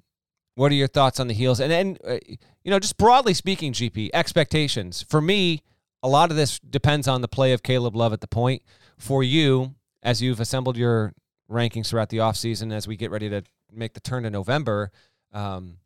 what 0.54 0.70
are 0.70 0.76
your 0.76 0.86
thoughts 0.86 1.18
on 1.18 1.26
the 1.26 1.34
heels? 1.34 1.58
And 1.58 1.72
then, 1.72 1.98
uh, 2.06 2.18
you 2.62 2.70
know, 2.70 2.78
just 2.78 2.98
broadly 2.98 3.34
speaking, 3.34 3.72
GP, 3.72 4.10
expectations. 4.14 5.04
For 5.08 5.20
me, 5.20 5.64
a 6.02 6.08
lot 6.08 6.30
of 6.30 6.36
this 6.36 6.58
depends 6.58 7.08
on 7.08 7.20
the 7.20 7.28
play 7.28 7.52
of 7.52 7.62
Caleb 7.62 7.96
Love 7.96 8.12
at 8.12 8.20
the 8.20 8.28
point. 8.28 8.62
For 8.98 9.22
you, 9.22 9.74
as 10.02 10.22
you've 10.22 10.40
assembled 10.40 10.76
your 10.76 11.14
rankings 11.50 11.88
throughout 11.88 12.08
the 12.08 12.18
offseason, 12.18 12.72
as 12.72 12.86
we 12.86 12.96
get 12.96 13.10
ready 13.10 13.28
to 13.30 13.42
make 13.72 13.94
the 13.94 14.00
turn 14.00 14.24
to 14.24 14.30
November, 14.30 14.90
um, 15.32 15.78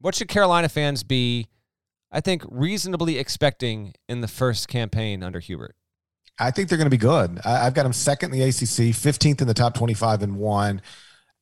what 0.00 0.14
should 0.14 0.28
Carolina 0.28 0.68
fans 0.68 1.02
be, 1.02 1.46
I 2.10 2.20
think, 2.20 2.42
reasonably 2.48 3.18
expecting 3.18 3.94
in 4.08 4.20
the 4.20 4.28
first 4.28 4.68
campaign 4.68 5.22
under 5.22 5.40
Hubert? 5.40 5.76
I 6.38 6.50
think 6.50 6.68
they're 6.68 6.78
going 6.78 6.86
to 6.86 6.90
be 6.90 6.96
good. 6.96 7.40
I, 7.44 7.64
have 7.64 7.74
got 7.74 7.84
them 7.84 7.92
second 7.92 8.32
in 8.32 8.38
the 8.38 8.44
ACC, 8.44 8.92
15th 8.92 9.40
in 9.40 9.46
the 9.46 9.54
top 9.54 9.74
25 9.74 10.22
and 10.22 10.36
one. 10.36 10.82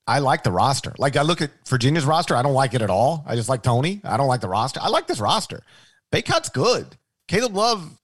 I 0.07 0.19
like 0.19 0.43
the 0.43 0.53
roster. 0.53 0.93
Like 0.99 1.17
I 1.17 1.23
look 1.23 1.41
at 1.41 1.51
Virginia's 1.67 2.05
roster, 2.05 2.37
I 2.37 2.43
don't 2.43 2.55
like 2.55 2.75
it 2.75 2.83
at 2.83 2.91
all. 2.91 3.25
I 3.27 3.37
just 3.37 3.49
like 3.49 3.63
Tony. 3.63 4.01
I 4.05 4.17
don't 4.17 4.27
like 4.27 4.41
the 4.41 4.49
roster. 4.49 4.81
I 4.83 4.89
like 4.89 5.07
this 5.07 5.21
roster. 5.21 5.63
Bacot's 6.11 6.51
good. 6.51 6.97
Caleb 7.29 7.57
Love 7.57 7.99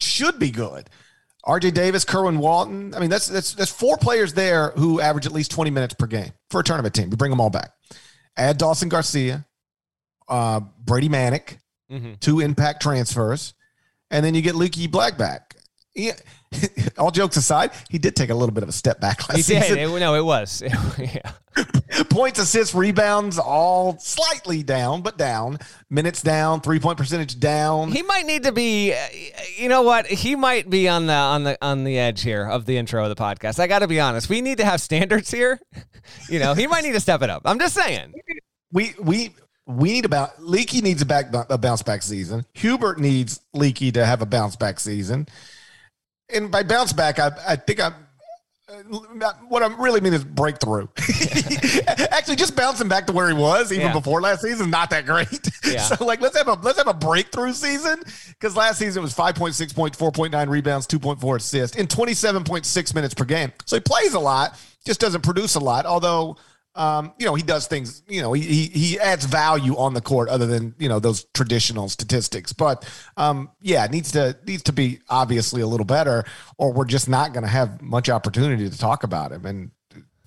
should 0.00 0.38
be 0.38 0.50
good. 0.50 0.88
RJ 1.46 1.74
Davis, 1.74 2.04
Kerwin 2.04 2.38
Walton. 2.38 2.94
I 2.94 2.98
mean, 2.98 3.10
that's 3.10 3.28
that's 3.28 3.54
that's 3.54 3.70
four 3.70 3.96
players 3.96 4.34
there 4.34 4.70
who 4.70 5.00
average 5.00 5.26
at 5.26 5.32
least 5.32 5.52
20 5.52 5.70
minutes 5.70 5.94
per 5.94 6.06
game 6.06 6.32
for 6.50 6.60
a 6.60 6.64
tournament 6.64 6.94
team. 6.94 7.08
We 7.08 7.16
bring 7.16 7.30
them 7.30 7.40
all 7.40 7.50
back. 7.50 7.70
Add 8.36 8.58
Dawson 8.58 8.88
Garcia, 8.88 9.46
uh, 10.28 10.60
Brady 10.84 11.08
Manek, 11.08 11.58
mm-hmm. 11.90 12.14
two 12.20 12.40
impact 12.40 12.82
transfers, 12.82 13.54
and 14.10 14.24
then 14.24 14.34
you 14.34 14.42
get 14.42 14.56
Leaky 14.56 14.88
Black 14.88 15.16
back. 15.16 15.54
Yeah. 15.94 16.12
all 16.98 17.10
jokes 17.10 17.36
aside, 17.36 17.70
he 17.90 17.98
did 17.98 18.14
take 18.14 18.30
a 18.30 18.34
little 18.34 18.52
bit 18.52 18.62
of 18.62 18.68
a 18.68 18.72
step 18.72 19.00
back 19.00 19.28
last 19.28 19.36
he 19.36 19.42
season. 19.42 19.76
Did. 19.76 19.88
It, 19.90 20.00
no, 20.00 20.14
it 20.14 20.24
was. 20.24 20.62
yeah. 20.98 21.32
Points, 22.04 22.38
assists, 22.38 22.74
rebounds, 22.74 23.38
all 23.38 23.98
slightly 23.98 24.62
down, 24.62 25.02
but 25.02 25.16
down. 25.16 25.58
Minutes 25.90 26.22
down, 26.22 26.60
three 26.60 26.78
point 26.78 26.98
percentage 26.98 27.38
down. 27.38 27.92
He 27.92 28.02
might 28.02 28.26
need 28.26 28.44
to 28.44 28.52
be. 28.52 28.94
You 29.56 29.68
know 29.68 29.82
what? 29.82 30.06
He 30.06 30.36
might 30.36 30.68
be 30.68 30.88
on 30.88 31.06
the 31.06 31.12
on 31.12 31.44
the 31.44 31.58
on 31.64 31.84
the 31.84 31.98
edge 31.98 32.22
here 32.22 32.46
of 32.46 32.66
the 32.66 32.76
intro 32.76 33.02
of 33.04 33.08
the 33.08 33.22
podcast. 33.22 33.58
I 33.58 33.66
got 33.66 33.80
to 33.80 33.88
be 33.88 34.00
honest. 34.00 34.28
We 34.28 34.40
need 34.40 34.58
to 34.58 34.64
have 34.64 34.80
standards 34.80 35.30
here. 35.30 35.60
You 36.28 36.38
know, 36.38 36.54
he 36.54 36.68
might 36.68 36.84
need 36.84 36.92
to 36.92 37.00
step 37.00 37.20
it 37.22 37.30
up. 37.30 37.42
I'm 37.44 37.58
just 37.58 37.74
saying. 37.74 38.14
We 38.70 38.94
we 39.00 39.34
we 39.66 39.92
need 39.92 40.04
about 40.04 40.40
Leaky 40.40 40.80
needs 40.80 41.02
a 41.02 41.06
back 41.06 41.34
a 41.50 41.58
bounce 41.58 41.82
back 41.82 42.04
season. 42.04 42.46
Hubert 42.54 43.00
needs 43.00 43.40
Leaky 43.52 43.90
to 43.90 44.06
have 44.06 44.22
a 44.22 44.26
bounce 44.26 44.54
back 44.54 44.78
season 44.78 45.26
and 46.32 46.50
by 46.50 46.62
bounce 46.62 46.92
back, 46.92 47.18
I, 47.18 47.30
I 47.46 47.56
think 47.56 47.80
I'm. 47.80 47.94
Uh, 48.68 48.82
what 49.48 49.62
I 49.62 49.68
really 49.76 50.00
mean 50.00 50.12
is 50.12 50.24
breakthrough. 50.24 50.88
Actually, 52.10 52.34
just 52.34 52.56
bouncing 52.56 52.88
back 52.88 53.06
to 53.06 53.12
where 53.12 53.28
he 53.28 53.34
was 53.34 53.70
even 53.70 53.86
yeah. 53.86 53.92
before 53.92 54.20
last 54.20 54.42
season, 54.42 54.70
not 54.70 54.90
that 54.90 55.06
great. 55.06 55.28
Yeah. 55.66 55.82
so, 55.82 56.04
like, 56.04 56.20
let's 56.20 56.36
have 56.38 56.46
a 56.46 56.52
let's 56.52 56.78
have 56.78 56.86
a 56.86 56.94
breakthrough 56.94 57.52
season 57.52 58.00
because 58.28 58.54
last 58.54 58.78
season 58.78 59.00
it 59.00 59.02
was 59.02 59.12
five 59.12 59.34
point 59.34 59.54
six 59.54 59.72
point 59.72 59.96
four 59.96 60.12
point 60.12 60.32
nine 60.32 60.48
rebounds, 60.48 60.86
two 60.86 61.00
point 61.00 61.20
four 61.20 61.36
assists, 61.36 61.76
in 61.76 61.88
twenty 61.88 62.14
seven 62.14 62.44
point 62.44 62.64
six 62.64 62.94
minutes 62.94 63.14
per 63.14 63.24
game. 63.24 63.52
So 63.64 63.74
he 63.76 63.80
plays 63.80 64.14
a 64.14 64.20
lot, 64.20 64.56
just 64.84 65.00
doesn't 65.00 65.22
produce 65.22 65.56
a 65.56 65.60
lot. 65.60 65.84
Although 65.84 66.36
um, 66.76 67.12
you 67.18 67.26
know, 67.26 67.34
he 67.34 67.42
does 67.42 67.66
things, 67.66 68.02
you 68.06 68.20
know, 68.20 68.32
he, 68.32 68.42
he, 68.42 68.66
he 68.66 69.00
adds 69.00 69.24
value 69.24 69.76
on 69.76 69.94
the 69.94 70.00
court 70.00 70.28
other 70.28 70.46
than, 70.46 70.74
you 70.78 70.88
know, 70.88 70.98
those 70.98 71.24
traditional 71.34 71.88
statistics. 71.88 72.52
But 72.52 72.88
um, 73.16 73.50
yeah, 73.60 73.86
needs 73.86 74.12
to 74.12 74.36
needs 74.46 74.62
to 74.64 74.72
be 74.72 75.00
obviously 75.08 75.62
a 75.62 75.66
little 75.66 75.86
better, 75.86 76.24
or 76.58 76.72
we're 76.72 76.84
just 76.84 77.08
not 77.08 77.32
going 77.32 77.44
to 77.44 77.48
have 77.48 77.80
much 77.80 78.08
opportunity 78.08 78.68
to 78.68 78.78
talk 78.78 79.02
about 79.02 79.32
him. 79.32 79.46
And 79.46 79.70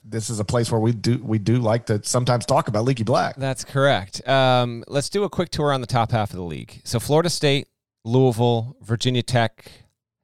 this 0.03 0.29
is 0.29 0.39
a 0.39 0.45
place 0.45 0.71
where 0.71 0.81
we 0.81 0.91
do 0.91 1.21
we 1.23 1.37
do 1.37 1.57
like 1.57 1.85
to 1.85 2.03
sometimes 2.03 2.45
talk 2.45 2.67
about 2.67 2.83
Leaky 2.83 3.03
Black. 3.03 3.35
That's 3.35 3.63
correct. 3.63 4.27
Um, 4.27 4.83
let's 4.87 5.09
do 5.09 5.23
a 5.23 5.29
quick 5.29 5.49
tour 5.49 5.71
on 5.71 5.81
the 5.81 5.87
top 5.87 6.11
half 6.11 6.31
of 6.31 6.37
the 6.37 6.43
league. 6.43 6.81
So 6.83 6.99
Florida 6.99 7.29
State, 7.29 7.67
Louisville, 8.03 8.75
Virginia 8.81 9.21
Tech, 9.21 9.71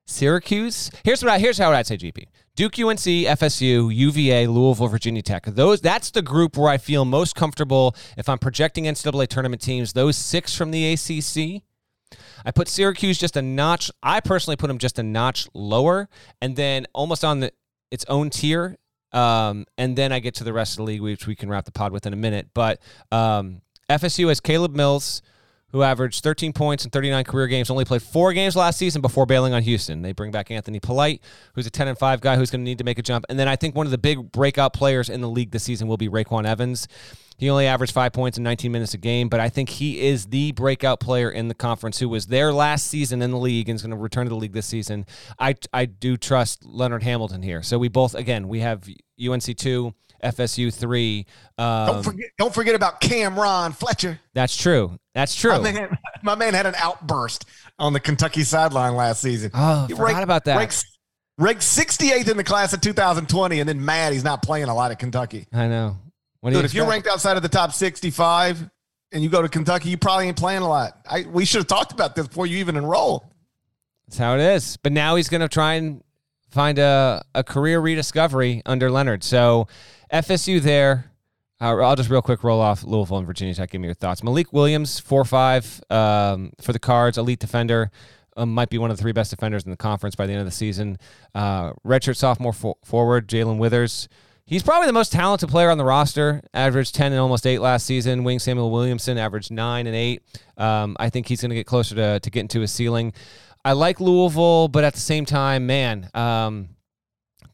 Syracuse. 0.08 0.90
Here's 1.04 1.24
what 1.24 1.32
I 1.32 1.40
here's 1.40 1.58
how 1.58 1.72
I'd 1.72 1.88
say 1.88 1.98
GP. 1.98 2.26
Duke, 2.56 2.80
UNC, 2.80 3.00
FSU, 3.00 3.94
UVA, 3.94 4.48
Louisville, 4.48 4.88
Virginia 4.88 5.22
Tech. 5.22 5.46
Those 5.46 5.82
that's 5.82 6.12
the 6.12 6.22
group 6.22 6.56
where 6.56 6.70
I 6.70 6.78
feel 6.78 7.04
most 7.04 7.36
comfortable 7.36 7.96
if 8.18 8.30
I'm 8.30 8.40
projecting 8.40 8.86
NCAA 8.86 9.28
tournament 9.28 9.62
teams. 9.62 9.92
Those 9.92 10.16
six 10.16 10.56
from 10.56 10.72
the 10.72 10.94
ACC. 10.94 11.64
I 12.46 12.52
put 12.52 12.70
Syracuse 12.70 13.18
just 13.18 13.36
a 13.36 13.42
notch. 13.42 13.92
I 14.02 14.22
personally 14.22 14.56
put 14.56 14.68
them 14.68 14.78
just 14.78 14.98
a 15.00 15.04
notch 15.04 15.50
lower, 15.54 16.08
and 16.42 16.56
then 16.56 16.86
almost 16.94 17.26
on 17.26 17.42
the 17.42 17.52
its 17.92 18.06
own 18.08 18.30
tier. 18.30 18.78
Um, 19.12 19.66
and 19.78 19.98
then 19.98 20.12
I 20.12 20.20
get 20.20 20.36
to 20.36 20.44
the 20.44 20.54
rest 20.54 20.74
of 20.74 20.78
the 20.78 20.84
league, 20.84 21.02
which 21.02 21.28
we 21.28 21.36
can 21.36 21.50
wrap 21.50 21.66
the 21.66 21.72
pod 21.72 21.92
with 21.92 22.06
in 22.06 22.14
a 22.14 22.18
minute. 22.18 22.50
But 22.54 22.82
um, 23.12 23.62
FSU 23.90 24.30
has 24.30 24.40
Caleb 24.40 24.76
Mills, 24.76 25.22
who 25.76 25.84
averaged 25.84 26.24
13 26.24 26.54
points 26.54 26.86
in 26.86 26.90
39 26.90 27.26
career 27.26 27.48
games, 27.48 27.70
only 27.70 27.84
played 27.84 28.02
four 28.02 28.32
games 28.32 28.56
last 28.56 28.78
season 28.78 29.02
before 29.02 29.26
bailing 29.26 29.52
on 29.52 29.62
Houston. 29.62 30.02
They 30.04 30.14
bring 30.14 30.32
back 30.32 30.50
Anthony 30.50 30.80
Polite, 30.80 31.22
who's 31.54 31.68
a 31.68 31.70
10 31.70 31.90
and 31.90 31.98
5 32.00 32.22
guy 32.22 32.38
who's 32.38 32.50
going 32.50 32.62
to 32.62 32.64
need 32.64 32.78
to 32.78 32.86
make 32.86 32.98
a 32.98 33.02
jump. 33.02 33.26
And 33.28 33.38
then 33.38 33.50
I 33.50 33.58
think 33.58 33.76
one 33.76 33.86
of 33.86 33.92
the 33.92 33.98
big 33.98 34.32
breakout 34.32 34.72
players 34.72 35.10
in 35.10 35.20
the 35.20 35.28
league 35.28 35.52
this 35.52 35.64
season 35.64 35.90
will 35.90 35.98
be 35.98 36.08
RayQuan 36.08 36.46
Evans. 36.48 36.88
He 37.38 37.50
only 37.50 37.68
averaged 37.68 37.92
five 37.92 38.14
points 38.14 38.38
in 38.38 38.44
19 38.46 38.72
minutes 38.72 38.94
a 38.94 38.98
game, 38.98 39.28
but 39.28 39.42
I 39.42 39.50
think 39.50 39.68
he 39.68 40.00
is 40.00 40.28
the 40.28 40.54
breakout 40.54 41.02
player 41.02 41.30
in 41.30 41.50
the 41.50 41.54
conference 41.54 42.00
who 42.00 42.08
was 42.08 42.28
there 42.28 42.54
last 42.54 42.88
season 42.88 43.22
in 43.22 43.32
the 43.32 43.38
league 43.38 43.68
and 43.68 43.76
is 43.76 43.82
going 43.82 43.92
to 43.92 43.98
return 43.98 44.28
to 44.28 44.30
the 44.30 44.38
league 44.38 44.54
this 44.54 44.68
season. 44.68 45.06
I, 45.38 45.56
I 45.74 45.88
do 45.88 46.16
trust 46.16 46.64
Leonard 46.64 47.04
Hamilton 47.04 47.42
here. 47.42 47.62
So 47.62 47.78
we 47.78 47.90
both, 47.90 48.16
again, 48.16 48.48
we 48.48 48.62
have 48.62 48.88
UNC 49.20 49.58
2, 49.58 49.94
FSU 50.26 50.74
three. 50.74 51.26
Um, 51.58 51.88
don't 51.88 52.04
forget, 52.04 52.30
don't 52.38 52.54
forget 52.54 52.76
about 52.76 53.02
Cam'Ron 53.02 53.76
Fletcher. 53.76 54.20
That's 54.34 54.56
true. 54.56 54.98
That's 55.14 55.36
true. 55.36 55.52
My 55.52 55.72
man, 55.72 55.98
my 56.24 56.36
man 56.36 56.54
had 56.54 56.66
an 56.66 56.76
outburst 56.78 57.46
on 57.80 57.94
the 57.94 58.00
Kentucky 58.00 58.44
sideline 58.44 58.96
last 58.96 59.22
season. 59.22 59.52
Oh, 59.54 59.86
he 59.88 59.94
forgot 59.94 60.06
ranked, 60.06 60.24
about 60.24 60.46
that. 60.46 60.58
Ranked, 60.58 60.86
ranked 61.38 61.62
68th 61.62 62.30
in 62.30 62.38
the 62.38 62.44
class 62.44 62.74
of 62.74 62.82
2020, 62.82 63.60
and 63.60 63.70
then 63.70 63.84
mad 63.84 64.14
he's 64.14 64.24
not 64.24 64.42
playing 64.42 64.68
a 64.68 64.76
lot 64.76 64.92
at 64.92 65.00
Kentucky. 65.00 65.48
I 65.54 65.68
know. 65.68 65.98
What 66.42 66.52
Dude, 66.52 66.60
you 66.60 66.66
if 66.66 66.74
you're 66.74 66.88
ranked 66.88 67.08
outside 67.08 67.38
of 67.38 67.44
the 67.44 67.50
top 67.50 67.72
65 67.72 68.70
and 69.12 69.24
you 69.24 69.30
go 69.30 69.42
to 69.42 69.50
Kentucky, 69.50 69.90
you 69.90 69.98
probably 69.98 70.28
ain't 70.28 70.38
playing 70.38 70.62
a 70.62 70.68
lot. 70.68 71.00
I, 71.10 71.26
we 71.32 71.46
should 71.46 71.60
have 71.60 71.68
talked 71.68 71.92
about 71.92 72.16
this 72.16 72.28
before 72.28 72.46
you 72.46 72.58
even 72.58 72.76
enroll. 72.76 73.32
That's 74.08 74.18
how 74.18 74.36
it 74.36 74.42
is. 74.42 74.78
But 74.78 74.92
now 74.92 75.16
he's 75.16 75.30
going 75.30 75.42
to 75.42 75.48
try 75.48 75.76
and 75.76 76.04
find 76.52 76.78
a, 76.80 77.24
a 77.34 77.44
career 77.44 77.80
rediscovery 77.80 78.62
under 78.66 78.92
Leonard. 78.92 79.24
So 79.24 79.68
FSU 80.16 80.62
there. 80.62 81.12
Uh, 81.60 81.78
I'll 81.78 81.96
just 81.96 82.10
real 82.10 82.22
quick 82.22 82.44
roll 82.44 82.62
off 82.62 82.84
Louisville 82.84 83.18
and 83.18 83.28
Virginia 83.28 83.54
Tech. 83.54 83.72
Give 83.72 83.82
me 83.82 83.88
your 83.88 83.96
thoughts. 83.96 84.24
Malik 84.24 84.54
Williams, 84.54 84.98
four 85.00 85.26
five 85.26 85.82
um, 85.90 86.52
for 86.62 86.72
the 86.72 86.80
Cards, 86.80 87.18
elite 87.18 87.40
defender. 87.40 87.92
Um, 88.38 88.54
might 88.54 88.70
be 88.70 88.78
one 88.78 88.92
of 88.92 88.98
the 88.98 89.02
three 89.02 89.12
best 89.12 89.30
defenders 89.32 89.64
in 89.64 89.72
the 89.72 89.78
conference 89.78 90.16
by 90.16 90.26
the 90.26 90.32
end 90.34 90.40
of 90.40 90.46
the 90.46 90.52
season. 90.52 90.98
Uh, 91.34 91.72
redshirt 91.86 92.16
sophomore 92.16 92.54
for- 92.54 92.78
forward 92.84 93.28
Jae'Lyn 93.28 93.58
Withers. 93.58 94.08
He's 94.46 94.62
probably 94.64 94.88
the 94.88 94.94
most 94.94 95.12
talented 95.12 95.50
player 95.50 95.70
on 95.70 95.78
the 95.78 95.86
roster. 95.86 96.42
Averaged 96.54 96.96
10 96.96 97.12
and 97.14 97.20
almost 97.20 97.48
8 97.48 97.60
last 97.60 97.86
season. 97.86 98.24
Wing 98.24 98.40
Samuell 98.40 98.72
Williamson 98.72 99.18
averaged 99.18 99.52
9 99.52 99.88
and 99.88 99.96
8. 99.96 100.22
Um, 100.58 100.96
I 101.00 101.10
think 101.10 101.28
he's 101.28 101.42
going 101.42 101.50
to 101.50 101.56
get 101.56 101.66
closer 101.66 101.96
to, 101.96 102.20
to 102.20 102.30
getting 102.30 102.50
to 102.50 102.62
his 102.62 102.72
ceiling. 102.72 103.14
I 103.64 103.72
like 103.72 104.00
Louisville, 104.00 104.68
but 104.68 104.84
at 104.84 104.94
the 104.94 105.00
same 105.00 105.26
time, 105.26 105.66
man, 105.66 106.10
um, 106.14 106.70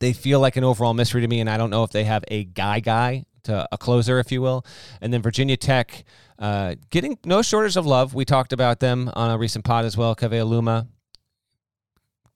they 0.01 0.13
feel 0.13 0.39
like 0.39 0.57
an 0.57 0.63
overall 0.63 0.93
mystery 0.93 1.21
to 1.21 1.27
me, 1.27 1.39
and 1.39 1.49
I 1.49 1.57
don't 1.57 1.69
know 1.69 1.83
if 1.83 1.91
they 1.91 2.03
have 2.03 2.25
a 2.27 2.43
guy 2.43 2.79
guy 2.79 3.25
to 3.43 3.67
a 3.71 3.77
closer, 3.77 4.19
if 4.19 4.31
you 4.31 4.41
will. 4.41 4.65
And 4.99 5.13
then 5.13 5.21
Virginia 5.21 5.55
Tech, 5.55 6.03
uh, 6.39 6.75
getting 6.89 7.17
no 7.23 7.41
shortage 7.41 7.77
of 7.77 7.85
love. 7.85 8.13
We 8.13 8.25
talked 8.25 8.51
about 8.51 8.79
them 8.79 9.11
on 9.13 9.31
a 9.31 9.37
recent 9.37 9.63
pod 9.63 9.85
as 9.85 9.95
well. 9.95 10.15
Keve 10.15 10.31
Aluma, 10.31 10.87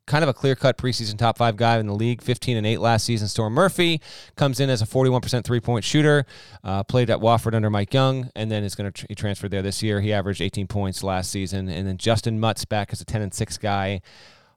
kind 0.06 0.24
of 0.24 0.30
a 0.30 0.34
clear 0.34 0.54
cut 0.56 0.78
preseason 0.78 1.18
top 1.18 1.40
five 1.40 1.58
guy 1.58 1.80
in 1.80 1.88
the 1.88 1.96
league, 1.96 2.22
15 2.22 2.56
and 2.56 2.68
8 2.68 2.78
last 2.78 3.04
season. 3.04 3.28
Storm 3.28 3.54
Murphy 3.54 4.00
comes 4.36 4.60
in 4.60 4.70
as 4.70 4.84
a 4.84 4.86
41% 4.86 5.44
three 5.44 5.60
point 5.60 5.84
shooter, 5.84 6.26
uh, 6.64 6.84
played 6.84 7.10
at 7.10 7.20
Wofford 7.20 7.56
under 7.56 7.72
Mike 7.72 7.94
Young, 7.94 8.30
and 8.36 8.52
then 8.52 8.64
is 8.64 8.76
going 8.76 8.92
to 8.92 9.02
tr- 9.02 9.06
he 9.10 9.16
transferred 9.16 9.50
there 9.50 9.64
this 9.64 9.82
year. 9.82 10.02
He 10.02 10.14
averaged 10.14 10.42
18 10.42 10.68
points 10.68 11.04
last 11.04 11.32
season. 11.32 11.68
And 11.68 11.88
then 11.88 11.98
Justin 11.98 12.40
Mutts 12.40 12.66
back 12.66 12.90
as 12.92 13.02
a 13.02 13.06
10 13.06 13.24
and 13.24 13.34
6 13.34 13.58
guy. 13.58 14.02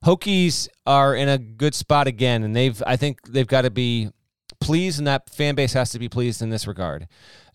Hokies 0.04 0.68
are 0.86 1.14
in 1.14 1.28
a 1.28 1.38
good 1.38 1.74
spot 1.74 2.06
again, 2.06 2.42
and 2.42 2.54
they've 2.54 2.82
I 2.86 2.96
think 2.96 3.20
they've 3.28 3.46
got 3.46 3.62
to 3.62 3.70
be 3.70 4.10
pleased, 4.60 4.98
and 4.98 5.06
that 5.06 5.30
fan 5.30 5.54
base 5.54 5.72
has 5.72 5.90
to 5.90 5.98
be 5.98 6.08
pleased 6.08 6.42
in 6.42 6.50
this 6.50 6.66
regard. 6.66 7.08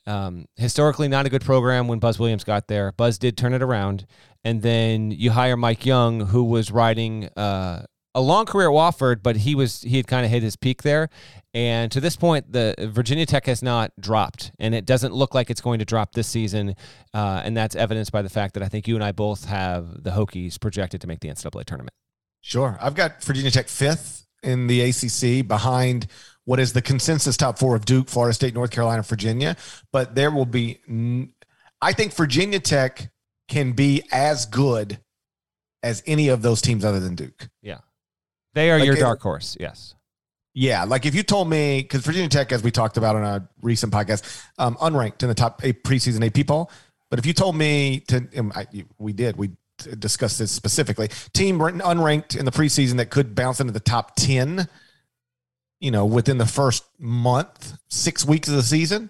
Um, 0.06 0.46
historically, 0.58 1.08
not 1.08 1.26
a 1.26 1.30
good 1.30 1.44
program 1.44 1.88
when 1.88 2.00
Buzz 2.00 2.20
Williams 2.20 2.44
got 2.44 2.68
there. 2.68 2.92
Buzz 2.92 3.18
did 3.18 3.38
turn 3.38 3.54
it 3.54 3.64
around, 3.64 4.06
and 4.44 4.62
then 4.62 5.12
you 5.12 5.32
hire 5.32 5.56
Mike 5.56 5.86
Young, 5.86 6.28
who 6.28 6.44
was 6.44 6.72
riding 6.72 7.30
uh, 7.38 7.86
a 8.14 8.22
long 8.22 8.46
career 8.46 8.68
at 8.68 8.74
Wofford, 8.74 9.24
but 9.24 9.38
he 9.38 9.56
was 9.56 9.82
he 9.82 9.98
had 9.98 10.08
kind 10.08 10.26
of 10.26 10.32
hit 10.32 10.44
his 10.44 10.56
peak 10.56 10.84
there. 10.84 11.10
And 11.54 11.92
to 11.92 12.02
this 12.02 12.16
point, 12.16 12.52
the 12.52 12.76
Virginia 12.92 13.26
Tech 13.26 13.46
has 13.46 13.64
not 13.64 13.92
dropped, 14.00 14.52
and 14.60 14.76
it 14.76 14.86
doesn't 14.86 15.14
look 15.14 15.34
like 15.34 15.50
it's 15.50 15.62
going 15.62 15.80
to 15.80 15.86
drop 15.86 16.14
this 16.14 16.28
season. 16.28 16.76
Uh, 17.14 17.42
and 17.44 17.56
that's 17.56 17.76
evidenced 17.76 18.12
by 18.12 18.22
the 18.22 18.30
fact 18.30 18.56
that 18.56 18.64
I 18.64 18.68
think 18.68 18.88
you 18.88 18.96
and 18.96 19.04
I 19.04 19.12
both 19.12 19.46
have 19.46 20.04
the 20.04 20.12
Hokies 20.12 20.60
projected 20.60 21.00
to 21.02 21.08
make 21.08 21.22
the 21.22 21.30
NCAA 21.30 21.64
tournament. 21.66 21.94
Sure. 22.44 22.78
I've 22.82 22.94
got 22.94 23.24
Virginia 23.24 23.50
Tech 23.50 23.70
fifth 23.70 24.28
in 24.44 24.68
the 24.68 24.82
ACC 24.82 25.48
behind 25.48 26.08
what 26.44 26.60
is 26.60 26.74
the 26.74 26.82
consensus 26.82 27.38
top 27.38 27.58
four 27.58 27.74
of 27.74 27.86
Duke, 27.86 28.10
Florida 28.10 28.34
State, 28.34 28.54
North 28.54 28.70
Carolina, 28.70 29.02
Virginia. 29.02 29.56
But 29.94 30.14
there 30.14 30.30
will 30.30 30.46
be, 30.46 30.80
I 31.82 31.94
think 31.94 32.14
Virginia 32.14 32.60
Tech 32.60 33.10
can 33.48 33.72
be 33.72 34.04
as 34.12 34.46
good 34.46 35.00
as 35.82 36.04
any 36.06 36.28
of 36.28 36.42
those 36.42 36.62
teams 36.62 36.84
other 36.84 37.00
than 37.00 37.16
Duke. 37.16 37.50
Yeah. 37.62 37.80
They 38.54 38.72
are 38.72 38.78
like 38.78 38.88
your 38.88 38.96
dark 38.98 39.22
horse. 39.22 39.56
Yes. 39.58 39.96
Yeah. 40.54 40.84
Like 40.84 41.06
if 41.06 41.16
you 41.16 41.24
told 41.24 41.50
me, 41.50 41.82
because 41.82 42.02
Virginia 42.02 42.28
Tech, 42.28 42.52
as 42.52 42.62
we 42.62 42.72
talked 42.72 42.98
about 42.98 43.16
on 43.16 43.24
a 43.24 43.50
recent 43.62 43.94
podcast, 43.94 44.46
um, 44.58 44.76
unranked 44.76 45.24
in 45.24 45.30
the 45.30 45.36
top 45.36 45.64
eight 45.64 45.86
preseason 45.86 46.26
AP 46.26 46.46
poll. 46.46 46.70
But 47.10 47.20
if 47.20 47.26
you 47.26 47.34
told 47.34 47.56
me 47.56 48.02
to, 48.10 48.28
um, 48.38 48.52
I, 48.54 48.68
we 48.98 49.14
did, 49.14 49.38
we 49.38 49.52
discuss 49.78 50.38
this 50.38 50.52
specifically. 50.52 51.10
Team 51.34 51.60
unranked 51.60 52.38
in 52.38 52.46
the 52.46 52.52
preseason 52.52 52.98
that 52.98 53.10
could 53.10 53.36
bounce 53.36 53.60
into 53.60 53.74
the 53.74 53.80
top 53.80 54.16
10, 54.16 54.68
you 55.80 55.92
know, 55.92 56.06
within 56.06 56.38
the 56.38 56.46
first 56.46 56.84
month, 57.00 57.78
six 57.90 58.26
weeks 58.26 58.48
of 58.48 58.56
the 58.56 58.64
season, 58.64 59.10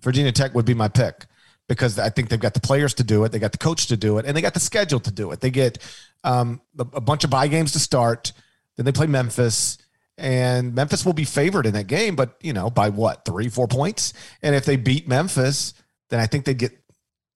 Virginia 0.00 0.32
Tech 0.32 0.54
would 0.54 0.64
be 0.64 0.74
my 0.74 0.88
pick 0.88 1.26
because 1.68 1.98
I 1.98 2.08
think 2.08 2.28
they've 2.28 2.40
got 2.40 2.54
the 2.54 2.60
players 2.60 2.94
to 2.94 3.04
do 3.04 3.24
it, 3.24 3.32
they 3.32 3.38
got 3.38 3.52
the 3.52 3.58
coach 3.58 3.86
to 3.88 3.96
do 3.96 4.18
it, 4.18 4.26
and 4.26 4.36
they 4.36 4.40
got 4.40 4.54
the 4.54 4.60
schedule 4.60 5.00
to 5.00 5.10
do 5.10 5.30
it. 5.32 5.40
They 5.40 5.50
get 5.50 5.78
um, 6.24 6.60
a, 6.78 7.00
bunch 7.00 7.24
of 7.24 7.30
bye 7.30 7.48
games 7.48 7.72
to 7.72 7.78
start, 7.78 8.32
then 8.76 8.86
they 8.86 8.92
play 8.92 9.06
Memphis. 9.06 9.78
And 10.16 10.74
Memphis 10.74 11.06
will 11.06 11.12
be 11.12 11.24
favored 11.24 11.66
in 11.66 11.74
that 11.74 11.86
game, 11.86 12.16
but 12.16 12.36
you 12.40 12.52
know, 12.52 12.70
by 12.70 12.88
what, 12.88 13.24
three, 13.24 13.48
four 13.48 13.68
points? 13.68 14.14
And 14.42 14.56
if 14.56 14.64
they 14.64 14.76
beat 14.76 15.06
Memphis, 15.06 15.74
then 16.08 16.18
I 16.18 16.26
think 16.26 16.44
they 16.44 16.54
get 16.54 16.72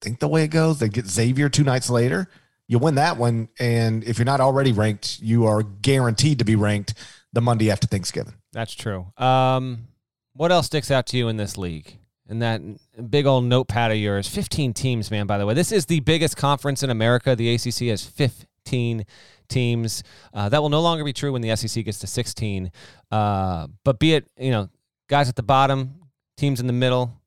think 0.01 0.19
the 0.19 0.27
way 0.27 0.43
it 0.43 0.49
goes, 0.49 0.79
they 0.79 0.89
get 0.89 1.07
Xavier 1.07 1.47
two 1.47 1.63
nights 1.63 1.89
later. 1.89 2.29
You 2.73 2.79
win 2.79 2.95
that 2.95 3.17
one, 3.17 3.49
and 3.59 4.03
if 4.03 4.17
you're 4.17 4.25
not 4.25 4.41
already 4.41 4.71
ranked, 4.71 5.19
you 5.21 5.45
are 5.45 5.61
guaranteed 5.61 6.39
to 6.39 6.43
be 6.43 6.55
ranked 6.55 6.95
the 7.31 7.39
Monday 7.39 7.69
after 7.69 7.85
Thanksgiving. 7.85 8.33
That's 8.51 8.73
true. 8.73 9.05
Um, 9.15 9.89
what 10.33 10.51
else 10.51 10.65
sticks 10.65 10.89
out 10.89 11.05
to 11.07 11.17
you 11.17 11.27
in 11.27 11.37
this 11.37 11.55
league? 11.55 11.99
In 12.27 12.39
that 12.39 12.63
big 13.11 13.27
old 13.27 13.43
notepad 13.43 13.91
of 13.91 13.97
yours, 13.97 14.27
15 14.27 14.73
teams, 14.73 15.11
man, 15.11 15.27
by 15.27 15.37
the 15.37 15.45
way. 15.45 15.53
This 15.53 15.71
is 15.71 15.85
the 15.85 15.99
biggest 15.99 16.35
conference 16.35 16.81
in 16.81 16.89
America. 16.89 17.35
The 17.35 17.53
ACC 17.53 17.89
has 17.89 18.03
15 18.03 19.05
teams. 19.49 20.03
Uh, 20.33 20.49
that 20.49 20.59
will 20.59 20.69
no 20.69 20.81
longer 20.81 21.03
be 21.03 21.13
true 21.13 21.31
when 21.31 21.43
the 21.43 21.55
SEC 21.55 21.85
gets 21.85 21.99
to 21.99 22.07
16. 22.07 22.71
Uh, 23.11 23.67
but 23.85 23.99
be 23.99 24.15
it, 24.15 24.25
you 24.35 24.49
know, 24.49 24.67
guys 25.07 25.29
at 25.29 25.35
the 25.35 25.43
bottom, 25.43 25.93
teams 26.37 26.59
in 26.59 26.65
the 26.65 26.73
middle, 26.73 27.21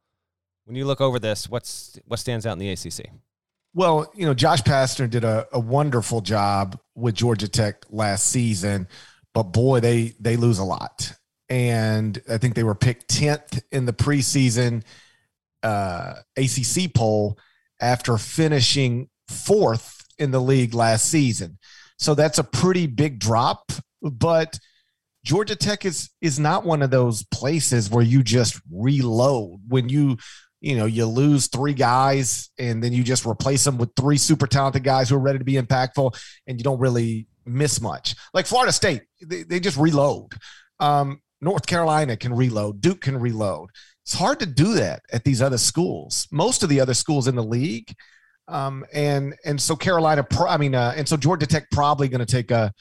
when 0.64 0.74
you 0.74 0.86
look 0.86 1.00
over 1.00 1.20
this, 1.20 1.48
what's 1.48 2.00
what 2.04 2.18
stands 2.18 2.46
out 2.46 2.54
in 2.54 2.58
the 2.58 2.70
ACC? 2.70 3.12
Well, 3.76 4.10
you 4.14 4.24
know, 4.24 4.32
Josh 4.32 4.62
Pastner 4.62 5.08
did 5.08 5.22
a, 5.22 5.46
a 5.52 5.60
wonderful 5.60 6.22
job 6.22 6.80
with 6.94 7.14
Georgia 7.14 7.46
Tech 7.46 7.84
last 7.90 8.24
season, 8.28 8.88
but 9.34 9.42
boy, 9.52 9.80
they 9.80 10.14
they 10.18 10.38
lose 10.38 10.58
a 10.58 10.64
lot. 10.64 11.12
And 11.50 12.18
I 12.26 12.38
think 12.38 12.54
they 12.54 12.62
were 12.62 12.74
picked 12.74 13.10
10th 13.10 13.62
in 13.70 13.84
the 13.84 13.92
preseason 13.92 14.82
uh, 15.62 16.14
ACC 16.38 16.94
poll 16.94 17.38
after 17.78 18.16
finishing 18.16 19.10
fourth 19.28 20.06
in 20.18 20.30
the 20.30 20.40
league 20.40 20.72
last 20.72 21.10
season. 21.10 21.58
So 21.98 22.14
that's 22.14 22.38
a 22.38 22.44
pretty 22.44 22.86
big 22.86 23.18
drop, 23.18 23.72
but 24.00 24.58
Georgia 25.22 25.56
Tech 25.56 25.84
is 25.84 26.08
is 26.22 26.38
not 26.38 26.64
one 26.64 26.80
of 26.80 26.90
those 26.90 27.24
places 27.24 27.90
where 27.90 28.04
you 28.04 28.22
just 28.22 28.58
reload 28.72 29.60
when 29.68 29.90
you 29.90 30.16
you 30.66 30.76
know, 30.76 30.86
you 30.86 31.06
lose 31.06 31.46
three 31.46 31.74
guys 31.74 32.50
and 32.58 32.82
then 32.82 32.92
you 32.92 33.04
just 33.04 33.24
replace 33.24 33.62
them 33.62 33.78
with 33.78 33.90
three 33.94 34.16
super 34.16 34.48
talented 34.48 34.82
guys 34.82 35.08
who 35.08 35.14
are 35.14 35.20
ready 35.20 35.38
to 35.38 35.44
be 35.44 35.52
impactful 35.52 36.12
and 36.48 36.58
you 36.58 36.64
don't 36.64 36.80
really 36.80 37.28
miss 37.44 37.80
much. 37.80 38.16
Like 38.34 38.46
Florida 38.46 38.72
State, 38.72 39.02
they, 39.24 39.44
they 39.44 39.60
just 39.60 39.76
reload. 39.76 40.32
Um, 40.80 41.20
North 41.40 41.66
Carolina 41.68 42.16
can 42.16 42.34
reload. 42.34 42.80
Duke 42.80 43.02
can 43.02 43.16
reload. 43.16 43.70
It's 44.04 44.14
hard 44.14 44.40
to 44.40 44.46
do 44.46 44.74
that 44.74 45.02
at 45.12 45.22
these 45.22 45.40
other 45.40 45.56
schools. 45.56 46.26
Most 46.32 46.64
of 46.64 46.68
the 46.68 46.80
other 46.80 46.94
schools 46.94 47.28
in 47.28 47.36
the 47.36 47.44
league, 47.44 47.94
um, 48.48 48.84
and 48.92 49.36
and 49.44 49.60
so 49.60 49.76
Carolina, 49.76 50.24
pro, 50.24 50.48
I 50.48 50.56
mean, 50.56 50.74
uh, 50.74 50.94
and 50.96 51.08
so 51.08 51.16
Georgia 51.16 51.46
Tech 51.46 51.70
probably 51.70 52.08
going 52.08 52.24
to 52.24 52.26
take 52.26 52.50
a 52.50 52.72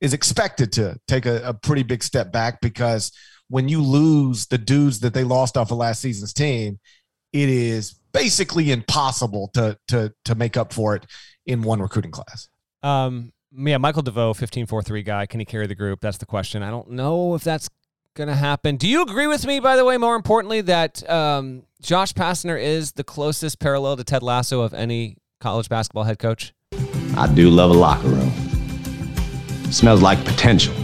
is 0.00 0.12
expected 0.12 0.72
to 0.72 0.98
take 1.06 1.26
a, 1.26 1.42
a 1.48 1.54
pretty 1.54 1.82
big 1.82 2.02
step 2.02 2.32
back 2.32 2.60
because 2.60 3.12
when 3.48 3.68
you 3.68 3.82
lose 3.82 4.46
the 4.46 4.58
dudes 4.58 5.00
that 5.00 5.12
they 5.14 5.24
lost 5.24 5.56
off 5.56 5.70
of 5.70 5.76
last 5.76 6.00
season's 6.00 6.32
team, 6.32 6.78
it 7.32 7.48
is 7.48 7.94
basically 8.12 8.70
impossible 8.70 9.48
to 9.54 9.78
to 9.88 10.12
to 10.24 10.34
make 10.34 10.56
up 10.56 10.72
for 10.72 10.94
it 10.96 11.06
in 11.46 11.62
one 11.62 11.80
recruiting 11.80 12.10
class. 12.10 12.48
Um, 12.82 13.32
yeah, 13.54 13.78
Michael 13.78 14.02
DeVoe, 14.02 14.34
fifteen 14.34 14.66
four 14.66 14.82
three 14.82 15.02
guy. 15.02 15.26
Can 15.26 15.40
he 15.40 15.46
carry 15.46 15.66
the 15.66 15.74
group? 15.74 16.00
That's 16.00 16.18
the 16.18 16.26
question. 16.26 16.62
I 16.62 16.70
don't 16.70 16.90
know 16.90 17.34
if 17.34 17.44
that's 17.44 17.68
going 18.14 18.28
to 18.28 18.34
happen. 18.34 18.76
Do 18.76 18.86
you 18.86 19.02
agree 19.02 19.26
with 19.26 19.46
me, 19.46 19.58
by 19.58 19.76
the 19.76 19.84
way, 19.84 19.96
more 19.96 20.14
importantly, 20.16 20.60
that 20.62 21.08
um, 21.08 21.62
Josh 21.80 22.12
Pastner 22.12 22.60
is 22.60 22.92
the 22.92 23.04
closest 23.04 23.58
parallel 23.58 23.96
to 23.96 24.04
Ted 24.04 24.22
Lasso 24.22 24.60
of 24.60 24.74
any 24.74 25.16
college 25.40 25.70
basketball 25.70 26.04
head 26.04 26.18
coach? 26.18 26.52
I 27.16 27.30
do 27.34 27.48
love 27.48 27.70
a 27.70 27.74
locker 27.74 28.08
room. 28.08 28.30
smells 29.72 30.02
like 30.02 30.22
potential. 30.24 30.74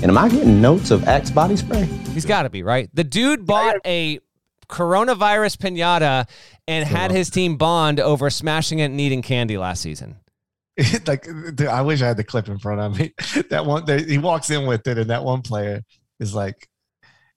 And 0.00 0.04
am 0.04 0.18
I 0.18 0.28
getting 0.28 0.60
notes 0.60 0.92
of 0.92 1.08
Axe 1.08 1.30
body 1.30 1.56
spray? 1.56 1.84
He's 2.14 2.24
got 2.24 2.44
to 2.44 2.50
be, 2.50 2.62
right? 2.62 2.88
The 2.94 3.02
dude 3.04 3.44
bought 3.44 3.76
a 3.84 4.20
coronavirus 4.68 5.56
pinata 5.56 6.28
and 6.66 6.86
had 6.86 7.10
his 7.10 7.30
team 7.30 7.56
bond 7.56 8.00
over 8.00 8.30
smashing 8.30 8.78
it 8.78 8.86
and 8.86 9.00
eating 9.00 9.22
candy 9.22 9.58
last 9.58 9.82
season. 9.82 10.16
like 11.06 11.26
I 11.60 11.82
wish 11.82 12.02
I 12.02 12.06
had 12.06 12.16
the 12.16 12.24
clip 12.24 12.48
in 12.48 12.58
front 12.58 12.80
of 12.80 12.98
me. 12.98 13.12
That 13.50 13.66
one 13.66 13.84
they, 13.84 14.02
he 14.02 14.18
walks 14.18 14.50
in 14.50 14.66
with 14.66 14.86
it, 14.86 14.98
and 14.98 15.10
that 15.10 15.24
one 15.24 15.42
player 15.42 15.82
is 16.20 16.34
like, 16.34 16.68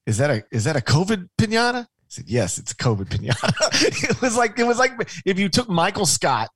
"Is 0.05 0.17
that 0.17 0.29
a 0.29 0.43
is 0.51 0.65
that 0.65 0.75
a 0.75 0.82
COVID 0.82 1.27
pinata?" 1.39 1.84
I 1.84 1.88
said, 2.07 2.25
"Yes, 2.27 2.57
it's 2.57 2.73
a 2.73 2.75
COVID 2.75 3.05
pinata." 3.05 3.53
it 4.09 4.21
was 4.21 4.38
like 4.38 4.59
it 4.59 4.65
was 4.65 4.77
like 4.77 4.91
if 5.25 5.39
you 5.39 5.49
took 5.49 5.69
Michael 5.69 6.05
Scott 6.05 6.49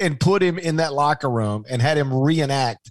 and 0.00 0.18
put 0.18 0.42
him 0.42 0.58
in 0.58 0.76
that 0.76 0.94
locker 0.94 1.30
room 1.30 1.64
and 1.68 1.80
had 1.80 1.96
him 1.96 2.12
reenact 2.12 2.90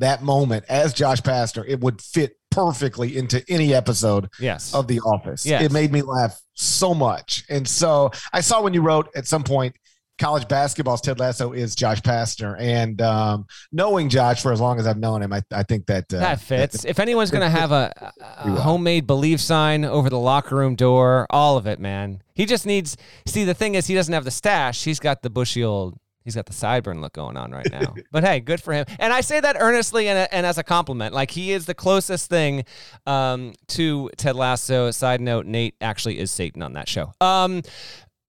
that 0.00 0.22
moment 0.22 0.64
as 0.68 0.92
Josh 0.92 1.20
Pastner, 1.20 1.64
it 1.66 1.80
would 1.80 2.00
fit 2.00 2.36
perfectly 2.50 3.16
into 3.16 3.44
any 3.48 3.74
episode 3.74 4.28
yes. 4.40 4.74
of 4.74 4.88
The 4.88 5.00
Office. 5.00 5.44
Yes. 5.44 5.62
It 5.62 5.72
made 5.72 5.92
me 5.92 6.02
laugh 6.02 6.40
so 6.54 6.94
much. 6.94 7.44
And 7.50 7.66
so 7.68 8.10
I 8.32 8.40
saw 8.40 8.62
when 8.62 8.74
you 8.74 8.82
wrote 8.82 9.08
at 9.14 9.26
some 9.26 9.44
point, 9.44 9.76
college 10.18 10.48
basketball's 10.48 11.02
Ted 11.02 11.20
Lasso 11.20 11.52
is 11.52 11.74
Josh 11.74 12.00
Pastner. 12.00 12.56
And 12.58 13.00
um, 13.02 13.46
knowing 13.72 14.08
Josh 14.08 14.42
for 14.42 14.52
as 14.52 14.60
long 14.60 14.78
as 14.78 14.86
I've 14.86 14.98
known 14.98 15.22
him, 15.22 15.32
I, 15.32 15.42
I 15.52 15.62
think 15.62 15.86
that 15.86 16.12
uh, 16.12 16.20
that 16.20 16.40
fits. 16.40 16.82
That, 16.82 16.88
if 16.88 16.98
anyone's 16.98 17.30
going 17.30 17.42
to 17.42 17.50
have 17.50 17.72
a, 17.72 17.92
a 18.20 18.50
homemade 18.50 19.06
belief 19.06 19.40
sign 19.40 19.84
over 19.84 20.08
the 20.08 20.18
locker 20.18 20.56
room 20.56 20.74
door, 20.74 21.26
all 21.30 21.58
of 21.58 21.66
it, 21.66 21.78
man. 21.78 22.22
He 22.34 22.46
just 22.46 22.64
needs. 22.64 22.96
See, 23.26 23.44
the 23.44 23.54
thing 23.54 23.74
is, 23.74 23.86
he 23.86 23.94
doesn't 23.94 24.12
have 24.14 24.24
the 24.24 24.30
stash. 24.30 24.84
He's 24.84 25.00
got 25.00 25.22
the 25.22 25.30
bushy 25.30 25.62
old 25.62 25.98
He's 26.26 26.34
got 26.34 26.46
the 26.46 26.52
sideburn 26.52 27.00
look 27.00 27.12
going 27.12 27.36
on 27.36 27.52
right 27.52 27.70
now. 27.70 27.94
but 28.10 28.24
hey, 28.24 28.40
good 28.40 28.60
for 28.60 28.72
him. 28.72 28.84
And 28.98 29.12
I 29.12 29.20
say 29.20 29.38
that 29.38 29.56
earnestly 29.60 30.08
and, 30.08 30.28
and 30.32 30.44
as 30.44 30.58
a 30.58 30.64
compliment. 30.64 31.14
Like 31.14 31.30
he 31.30 31.52
is 31.52 31.66
the 31.66 31.74
closest 31.74 32.28
thing 32.28 32.64
um, 33.06 33.54
to 33.68 34.10
Ted 34.16 34.34
Lasso. 34.34 34.90
Side 34.90 35.20
note: 35.20 35.46
Nate 35.46 35.76
actually 35.80 36.18
is 36.18 36.32
Satan 36.32 36.62
on 36.62 36.72
that 36.72 36.88
show. 36.88 37.12
Um, 37.20 37.62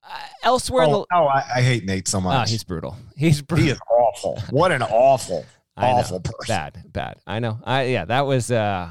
uh, 0.04 0.20
elsewhere, 0.44 0.86
oh, 0.88 1.08
the, 1.10 1.18
oh 1.18 1.26
I, 1.26 1.44
I, 1.56 1.62
hate 1.64 1.86
Nate 1.86 2.08
so 2.08 2.22
much. 2.22 2.48
Oh, 2.48 2.52
he's 2.52 2.64
brutal. 2.64 2.96
He's 3.16 3.42
brutal. 3.42 3.66
He 3.66 3.72
is 3.72 3.80
awful. 3.90 4.40
What 4.52 4.72
an 4.72 4.84
awful, 4.84 5.44
awful 5.78 6.20
person. 6.20 6.46
Bad, 6.48 6.84
bad. 6.94 7.18
I 7.26 7.40
know. 7.40 7.58
I 7.64 7.86
yeah, 7.86 8.06
that 8.06 8.28
was. 8.28 8.52
uh 8.52 8.90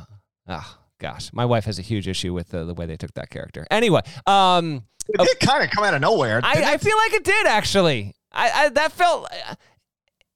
oh, 0.49 0.79
gosh, 0.99 1.33
my 1.33 1.45
wife 1.45 1.67
has 1.67 1.79
a 1.79 1.83
huge 1.83 2.09
issue 2.09 2.33
with 2.33 2.49
the, 2.49 2.65
the 2.65 2.75
way 2.75 2.87
they 2.87 2.97
took 2.97 3.15
that 3.15 3.31
character. 3.31 3.69
Anyway, 3.71 4.01
um, 4.27 4.83
it 5.09 5.21
did 5.21 5.49
kind 5.49 5.63
of 5.63 5.71
come 5.71 5.85
out 5.85 5.95
of 5.95 6.01
nowhere. 6.01 6.41
I, 6.43 6.75
I, 6.75 6.77
feel 6.79 6.97
like 6.97 7.13
it 7.13 7.25
did 7.25 7.47
actually. 7.47 8.16
I, 8.37 8.51
I 8.51 8.69
that 8.71 8.93
felt. 8.93 9.29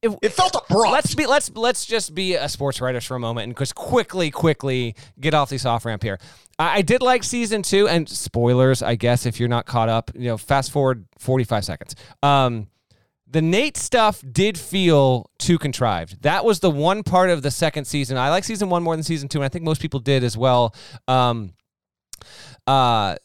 It, 0.02 0.18
it, 0.22 0.32
felt 0.32 0.56
abrupt. 0.56 0.92
Let's 0.92 1.14
be 1.14 1.26
let's 1.26 1.50
let's 1.54 1.84
just 1.84 2.14
be 2.14 2.34
a 2.34 2.48
sports 2.48 2.80
writers 2.80 3.04
for 3.04 3.16
a 3.16 3.20
moment 3.20 3.48
and 3.48 3.58
just 3.58 3.74
quickly 3.74 4.30
quickly 4.30 4.94
get 5.20 5.34
off 5.34 5.50
the 5.50 5.68
off 5.68 5.84
ramp 5.84 6.02
here. 6.02 6.18
I, 6.58 6.78
I, 6.78 6.82
did 6.82 7.02
like 7.02 7.22
season 7.22 7.60
two 7.60 7.86
and 7.86 8.08
spoilers, 8.08 8.82
I 8.82 8.94
guess 8.94 9.26
if 9.26 9.38
you're 9.38 9.50
not 9.50 9.66
caught 9.66 9.90
up, 9.90 10.10
you 10.14 10.24
know, 10.28 10.38
fast 10.38 10.70
forward 10.70 11.04
45 11.18 11.66
seconds. 11.66 11.96
Um, 12.22 12.68
the 13.30 13.42
Nate 13.42 13.76
stuff 13.76 14.22
did 14.32 14.58
feel 14.58 15.30
too 15.38 15.58
contrived. 15.58 16.22
That 16.22 16.44
was 16.44 16.60
the 16.60 16.70
one 16.70 17.02
part 17.02 17.30
of 17.30 17.42
the 17.42 17.50
second 17.50 17.84
season. 17.84 18.16
I 18.16 18.30
like 18.30 18.44
season 18.44 18.70
one 18.70 18.82
more 18.82 18.96
than 18.96 19.04
season 19.04 19.28
two, 19.28 19.38
and 19.38 19.44
I 19.44 19.48
think 19.48 19.64
most 19.64 19.80
people 19.80 20.00
did 20.00 20.24
as 20.24 20.36
well. 20.36 20.74
Um, 21.06 21.52
uh, 22.66 23.16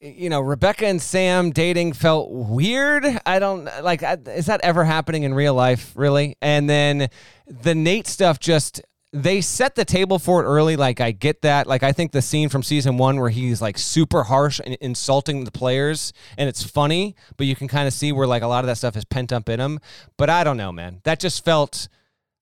you 0.00 0.30
know, 0.30 0.40
Rebecca 0.40 0.86
and 0.86 1.00
Sam 1.00 1.50
dating 1.50 1.92
felt 1.92 2.30
weird. 2.30 3.04
I 3.26 3.38
don't 3.38 3.64
like, 3.82 4.02
is 4.28 4.46
that 4.46 4.60
ever 4.62 4.84
happening 4.84 5.24
in 5.24 5.34
real 5.34 5.54
life, 5.54 5.92
really? 5.94 6.36
And 6.40 6.68
then 6.68 7.08
the 7.46 7.74
Nate 7.74 8.06
stuff 8.06 8.40
just, 8.40 8.80
they 9.12 9.40
set 9.40 9.74
the 9.74 9.84
table 9.84 10.18
for 10.18 10.42
it 10.42 10.46
early. 10.46 10.76
Like, 10.76 11.00
I 11.00 11.10
get 11.10 11.42
that. 11.42 11.66
Like, 11.66 11.82
I 11.82 11.92
think 11.92 12.12
the 12.12 12.22
scene 12.22 12.48
from 12.48 12.62
season 12.62 12.96
one 12.96 13.20
where 13.20 13.28
he's 13.28 13.60
like 13.60 13.76
super 13.76 14.22
harsh 14.22 14.60
and 14.64 14.74
insulting 14.80 15.44
the 15.44 15.50
players 15.50 16.12
and 16.38 16.48
it's 16.48 16.62
funny, 16.62 17.14
but 17.36 17.46
you 17.46 17.54
can 17.54 17.68
kind 17.68 17.86
of 17.86 17.92
see 17.92 18.12
where 18.12 18.26
like 18.26 18.42
a 18.42 18.46
lot 18.46 18.64
of 18.64 18.68
that 18.68 18.76
stuff 18.76 18.96
is 18.96 19.04
pent 19.04 19.32
up 19.32 19.48
in 19.50 19.60
him. 19.60 19.80
But 20.16 20.30
I 20.30 20.44
don't 20.44 20.56
know, 20.56 20.72
man. 20.72 21.00
That 21.04 21.20
just 21.20 21.44
felt 21.44 21.88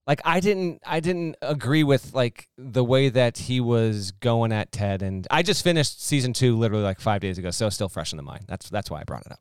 like 0.09 0.23
I 0.25 0.41
didn't 0.41 0.83
I 0.87 1.01
didn't 1.01 1.37
agree 1.43 1.85
with 1.85 2.15
like 2.15 2.49
the 2.57 2.83
way 2.83 3.11
that 3.11 3.37
he 3.37 3.61
was 3.61 4.13
going 4.13 4.53
at 4.53 4.73
Ted 4.73 5.03
and 5.03 5.27
I 5.31 5.43
just 5.43 5.63
finished 5.63 6.03
season 6.03 6.33
2 6.33 6.57
literally 6.57 6.83
like 6.83 6.99
5 6.99 7.21
days 7.21 7.39
ago 7.39 7.51
so 7.51 7.69
still 7.69 7.91
fresh 7.91 8.13
in 8.13 8.17
the 8.17 8.23
mind. 8.23 8.47
That's 8.49 8.69
that's 8.71 8.91
why 8.91 9.03
I 9.03 9.05
brought 9.05 9.27
it 9.27 9.33
up. 9.33 9.41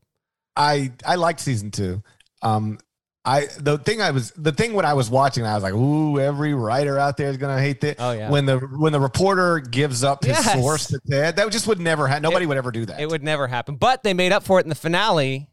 I 0.57 0.91
I 1.05 1.15
liked 1.15 1.39
season 1.39 1.71
2. 1.71 2.03
Um 2.43 2.77
I 3.23 3.47
the 3.59 3.77
thing 3.77 4.01
I 4.01 4.11
was 4.11 4.31
the 4.31 4.51
thing 4.51 4.73
when 4.73 4.85
I 4.85 4.93
was 4.93 5.09
watching 5.09 5.45
I 5.45 5.53
was 5.53 5.63
like 5.63 5.73
ooh 5.73 6.19
every 6.19 6.53
writer 6.53 6.99
out 6.99 7.15
there 7.15 7.29
is 7.29 7.37
going 7.37 7.55
to 7.55 7.61
hate 7.61 7.79
this. 7.79 7.95
Oh 7.97 8.11
yeah. 8.11 8.29
When 8.29 8.45
the 8.45 8.57
when 8.57 8.91
the 8.91 8.99
reporter 8.99 9.59
gives 9.59 10.03
up 10.03 10.25
his 10.25 10.37
yes. 10.37 10.53
source 10.53 10.87
to 10.87 10.99
Ted 11.09 11.37
that 11.37 11.49
just 11.49 11.67
would 11.67 11.79
never 11.79 12.07
happen. 12.07 12.23
Nobody 12.23 12.43
it, 12.43 12.47
would 12.47 12.57
ever 12.57 12.71
do 12.71 12.85
that. 12.87 12.99
It 12.99 13.09
would 13.09 13.23
never 13.23 13.47
happen. 13.47 13.75
But 13.77 14.03
they 14.03 14.13
made 14.13 14.33
up 14.33 14.43
for 14.43 14.59
it 14.59 14.63
in 14.63 14.69
the 14.69 14.75
finale 14.75 15.49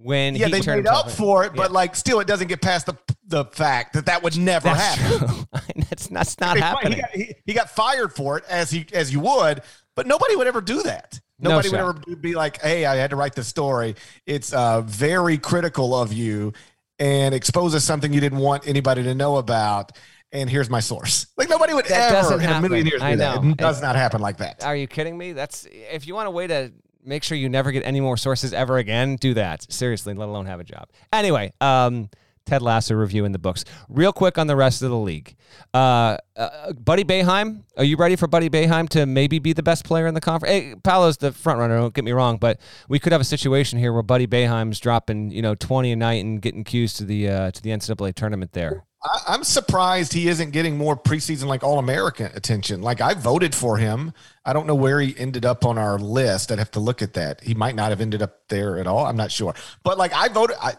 when 0.00 0.34
yeah, 0.36 0.46
he 0.46 0.52
they 0.52 0.60
turned 0.60 0.84
made 0.84 0.90
up 0.90 1.10
for 1.10 1.44
it, 1.44 1.52
Yeah. 1.54 1.62
but 1.62 1.72
like 1.72 1.96
still, 1.96 2.20
it 2.20 2.26
doesn't 2.26 2.48
get 2.48 2.60
past 2.62 2.86
the 2.86 2.94
the 3.26 3.44
fact 3.46 3.92
that 3.94 4.06
that 4.06 4.22
would 4.22 4.38
never 4.38 4.64
That's 4.68 4.94
happen. 4.94 5.46
that's, 5.76 6.06
that's 6.10 6.40
not 6.40 6.56
happening. 6.58 6.94
He 6.94 7.00
got, 7.00 7.10
he, 7.10 7.34
he 7.46 7.52
got 7.52 7.70
fired 7.70 8.12
for 8.14 8.38
it 8.38 8.44
as 8.48 8.70
he 8.70 8.86
as 8.92 9.12
you 9.12 9.20
would, 9.20 9.62
but 9.96 10.06
nobody 10.06 10.36
would 10.36 10.46
ever 10.46 10.60
do 10.60 10.82
that. 10.84 11.20
No 11.40 11.50
Nobody 11.50 11.68
would 11.70 11.80
ever 11.80 11.92
be 12.20 12.34
like, 12.34 12.60
"Hey, 12.62 12.84
I 12.86 12.96
had 12.96 13.10
to 13.10 13.16
write 13.16 13.34
this 13.34 13.48
story. 13.48 13.94
It's 14.26 14.52
uh, 14.52 14.80
very 14.82 15.38
critical 15.38 15.94
of 15.94 16.12
you 16.12 16.52
and 16.98 17.34
exposes 17.34 17.84
something 17.84 18.12
you 18.12 18.20
didn't 18.20 18.38
want 18.38 18.66
anybody 18.66 19.02
to 19.04 19.14
know 19.14 19.36
about." 19.36 19.92
And 20.30 20.50
here's 20.50 20.68
my 20.68 20.80
source. 20.80 21.26
Like 21.38 21.48
nobody 21.48 21.72
would 21.72 21.86
That 21.86 22.12
ever 22.12 22.14
doesn't 22.14 22.34
a 22.34 22.60
million 22.60 22.84
happen. 22.84 22.86
years 22.86 23.00
I 23.02 23.12
do 23.12 23.16
that. 23.18 23.42
know. 23.42 23.50
It 23.52 23.56
does 23.56 23.80
not 23.80 23.96
happen 23.96 24.20
like 24.20 24.36
that. 24.38 24.62
Are 24.62 24.76
you 24.76 24.86
kidding 24.86 25.16
me? 25.16 25.32
That's 25.32 25.66
if 25.70 26.06
you 26.06 26.14
want 26.14 26.28
a 26.28 26.30
way 26.30 26.46
to 26.46 26.70
make 27.08 27.24
sure 27.24 27.36
you 27.36 27.48
never 27.48 27.72
get 27.72 27.84
any 27.84 28.00
more 28.00 28.16
sources 28.16 28.52
ever 28.52 28.78
again, 28.78 29.16
do 29.16 29.34
that. 29.34 29.70
Seriously, 29.72 30.14
let 30.14 30.28
alone 30.28 30.46
have 30.46 30.60
a 30.60 30.64
job. 30.64 30.88
Anyway, 31.12 31.52
um, 31.60 32.10
Ted 32.44 32.62
Lasso 32.62 32.94
reviewing 32.94 33.32
the 33.32 33.38
books. 33.38 33.64
Real 33.88 34.12
quick 34.12 34.38
on 34.38 34.46
the 34.46 34.56
rest 34.56 34.82
of 34.82 34.90
the 34.90 34.96
league. 34.96 35.36
Uh, 35.74 36.16
uh, 36.36 36.72
Buddy 36.72 37.04
Boeheim, 37.04 37.64
are 37.76 37.84
you 37.84 37.96
ready 37.96 38.16
for 38.16 38.26
Buddy 38.26 38.48
Boeheim 38.48 38.88
to 38.90 39.04
maybe 39.06 39.38
be 39.38 39.52
the 39.52 39.62
best 39.62 39.84
player 39.84 40.06
in 40.06 40.14
the 40.14 40.20
conference? 40.20 40.52
Hey, 40.52 40.74
Paolo's 40.82 41.18
the 41.18 41.32
front 41.32 41.58
runner. 41.58 41.76
Don't 41.76 41.92
get 41.92 42.04
me 42.04 42.12
wrong, 42.12 42.38
but 42.38 42.58
we 42.88 42.98
could 42.98 43.12
have 43.12 43.20
a 43.20 43.24
situation 43.24 43.78
here 43.78 43.92
where 43.92 44.02
Buddy 44.02 44.26
Boeheim's 44.26 44.80
dropping, 44.80 45.30
you 45.30 45.42
know, 45.42 45.54
twenty 45.54 45.92
a 45.92 45.96
night 45.96 46.24
and 46.24 46.40
getting 46.40 46.64
cues 46.64 46.94
to 46.94 47.04
the 47.04 47.28
uh, 47.28 47.50
to 47.50 47.62
the 47.62 47.70
NCAA 47.70 48.14
tournament 48.14 48.52
there. 48.52 48.84
I, 49.08 49.34
I'm 49.34 49.44
surprised 49.44 50.12
he 50.12 50.28
isn't 50.28 50.50
getting 50.50 50.76
more 50.76 50.96
preseason 50.96 51.44
like 51.46 51.62
All 51.62 51.78
American 51.78 52.26
attention. 52.34 52.82
Like 52.82 53.00
I 53.00 53.14
voted 53.14 53.54
for 53.54 53.76
him. 53.76 54.12
I 54.44 54.52
don't 54.52 54.66
know 54.66 54.74
where 54.74 55.00
he 55.00 55.16
ended 55.18 55.44
up 55.44 55.64
on 55.64 55.78
our 55.78 55.98
list. 55.98 56.52
I'd 56.52 56.58
have 56.58 56.70
to 56.72 56.80
look 56.80 57.02
at 57.02 57.14
that. 57.14 57.42
He 57.42 57.54
might 57.54 57.74
not 57.74 57.90
have 57.90 58.00
ended 58.00 58.22
up 58.22 58.48
there 58.48 58.78
at 58.78 58.86
all. 58.86 59.06
I'm 59.06 59.16
not 59.16 59.32
sure. 59.32 59.54
But 59.82 59.98
like 59.98 60.12
I 60.12 60.28
voted. 60.28 60.56
I, 60.60 60.74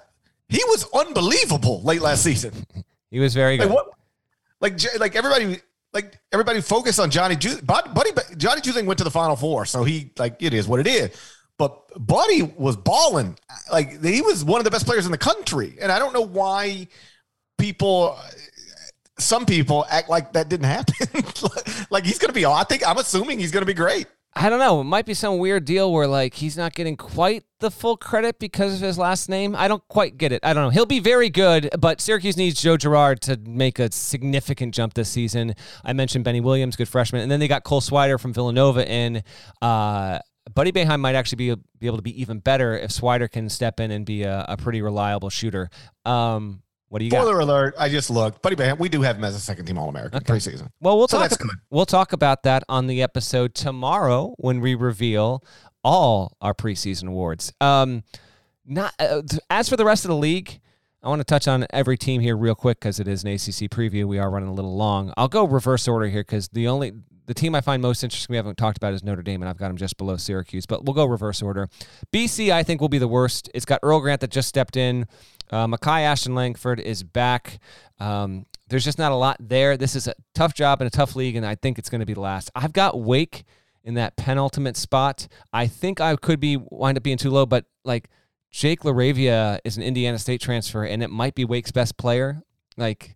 he 0.47 0.61
was 0.67 0.88
unbelievable 0.93 1.82
late 1.84 2.01
last 2.01 2.23
season. 2.23 2.53
He 3.11 3.19
was 3.19 3.34
very 3.34 3.57
good. 3.57 3.69
Like 3.69 3.75
what? 3.75 3.89
Like 4.61 4.99
like 4.99 5.15
everybody. 5.15 5.59
Like 5.93 6.19
everybody 6.32 6.61
focused 6.61 6.99
on 6.99 7.09
Johnny 7.09 7.36
Ju- 7.36 7.59
Bud- 7.63 7.95
Buddy. 7.95 8.11
Johnny 8.38 8.61
Juzang 8.61 8.86
went 8.86 8.99
to 8.99 9.03
the 9.03 9.09
Final 9.09 9.36
Four, 9.36 9.65
so 9.65 9.84
he 9.84 10.11
like 10.19 10.36
it 10.39 10.53
is 10.53 10.67
what 10.67 10.80
it 10.80 10.86
is. 10.86 11.09
But 11.57 11.82
Buddy 12.05 12.43
was 12.43 12.77
balling. 12.77 13.36
Like 13.71 14.03
he 14.03 14.21
was 14.21 14.45
one 14.45 14.59
of 14.59 14.65
the 14.65 14.69
best 14.69 14.86
players 14.86 15.07
in 15.07 15.11
the 15.11 15.17
country, 15.17 15.77
and 15.82 15.91
I 15.91 15.97
don't 15.97 16.13
know 16.13 16.21
why 16.21 16.88
people 17.60 18.18
some 19.20 19.45
people 19.45 19.86
act 19.89 20.10
like 20.10 20.34
that 20.34 20.49
didn't 20.49 20.66
happen 20.66 20.95
like 21.91 22.05
he's 22.05 22.18
gonna 22.18 22.34
be 22.34 22.45
i 22.45 22.64
think 22.64 22.88
i'm 22.88 22.97
assuming 22.97 23.38
he's 23.38 23.51
gonna 23.51 23.66
be 23.66 23.74
great 23.74 24.07
I 24.34 24.49
don't 24.49 24.60
know. 24.60 24.80
It 24.82 24.86
might 24.86 25.05
be 25.05 25.16
some 25.16 25.39
weird 25.39 25.66
deal 25.66 25.91
where 25.91 26.07
like 26.07 26.36
he's 26.36 26.55
not 26.55 26.74
getting 26.74 26.95
quite 26.95 27.43
the 27.60 27.72
full 27.72 27.97
credit 27.97 28.38
because 28.39 28.76
of 28.76 28.82
his 28.82 28.97
last 28.97 29.28
name. 29.28 29.55
I 29.55 29.68
don't 29.68 29.86
quite 29.88 30.18
get 30.18 30.32
it. 30.32 30.39
I 30.43 30.53
don't 30.53 30.64
know. 30.64 30.70
He'll 30.70 30.86
be 30.86 30.99
very 30.99 31.30
good, 31.30 31.70
but 31.80 31.99
Syracuse 31.99 32.38
needs 32.38 32.62
Joe 32.62 32.78
Girard 32.78 33.22
to 33.22 33.38
make 33.43 33.80
a 33.80 33.91
significant 33.91 34.76
jump 34.76 34.93
this 34.93 35.10
season. 35.10 35.55
I 35.84 35.93
mentioned 35.93 36.24
Benny 36.24 36.41
Williams, 36.41 36.76
good 36.76 36.88
freshman, 36.88 37.22
and 37.22 37.32
then 37.32 37.39
they 37.39 37.47
got 37.47 37.64
Cole 37.64 37.82
Swider 37.82 38.20
from 38.20 38.32
Villanova 38.34 38.89
in. 38.89 39.24
Uh, 39.62 40.20
Buddy 40.53 40.72
Boeheim 40.72 40.99
might 40.99 41.16
actually 41.16 41.36
be 41.36 41.55
be 41.80 41.88
able 41.88 41.97
to 41.97 42.03
be 42.03 42.22
even 42.22 42.39
better 42.39 42.78
if 42.78 42.91
Swider 42.91 43.30
can 43.30 43.49
step 43.49 43.80
in 43.80 43.91
and 43.91 44.05
be 44.05 44.24
a, 44.24 44.45
a 44.47 44.57
pretty 44.57 44.82
reliable 44.82 45.30
shooter. 45.30 45.70
Um, 46.05 46.62
what 46.89 46.99
do 46.99 47.05
you 47.05 47.11
got? 47.11 47.21
spoiler 47.21 47.39
alert 47.39 47.73
i 47.79 47.87
just 47.89 48.09
looked 48.09 48.41
buddy 48.41 48.55
Bam, 48.55 48.77
we 48.77 48.89
do 48.89 49.01
have 49.01 49.15
him 49.17 49.23
as 49.23 49.35
a 49.35 49.39
second 49.39 49.65
team 49.65 49.77
all-american 49.77 50.17
Okay. 50.17 50.33
preseason 50.33 50.69
Well, 50.81 50.97
we'll 50.97 51.07
So 51.07 51.17
talk. 51.17 51.29
that's 51.29 51.41
ab- 51.41 51.47
good. 51.47 51.57
We'll 51.69 51.85
talk 51.85 52.13
about 52.13 52.43
that 52.43 52.63
on 52.67 52.87
the 52.87 53.01
episode 53.01 53.55
tomorrow 53.55 54.33
when 54.37 54.59
we 54.59 54.75
reveal 54.75 55.43
all 55.83 56.35
our 56.41 56.53
preseason 56.53 57.07
awards. 57.07 57.53
Um, 57.61 58.03
not 58.65 58.93
uh, 58.99 59.21
as 59.49 59.69
for 59.69 59.77
the 59.77 59.85
rest 59.85 60.03
of 60.05 60.09
the 60.09 60.15
league, 60.17 60.59
I 61.01 61.07
want 61.07 61.21
to 61.21 61.23
touch 61.25 61.47
on 61.47 61.65
every 61.71 61.97
team 61.97 62.19
here 62.21 62.35
real 62.35 62.55
quick 62.55 62.79
because 62.79 62.99
it 62.99 63.07
is 63.07 63.23
an 63.23 63.29
ACC 63.29 63.71
preview. 63.71 64.05
We 64.05 64.19
are 64.19 64.29
running 64.29 64.49
a 64.49 64.53
little 64.53 64.75
long. 64.75 65.13
I'll 65.15 65.29
go 65.29 65.45
reverse 65.45 65.87
order 65.87 66.07
here 66.07 66.21
because 66.21 66.49
the 66.49 66.67
only 66.67 66.91
the 67.25 67.33
team 67.33 67.55
I 67.55 67.61
find 67.61 67.81
most 67.81 68.03
interesting 68.03 68.33
we 68.33 68.37
haven't 68.37 68.57
talked 68.57 68.77
about 68.77 68.93
is 68.93 69.03
Notre 69.03 69.21
Dame, 69.21 69.41
and 69.41 69.47
I've 69.49 69.57
got 69.57 69.67
them 69.69 69.77
just 69.77 69.97
below 69.97 70.17
Syracuse. 70.17 70.65
But 70.65 70.83
we'll 70.83 70.93
go 70.95 71.05
reverse 71.05 71.41
order. 71.41 71.69
BC, 72.11 72.51
I 72.51 72.63
think, 72.63 72.81
will 72.81 72.89
be 72.89 72.97
the 72.97 73.07
worst. 73.07 73.49
It's 73.53 73.65
got 73.65 73.79
Earl 73.83 73.99
Grant 74.01 74.19
that 74.21 74.31
just 74.31 74.49
stepped 74.49 74.75
in. 74.75 75.05
Uh, 75.50 75.68
Makai 75.68 76.02
Ashton 76.02 76.36
Langford 76.36 76.80
is 76.80 77.04
back. 77.04 77.60
Um, 78.00 78.45
there's 78.68 78.86
just 78.86 79.00
not 79.00 79.12
a 79.12 79.16
lot 79.16 79.38
there. 79.39 79.78
This 79.78 79.95
is 79.95 80.08
a 80.08 80.14
tough 80.36 80.54
job 80.54 80.82
and 80.82 80.88
a 80.88 80.91
tough 80.91 81.16
league, 81.16 81.36
and 81.36 81.45
I 81.45 81.56
think 81.56 81.80
it's 81.80 81.89
going 81.89 82.00
to 82.00 82.06
be 82.06 82.14
the 82.14 82.22
last. 82.22 82.52
I've 82.56 82.74
got 82.74 83.00
Wake 83.00 83.45
in 83.84 83.95
that 83.95 84.16
penultimate 84.16 84.78
spot. 84.78 85.28
I 85.52 85.68
think 85.68 86.00
I 86.00 86.16
could 86.16 86.39
be 86.39 86.58
wind 86.58 86.97
up 86.97 87.04
being 87.04 87.18
too 87.18 87.32
low, 87.32 87.45
but 87.45 87.66
like 87.84 88.10
Jake 88.52 88.82
LaRavia 88.82 89.60
is 89.64 89.78
an 89.78 89.84
Indiana 89.84 90.20
State 90.20 90.41
transfer, 90.41 90.84
and 90.84 91.02
it 91.02 91.10
might 91.10 91.36
be 91.36 91.45
Wake's 91.45 91.72
best 91.72 91.97
player. 91.97 92.43
Like 92.78 93.16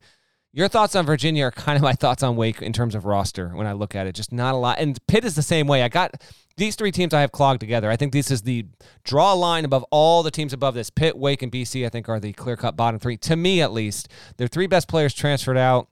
your 0.54 0.68
thoughts 0.68 0.95
on 0.95 1.06
Virginia 1.06 1.45
are 1.45 1.51
kind 1.51 1.76
of 1.76 1.82
my 1.82 1.93
thoughts 1.93 2.22
on 2.22 2.36
Wake 2.36 2.62
in 2.62 2.74
terms 2.74 2.93
of 2.93 3.06
roster 3.06 3.49
when 3.49 3.66
I 3.66 3.74
look 3.74 3.95
at 3.95 4.06
it. 4.06 4.14
Just 4.14 4.32
not 4.32 4.54
a 4.54 4.58
lot. 4.58 4.78
And 4.80 5.06
Pitt 5.08 5.26
is 5.26 5.36
the 5.36 5.41
same 5.41 5.66
way. 5.66 5.82
I 5.82 5.89
got 5.89 6.24
these 6.58 6.76
three 6.76 6.91
teams 6.91 7.14
I 7.14 7.22
have 7.22 7.32
clogged 7.32 7.60
together. 7.60 7.89
I 7.89 7.95
think 7.95 8.14
this 8.14 8.30
is 8.30 8.43
the 8.43 8.68
draw 9.04 9.34
line 9.34 9.66
above 9.66 9.84
all 9.89 10.22
the 10.22 10.30
teams 10.30 10.54
above 10.54 10.76
this. 10.76 10.91
Pitt, 10.91 11.18
Wake, 11.18 11.41
and 11.41 11.51
BC, 11.51 11.86
I 11.86 11.89
think, 11.89 12.08
are 12.08 12.20
the 12.20 12.34
clear 12.34 12.56
cut 12.56 12.76
bottom 12.76 12.99
three. 12.99 13.18
To 13.18 13.36
me, 13.36 13.62
at 13.62 13.74
least. 13.74 14.10
Their 14.38 14.47
three 14.47 14.68
best 14.68 14.88
players 14.88 15.16
transferred 15.16 15.58
out. 15.58 15.89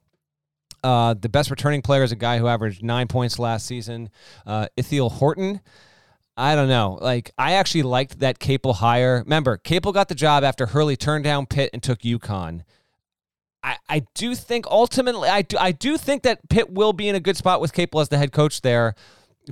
Uh, 0.84 1.14
the 1.14 1.28
best 1.28 1.50
returning 1.50 1.82
player 1.82 2.04
is 2.04 2.12
a 2.12 2.16
guy 2.16 2.38
who 2.38 2.46
averaged 2.46 2.82
nine 2.82 3.08
points 3.08 3.38
last 3.38 3.66
season, 3.66 4.10
uh, 4.46 4.66
Ithiel 4.76 5.10
Horton. 5.10 5.60
I 6.36 6.54
don't 6.54 6.68
know. 6.68 6.98
Like, 7.00 7.30
I 7.36 7.52
actually 7.54 7.82
liked 7.82 8.20
that 8.20 8.38
Capel 8.38 8.74
hire. 8.74 9.22
Remember, 9.24 9.58
Capel 9.58 9.92
got 9.92 10.08
the 10.08 10.14
job 10.14 10.42
after 10.44 10.66
Hurley 10.66 10.96
turned 10.96 11.24
down 11.24 11.46
Pitt 11.46 11.70
and 11.72 11.82
took 11.82 12.00
UConn. 12.00 12.62
I, 13.62 13.76
I 13.88 14.02
do 14.14 14.34
think 14.34 14.66
ultimately, 14.66 15.28
I 15.28 15.42
do, 15.42 15.56
I 15.58 15.72
do 15.72 15.96
think 15.96 16.22
that 16.24 16.48
Pitt 16.48 16.70
will 16.70 16.92
be 16.92 17.08
in 17.08 17.14
a 17.14 17.20
good 17.20 17.36
spot 17.36 17.60
with 17.60 17.72
Capel 17.72 18.00
as 18.00 18.08
the 18.08 18.18
head 18.18 18.32
coach 18.32 18.60
there. 18.62 18.94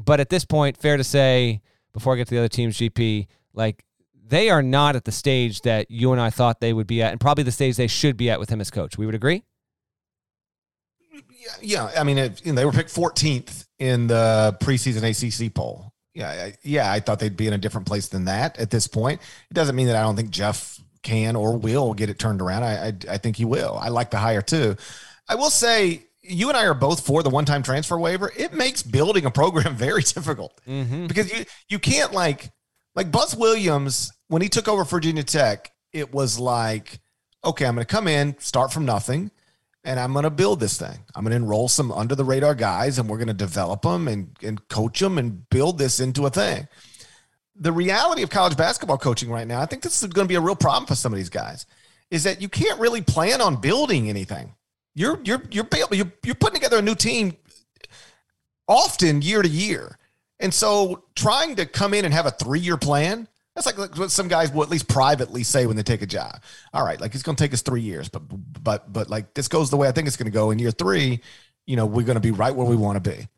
But 0.03 0.21
at 0.21 0.29
this 0.29 0.45
point, 0.45 0.77
fair 0.77 0.97
to 0.97 1.05
say, 1.05 1.61
before 1.93 2.15
I 2.15 2.17
get 2.17 2.29
to 2.29 2.35
the 2.35 2.39
other 2.39 2.49
teams, 2.49 2.77
GP, 2.77 3.27
like, 3.53 3.85
they 4.27 4.51
are 4.51 4.63
not 4.63 4.95
at 4.95 5.05
the 5.05 5.13
stage 5.13 5.63
that 5.63 5.91
you 5.91 6.13
and 6.13 6.21
I 6.21 6.31
thought 6.31 6.61
they 6.61 6.73
would 6.73 6.87
be 6.87 7.03
at, 7.03 7.11
and 7.11 7.21
probably 7.21 7.43
the 7.43 7.53
stage 7.53 7.77
they 7.77 7.89
should 7.89 8.17
be 8.17 8.31
at 8.31 8.39
with 8.39 8.49
him 8.49 8.61
as 8.61 8.71
coach. 8.71 8.97
We 8.97 9.07
would 9.07 9.15
agree? 9.15 9.45
yeah, 11.61 11.91
i 11.97 12.05
mean 12.05 12.19
it, 12.19 12.45
you 12.45 12.53
know, 12.53 12.57
they 12.57 12.65
were 12.65 12.73
picked 12.73 12.95
14th 12.95 13.67
in 13.79 14.07
the 14.07 14.57
preseason 14.61 15.03
acc 15.03 15.55
poll 15.55 15.93
yeah 16.15 16.29
I, 16.29 16.55
yeah 16.63 16.91
i 16.91 17.01
thought 17.01 17.19
they'd 17.19 17.37
be 17.37 17.47
in 17.47 17.53
a 17.53 17.59
different 17.59 17.87
place 17.87 18.09
than 18.09 18.25
that 18.27 18.59
at 18.59 18.71
this 18.71 18.87
point 18.87 19.21
it 19.51 19.55
doesn't 19.55 19.77
mean 19.77 19.87
that 19.87 19.97
i 19.97 20.03
don't 20.03 20.17
think 20.17 20.31
jeff 20.31 20.80
can 21.03 21.37
or 21.37 21.57
will 21.57 21.95
get 21.95 22.11
it 22.11 22.19
turned 22.19 22.43
around 22.43 22.63
i 22.63 22.89
i, 22.89 22.93
I 23.11 23.19
think 23.19 23.37
he 23.37 23.45
will 23.45 23.79
i 23.81 23.89
like 23.89 24.11
the 24.11 24.19
hire 24.19 24.43
too 24.43 24.77
i 25.29 25.35
will 25.35 25.51
say 25.51 26.07
you 26.23 26.49
and 26.49 26.57
I 26.57 26.67
are 26.67 26.75
both 26.75 27.05
for 27.05 27.23
the 27.23 27.31
one-time 27.31 27.63
transfer 27.63 27.99
waiver. 27.99 28.31
It 28.37 28.53
makes 28.53 28.83
building 28.83 29.25
a 29.25 29.31
program 29.31 29.75
very 29.89 30.03
difficult 30.03 30.61
Mm-hmm. 30.69 31.07
because 31.07 31.33
you 31.33 31.45
you 31.71 31.79
can't 31.79 32.13
like 32.13 32.51
like 32.95 33.11
Buzz 33.11 33.35
Williams 33.35 34.13
when 34.29 34.43
he 34.43 34.49
took 34.51 34.69
over 34.69 34.85
Virginia 34.85 35.23
Tech. 35.23 35.73
It 35.95 36.13
was 36.13 36.39
like, 36.39 37.01
okay, 37.43 37.65
I'm 37.65 37.75
going 37.75 37.87
to 37.87 37.91
come 37.91 38.07
in, 38.07 38.39
start 38.39 38.71
from 38.71 38.85
nothing, 38.85 39.31
and 39.83 39.99
I'm 39.99 40.13
going 40.13 40.25
to 40.25 40.31
build 40.31 40.61
this 40.61 40.79
thing. 40.79 40.99
I'm 41.17 41.25
going 41.25 41.31
to 41.31 41.37
enroll 41.37 41.69
some 41.69 41.91
under 41.91 42.15
the 42.15 42.23
radar 42.25 42.55
guys, 42.55 42.99
and 42.99 43.09
we're 43.09 43.17
going 43.17 43.29
to 43.29 43.35
develop 43.35 43.83
them 43.83 44.07
and 44.07 44.37
and 44.43 44.69
coach 44.69 45.01
them 45.01 45.17
and 45.17 45.49
build 45.49 45.79
this 45.79 46.01
into 46.01 46.27
a 46.27 46.31
thing. 46.31 46.69
The 47.61 47.73
reality 47.73 48.23
of 48.23 48.31
college 48.31 48.57
basketball 48.57 48.99
coaching 48.99 49.31
right 49.31 49.47
now, 49.47 49.61
I 49.61 49.67
think 49.67 49.83
this 49.83 50.03
is 50.03 50.09
going 50.09 50.27
to 50.27 50.29
be 50.29 50.35
a 50.35 50.41
real 50.41 50.57
problem 50.57 50.87
for 50.87 50.95
some 50.95 51.13
of 51.13 51.19
these 51.19 51.29
guys, 51.29 51.67
is 52.11 52.25
that 52.25 52.41
you 52.41 52.49
can't 52.49 52.81
really 52.81 53.03
plan 53.03 53.41
on 53.41 53.61
building 53.61 54.09
anything. 54.09 54.55
You're 54.95 55.21
you're 55.23 55.43
you're 55.51 55.69
you're, 55.93 56.13
you're 56.25 56.35
putting 56.35 56.55
together 56.55 56.79
a 56.79 56.83
new 56.83 56.95
team 56.95 57.37
often 58.67 59.23
year 59.23 59.43
to 59.43 59.49
year. 59.49 59.99
And 60.39 60.53
so 60.55 61.05
trying 61.15 61.57
to 61.57 61.67
come 61.67 61.93
in 61.93 62.05
and 62.05 62.15
have 62.15 62.27
a 62.27 62.31
three 62.31 62.61
year 62.61 62.77
plan, 62.77 63.29
that's 63.55 63.67
like 63.67 63.99
what 63.99 64.11
some 64.11 64.29
guys 64.29 64.53
will 64.53 64.63
at 64.63 64.71
least 64.71 64.89
privately 64.89 65.43
say 65.43 65.67
when 65.67 65.77
they 65.77 65.83
take 65.83 66.03
a 66.03 66.07
job. 66.07 66.41
All 66.73 66.85
right, 66.85 67.01
like 67.01 67.15
it's 67.15 67.23
going 67.23 67.37
to 67.37 67.45
take 67.45 67.53
us 67.53 67.63
three 67.63 67.83
years, 67.83 68.09
but, 68.09 68.23
but, 68.63 68.93
but 68.93 69.11
like 69.11 69.35
this 69.35 69.49
goes 69.49 69.71
the 69.71 69.77
way 69.77 69.89
I 69.89 69.93
think 69.93 70.07
it's 70.07 70.17
going 70.17 70.31
to 70.31 70.33
go 70.33 70.51
in 70.51 70.59
year 70.59 70.71
three, 70.71 71.21
you 71.67 71.77
know, 71.77 71.85
we're 71.85 72.07
going 72.07 72.17
to 72.17 72.21
be 72.21 72.31
right 72.31 72.55
where 72.55 72.67
we 72.67 72.77
want 72.77 73.03
to 73.03 73.11
be. 73.11 73.29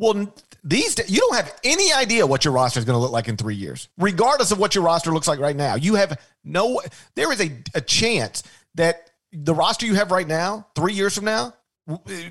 Well, 0.00 0.32
these 0.64 0.96
you 1.10 1.20
don't 1.20 1.36
have 1.36 1.54
any 1.62 1.92
idea 1.92 2.26
what 2.26 2.42
your 2.42 2.54
roster 2.54 2.78
is 2.78 2.86
going 2.86 2.94
to 2.94 3.00
look 3.00 3.12
like 3.12 3.28
in 3.28 3.36
three 3.36 3.54
years, 3.54 3.90
regardless 3.98 4.50
of 4.50 4.58
what 4.58 4.74
your 4.74 4.82
roster 4.82 5.12
looks 5.12 5.28
like 5.28 5.38
right 5.38 5.54
now. 5.54 5.74
You 5.74 5.96
have 5.96 6.18
no, 6.42 6.80
there 7.16 7.30
is 7.30 7.40
a, 7.42 7.62
a 7.74 7.82
chance 7.82 8.42
that 8.76 9.10
the 9.30 9.54
roster 9.54 9.84
you 9.84 9.96
have 9.96 10.10
right 10.10 10.26
now, 10.26 10.66
three 10.74 10.94
years 10.94 11.14
from 11.14 11.26
now, 11.26 11.52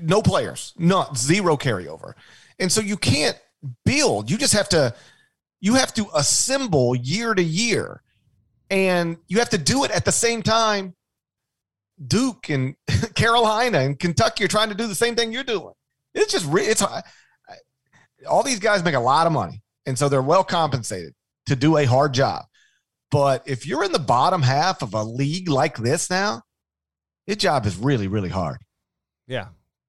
no 0.02 0.20
players, 0.20 0.74
not 0.78 1.16
zero 1.16 1.56
carryover. 1.56 2.14
And 2.58 2.72
so 2.72 2.80
you 2.80 2.96
can't 2.96 3.38
build. 3.84 4.32
You 4.32 4.36
just 4.36 4.54
have 4.54 4.68
to, 4.70 4.92
you 5.60 5.74
have 5.74 5.94
to 5.94 6.08
assemble 6.12 6.96
year 6.96 7.34
to 7.34 7.42
year. 7.42 8.02
And 8.68 9.16
you 9.28 9.38
have 9.38 9.50
to 9.50 9.58
do 9.58 9.84
it 9.84 9.92
at 9.92 10.04
the 10.04 10.12
same 10.12 10.42
time. 10.42 10.96
Duke 12.04 12.48
and 12.48 12.74
Carolina 13.14 13.78
and 13.78 13.96
Kentucky 13.96 14.42
are 14.42 14.48
trying 14.48 14.70
to 14.70 14.74
do 14.74 14.88
the 14.88 14.94
same 14.96 15.14
thing 15.14 15.32
you're 15.32 15.44
doing. 15.44 15.74
It's 16.14 16.32
just, 16.32 16.48
it's, 16.52 16.82
all 18.28 18.42
these 18.42 18.58
guys 18.58 18.84
make 18.84 18.94
a 18.94 19.00
lot 19.00 19.26
of 19.26 19.32
money. 19.32 19.62
And 19.86 19.98
so 19.98 20.08
they're 20.08 20.22
well 20.22 20.44
compensated 20.44 21.14
to 21.46 21.56
do 21.56 21.76
a 21.76 21.84
hard 21.84 22.12
job. 22.12 22.44
But 23.10 23.42
if 23.46 23.66
you're 23.66 23.84
in 23.84 23.92
the 23.92 23.98
bottom 23.98 24.42
half 24.42 24.82
of 24.82 24.94
a 24.94 25.02
league 25.02 25.48
like 25.48 25.76
this 25.76 26.10
now, 26.10 26.42
your 27.26 27.36
job 27.36 27.66
is 27.66 27.76
really, 27.76 28.06
really 28.06 28.28
hard. 28.28 28.58
Yeah, 29.26 29.48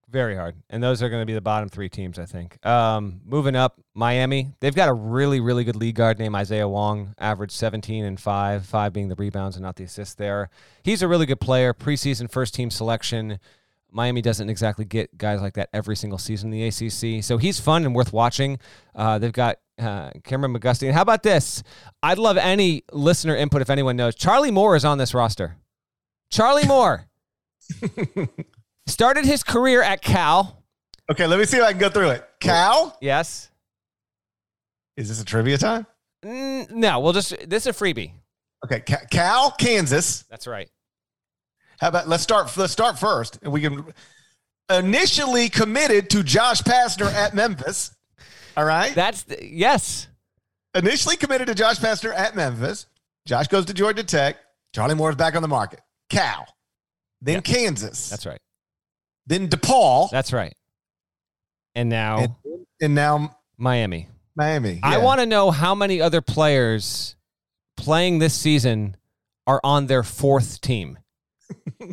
very 0.10 0.36
hard. 0.36 0.56
And 0.70 0.82
those 0.82 1.02
are 1.02 1.10
going 1.10 1.22
to 1.22 1.26
be 1.26 1.34
the 1.34 1.42
bottom 1.42 1.70
three 1.70 1.90
teams, 1.90 2.20
I 2.20 2.26
think. 2.26 2.64
Um, 2.66 3.22
moving 3.26 3.56
up, 3.56 3.80
Miami. 3.94 4.54
They've 4.60 4.76
got 4.76 4.90
a 4.90 4.94
really, 4.94 5.40
really 5.40 5.64
good 5.64 5.76
lead 5.76 5.96
guard 5.96 6.20
named 6.20 6.36
Isaiah 6.36 6.68
Wong, 6.68 7.14
average 7.18 7.52
17 7.52 8.04
and 8.04 8.20
5, 8.20 8.66
5 8.66 8.94
being 8.94 9.10
the 9.10 9.16
rebounds 9.16 9.56
and 9.56 9.64
not 9.64 9.76
the 9.76 9.84
assists 9.84 10.16
there. 10.16 10.50
He's 10.84 11.02
a 11.02 11.08
really 11.08 11.26
good 11.26 11.40
player, 11.40 11.74
preseason 11.74 12.30
first 12.30 12.54
team 12.54 12.70
selection. 12.70 13.40
Miami 13.92 14.22
doesn't 14.22 14.50
exactly 14.50 14.86
get 14.86 15.18
guys 15.18 15.42
like 15.42 15.54
that 15.56 15.70
every 15.74 15.96
single 15.96 16.18
season 16.18 16.52
in 16.54 16.60
the 16.60 16.68
ACC. 16.68 17.24
So 17.24 17.38
he's 17.38 17.60
fun 17.60 17.86
and 17.86 17.94
worth 17.94 18.14
watching. 18.14 18.58
Uh, 18.96 19.20
they've 19.20 19.34
got 19.34 19.58
uh, 19.78 20.12
Kameron 20.22 20.56
McGusty. 20.58 20.84
And 20.88 20.94
how 20.94 21.02
about 21.02 21.24
this? 21.24 21.64
I'd 22.02 22.18
love 22.18 22.38
any 22.38 22.84
listener 22.92 23.36
input 23.36 23.62
if 23.62 23.70
anyone 23.70 23.98
knows. 23.98 24.16
Charlie 24.16 24.52
Moore 24.52 24.76
is 24.76 24.86
on 24.86 24.98
this 24.98 25.14
roster. 25.14 25.58
Charlie 26.32 26.66
Moore 26.66 27.08
started 28.88 29.26
his 29.26 29.44
career 29.44 29.82
at 29.82 30.02
Cal. 30.02 30.64
Okay, 31.12 31.28
let 31.28 31.40
me 31.40 31.46
see 31.46 31.58
if 31.58 31.64
I 31.64 31.72
can 31.72 31.80
go 31.80 31.90
through 31.90 32.12
it. 32.12 32.24
Cal? 32.40 32.98
Yes. 33.02 33.50
Is 34.96 35.10
this 35.10 35.22
a 35.22 35.26
trivia 35.26 35.58
time? 35.58 35.86
Mm, 36.24 36.72
no, 36.72 37.00
we'll 37.00 37.14
just, 37.14 37.36
this 37.50 37.66
is 37.66 37.76
a 37.76 37.84
freebie. 37.84 38.12
Okay, 38.64 38.82
Cal, 39.10 39.52
Kansas. 39.52 40.24
That's 40.30 40.48
right. 40.48 40.70
How 41.82 41.88
about 41.88 42.08
let's 42.08 42.22
start 42.22 42.56
let's 42.58 42.72
start 42.72 43.00
first 43.00 43.40
and 43.42 43.52
we 43.52 43.60
can 43.60 43.84
initially 44.70 45.50
committed 45.50 46.12
to 46.12 46.24
Josh 46.24 46.62
Pastner 46.62 47.12
at 47.12 47.34
Memphis. 47.34 47.96
All 48.56 48.66
right? 48.66 48.94
That's 48.94 49.24
the, 49.24 49.44
yes. 49.44 50.08
Initially 50.76 51.18
committed 51.18 51.48
to 51.48 51.56
Josh 51.56 51.80
Pastner 51.80 52.14
at 52.16 52.36
Memphis. 52.36 52.86
Josh 53.26 53.48
goes 53.48 53.66
to 53.66 53.74
Georgia 53.74 54.04
Tech. 54.04 54.38
Charlie 54.74 54.96
Moore's 54.96 55.16
back 55.16 55.36
on 55.36 55.42
the 55.42 55.48
market. 55.48 55.82
Cal. 56.10 56.46
Then 57.20 57.36
yep. 57.36 57.44
Kansas. 57.44 58.10
That's 58.10 58.28
right. 58.28 58.40
Then 59.26 59.50
DePaul. 59.50 60.12
That's 60.12 60.32
right. 60.32 60.54
And 61.74 61.90
now 61.90 62.20
and, 62.20 62.36
and 62.80 62.96
now 62.96 63.38
Miami. 63.58 64.08
Miami. 64.36 64.74
Yeah. 64.74 64.80
I 64.84 64.98
want 65.00 65.20
to 65.20 65.26
know 65.26 65.50
how 65.50 65.74
many 65.74 66.00
other 66.00 66.22
players 66.22 67.16
playing 67.76 68.20
this 68.20 68.36
season 68.36 68.96
are 69.48 69.60
on 69.64 69.88
their 69.88 70.04
fourth 70.04 70.62
team. 70.62 71.00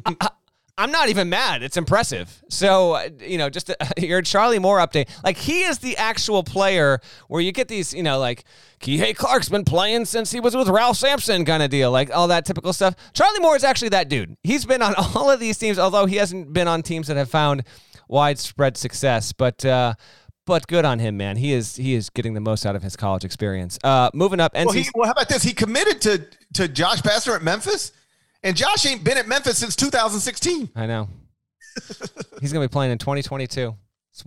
I, 0.07 0.31
I'm 0.79 0.93
not 0.93 1.09
even 1.09 1.29
mad. 1.29 1.65
It's 1.65 1.77
impressive. 1.77 2.41
So, 2.49 2.93
uh, 2.93 3.09
you 3.19 3.37
know, 3.37 3.51
just 3.51 3.69
a, 3.69 3.77
your 3.99 4.23
Charlie 4.23 4.61
Moore 4.61 4.79
update. 4.79 5.09
Like, 5.25 5.37
he 5.37 5.63
is 5.63 5.81
the 5.81 5.97
actual 5.97 6.45
player 6.45 7.01
where 7.27 7.41
you 7.43 7.51
get 7.51 7.67
these, 7.67 7.93
you 7.93 8.05
know, 8.05 8.21
like, 8.21 8.45
Kihei 8.81 9.15
Clark's 9.17 9.49
been 9.49 9.65
playing 9.65 10.05
since 10.05 10.31
he 10.31 10.39
was 10.39 10.55
with 10.57 10.69
Ralph 10.69 10.97
Sampson 10.97 11.45
kind 11.45 11.65
of 11.65 11.71
deal, 11.71 11.91
like 11.91 12.15
all 12.15 12.29
that 12.29 12.47
typical 12.47 12.73
stuff. 12.73 12.95
Charlie 13.13 13.41
Moore 13.41 13.57
is 13.57 13.65
actually 13.65 13.89
that 13.89 14.09
dude. 14.09 14.37
He's 14.45 14.65
been 14.65 14.81
on 14.81 14.95
all 15.17 15.29
of 15.29 15.41
these 15.41 15.59
teams, 15.59 15.81
although 15.81 16.07
he 16.07 16.15
hasn't 16.15 16.53
been 16.53 16.69
on 16.69 16.83
teams 16.83 17.09
that 17.09 17.17
have 17.17 17.29
found 17.29 17.65
widespread 18.09 18.77
success. 18.77 19.33
But, 19.33 19.65
uh, 19.65 19.95
but 20.47 20.69
good 20.69 20.85
on 20.85 21.01
him, 21.01 21.17
man. 21.17 21.37
He 21.37 21.53
is 21.53 21.77
he 21.77 21.95
is 21.95 22.09
getting 22.09 22.33
the 22.33 22.41
most 22.41 22.65
out 22.65 22.75
of 22.75 22.83
his 22.83 22.97
college 22.97 23.23
experience. 23.23 23.79
Uh, 23.85 24.11
moving 24.15 24.41
up, 24.41 24.55
NC. 24.55 24.65
Well, 24.65 24.75
he, 24.75 24.87
well, 24.95 25.07
how 25.07 25.13
about 25.13 25.29
this? 25.29 25.43
He 25.43 25.53
committed 25.53 26.01
to 26.03 26.27
to 26.55 26.69
Josh 26.69 27.03
Pastner 27.03 27.37
at 27.37 27.43
Memphis. 27.43 27.93
And 28.43 28.57
Josh 28.57 28.87
ain't 28.87 29.03
been 29.03 29.19
at 29.19 29.27
Memphis 29.27 29.59
since 29.59 29.75
2016. 29.77 30.71
I 30.77 30.87
know. 30.87 31.09
He's 32.41 32.53
going 32.53 32.63
to 32.63 32.69
be 32.69 32.73
playing 32.73 32.93
in 32.93 32.99
2022. 32.99 33.75
It's, 34.13 34.25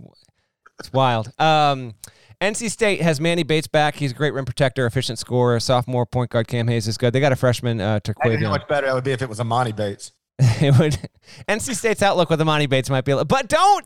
it's 0.80 0.94
wild. 0.94 1.32
Um, 1.40 1.96
NC 2.42 2.72
State 2.72 3.02
has 3.02 3.22
Manny 3.22 3.44
Bates 3.44 3.68
back. 3.68 3.96
He's 3.96 4.12
a 4.12 4.16
great 4.16 4.34
rim 4.34 4.46
protector, 4.46 4.86
efficient 4.86 5.20
scorer. 5.20 5.60
Sophomore 5.60 6.06
point 6.06 6.32
guard 6.32 6.48
Cam 6.48 6.68
Hayes 6.68 6.88
is 6.88 6.98
good. 6.98 7.14
They 7.14 7.20
got 7.20 7.32
a 7.32 7.36
freshman, 7.36 7.80
uh, 7.80 8.00
Terquavion. 8.00 8.38
I 8.38 8.40
know 8.40 8.48
how 8.48 8.54
much 8.54 8.68
better 8.68 8.88
that 8.88 8.96
would 8.96 9.04
be 9.04 9.12
if 9.12 9.22
it 9.22 9.30
was 9.30 9.40
Emoni 9.40 9.76
Bates. 9.76 10.12
it 10.40 10.78
would. 10.78 10.98
NC 11.48 11.76
State's 11.76 12.02
outlook 12.02 12.30
with 12.30 12.40
Emoni 12.40 12.68
Bates 12.68 12.90
might 12.90 13.06
be, 13.06 13.12
a, 13.12 13.24
but 13.24 13.48
don't 13.48 13.86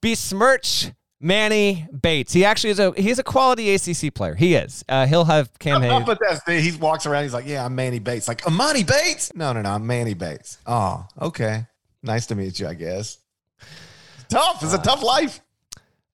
besmirch 0.00 0.90
Manny 1.22 1.86
Bates. 2.02 2.32
He 2.32 2.44
actually 2.44 2.70
is 2.70 2.80
a 2.80 2.92
he's 2.96 3.18
a 3.20 3.22
quality 3.22 3.72
ACC 3.72 4.12
player. 4.12 4.34
He 4.34 4.54
is. 4.54 4.84
Uh, 4.88 5.06
he'll 5.06 5.24
have 5.24 5.56
Cam 5.60 5.80
Hayes. 5.80 6.02
But 6.04 6.18
that's 6.20 6.42
he 6.46 6.76
walks 6.76 7.06
around. 7.06 7.22
He's 7.22 7.32
like, 7.32 7.46
yeah, 7.46 7.64
I'm 7.64 7.74
Manny 7.76 8.00
Bates. 8.00 8.26
Like, 8.26 8.42
Emoni 8.42 8.86
Bates? 8.86 9.32
No, 9.34 9.52
no, 9.52 9.62
no. 9.62 9.70
I'm 9.70 9.86
Manny 9.86 10.14
Bates. 10.14 10.58
Oh, 10.66 11.06
okay. 11.20 11.66
Nice 12.02 12.26
to 12.26 12.34
meet 12.34 12.58
you. 12.58 12.66
I 12.66 12.74
guess. 12.74 13.18
Tough. 14.28 14.62
It's 14.62 14.74
a 14.74 14.78
tough 14.78 15.02
life. 15.02 15.40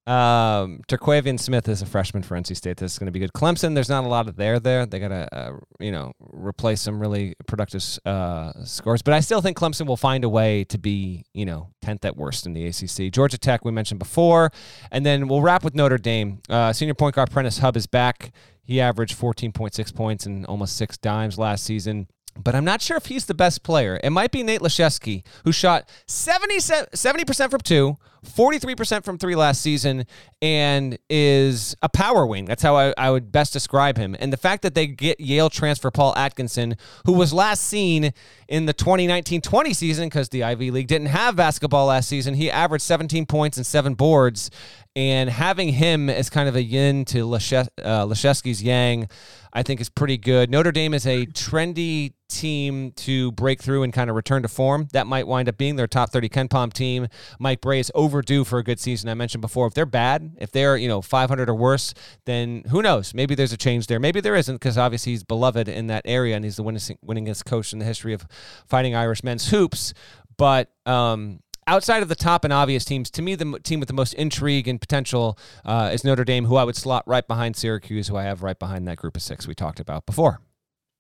Um, 0.09 0.81
Terquavion 0.89 1.39
Smith 1.39 1.69
is 1.69 1.83
a 1.83 1.87
freshman 1.87 2.23
for 2.23 2.35
NC 2.35 2.57
State. 2.57 2.79
This 2.79 2.93
is 2.93 2.99
going 2.99 3.09
to 3.09 3.13
be 3.13 3.19
good. 3.19 3.35
Clemson, 3.35 3.75
there's 3.75 3.91
not 3.91 4.05
a 4.05 4.09
lot 4.09 4.27
of 4.27 4.37
there 4.37 4.59
there. 4.59 4.87
They 4.87 5.01
got 5.01 5.09
to, 5.09 5.35
uh, 5.37 5.53
you 5.81 5.93
know, 5.93 6.13
replace 6.19 6.81
some 6.81 6.99
really 6.99 7.35
productive 7.47 7.83
uh, 8.07 8.53
scores. 8.65 9.03
But 9.03 9.13
I 9.13 9.21
still 9.21 9.43
think 9.43 9.59
Clemson 9.59 9.87
will 9.87 9.99
find 9.99 10.25
a 10.25 10.29
way 10.29 10.65
to 10.65 10.79
be, 10.79 11.27
you 11.35 11.45
know, 11.45 11.75
10th 11.85 12.07
at 12.07 12.17
worst 12.17 12.47
in 12.47 12.55
the 12.55 12.67
ACC. 12.67 13.13
Georgia 13.13 13.37
Tech, 13.37 13.67
we 13.67 13.71
mentioned 13.71 13.99
before. 13.99 14.51
And 14.91 15.05
then 15.05 15.29
we'll 15.29 15.43
wrap 15.43 15.63
with 15.63 15.75
Notre 15.75 15.99
Dame. 15.99 16.41
Uh, 16.49 16.73
senior 16.73 16.95
point 16.95 17.15
guard 17.15 17.31
Prentiss 17.31 17.59
Hubb 17.59 17.77
is 17.77 17.87
back. 17.87 18.33
He 18.63 18.81
averaged 18.81 19.19
14.6 19.19 19.95
points 19.95 20.25
and 20.25 20.47
almost 20.47 20.77
six 20.77 20.97
dimes 20.97 21.39
last 21.39 21.65
season 21.65 22.09
but 22.43 22.55
I'm 22.55 22.65
not 22.65 22.81
sure 22.81 22.97
if 22.97 23.07
he's 23.07 23.27
the 23.27 23.35
best 23.35 23.63
player. 23.63 23.99
It 24.03 24.11
might 24.11 24.31
be 24.31 24.43
Nate 24.43 24.61
Laszewski, 24.61 25.25
who 25.45 25.53
shot 25.53 25.89
70, 26.07 26.59
70% 26.59 27.51
from 27.51 27.61
two, 27.61 27.97
43% 28.25 29.05
from 29.05 29.19
three 29.19 29.35
last 29.35 29.61
season, 29.61 30.07
and 30.41 30.99
is 31.09 31.77
a 31.83 31.89
power 31.89 32.27
wing. 32.27 32.45
That's 32.45 32.63
how 32.63 32.77
I, 32.77 32.95
I 32.97 33.11
would 33.11 33.33
best 33.33 33.53
describe 33.53 33.97
him. 33.97 34.17
And 34.19 34.33
the 34.33 34.37
fact 34.37 34.63
that 34.63 34.75
they 34.75 34.87
get 34.87 35.21
Yale 35.21 35.51
transfer 35.51 35.91
Paul 35.91 36.15
Atkinson, 36.17 36.77
who 37.07 37.13
was 37.13 37.33
last 37.33 37.65
seen 37.65 38.13
in 38.49 38.67
the 38.67 38.73
2019 38.73 39.41
20 39.41 39.75
season 39.75 40.09
because 40.09 40.29
the 40.29 40.45
Ivy 40.45 40.71
League 40.71 40.89
didn't 40.89 41.09
have 41.09 41.37
basketball 41.37 41.87
last 41.87 42.09
season, 42.09 42.35
he 42.35 42.51
averaged 42.51 42.85
17 42.85 43.27
points 43.27 43.57
and 43.57 43.67
seven 43.67 43.95
boards. 43.95 44.51
And 44.97 45.31
having 45.31 45.69
him 45.69 46.11
as 46.11 46.29
kind 46.29 46.49
of 46.49 46.57
a 46.57 46.63
yin 46.63 47.05
to 47.07 47.25
Laszewski's 47.25 48.63
uh, 48.63 48.65
yang, 48.65 49.09
I 49.53 49.63
think 49.63 49.81
is 49.81 49.89
pretty 49.89 50.19
good. 50.19 50.51
Notre 50.51 50.73
Dame 50.73 50.93
is 50.93 51.07
a 51.07 51.27
trendy 51.27 52.15
team 52.29 52.93
to 52.93 53.33
break 53.33 53.63
through 53.63 53.83
and 53.83 53.93
kind 53.93 54.11
of 54.11 54.17
return 54.17 54.43
to 54.43 54.49
form. 54.49 54.89
That 54.93 55.07
might 55.07 55.27
wind 55.27 55.49
up 55.49 55.57
being 55.57 55.77
their 55.77 55.87
top 55.87 56.11
30 56.11 56.29
KenPom 56.29 56.73
team. 56.73 57.09
Mike 57.39 57.61
Brey 57.61 57.81
is 57.81 57.91
overdue 58.09 58.43
for 58.43 58.59
a 58.59 58.65
good 58.65 58.81
season. 58.81 59.11
I 59.11 59.15
mentioned 59.15 59.43
before, 59.43 59.67
if 59.67 59.75
they're 59.75 59.85
bad, 59.85 60.39
if 60.39 60.51
they're, 60.51 60.79
you 60.79 60.89
know, 60.89 61.03
500 61.03 61.51
or 61.51 61.55
worse, 61.55 61.93
then 62.25 62.65
who 62.71 62.81
knows? 62.81 63.13
Maybe 63.13 63.35
there's 63.35 63.53
a 63.53 63.59
change 63.59 63.87
there. 63.87 64.01
Maybe 64.01 64.21
there 64.23 64.35
isn't 64.35 64.55
because 64.57 64.79
obviously 64.79 65.13
he's 65.13 65.25
beloved 65.25 65.69
in 65.69 65.89
that 65.89 66.03
area 66.07 66.35
and 66.35 66.45
he's 66.45 66.57
the 66.57 66.65
winningest 66.65 67.45
coach 67.45 67.75
in 67.75 67.79
the 67.79 67.85
history 67.85 68.15
of 68.15 68.27
fighting 68.67 68.95
Irish 68.95 69.23
men's 69.23 69.51
hoops. 69.51 69.93
But 70.39 70.71
um, 70.87 71.41
outside 71.67 72.03
of 72.03 72.09
the 72.09 72.17
top 72.17 72.45
and 72.45 72.53
obvious 72.53 72.87
teams, 72.87 73.11
to 73.11 73.21
me, 73.21 73.35
the 73.35 73.61
team 73.63 73.79
with 73.79 73.89
the 73.89 73.95
most 73.95 74.15
intrigue 74.15 74.67
and 74.67 74.81
potential 74.81 75.39
uh, 75.67 75.91
is 75.93 76.03
Notre 76.03 76.25
Dame, 76.25 76.47
who 76.47 76.57
I 76.57 76.65
would 76.65 76.77
slot 76.77 77.05
right 77.07 77.27
behind 77.29 77.57
Syracuse, 77.57 78.09
who 78.09 78.17
I 78.17 78.23
have 78.23 78.43
right 78.43 78.59
behind 78.59 78.89
that 78.89 78.97
group 78.97 79.17
of 79.17 79.23
six 79.23 79.47
we 79.47 79.55
talked 79.55 79.81
about 79.81 80.07
before. 80.07 80.41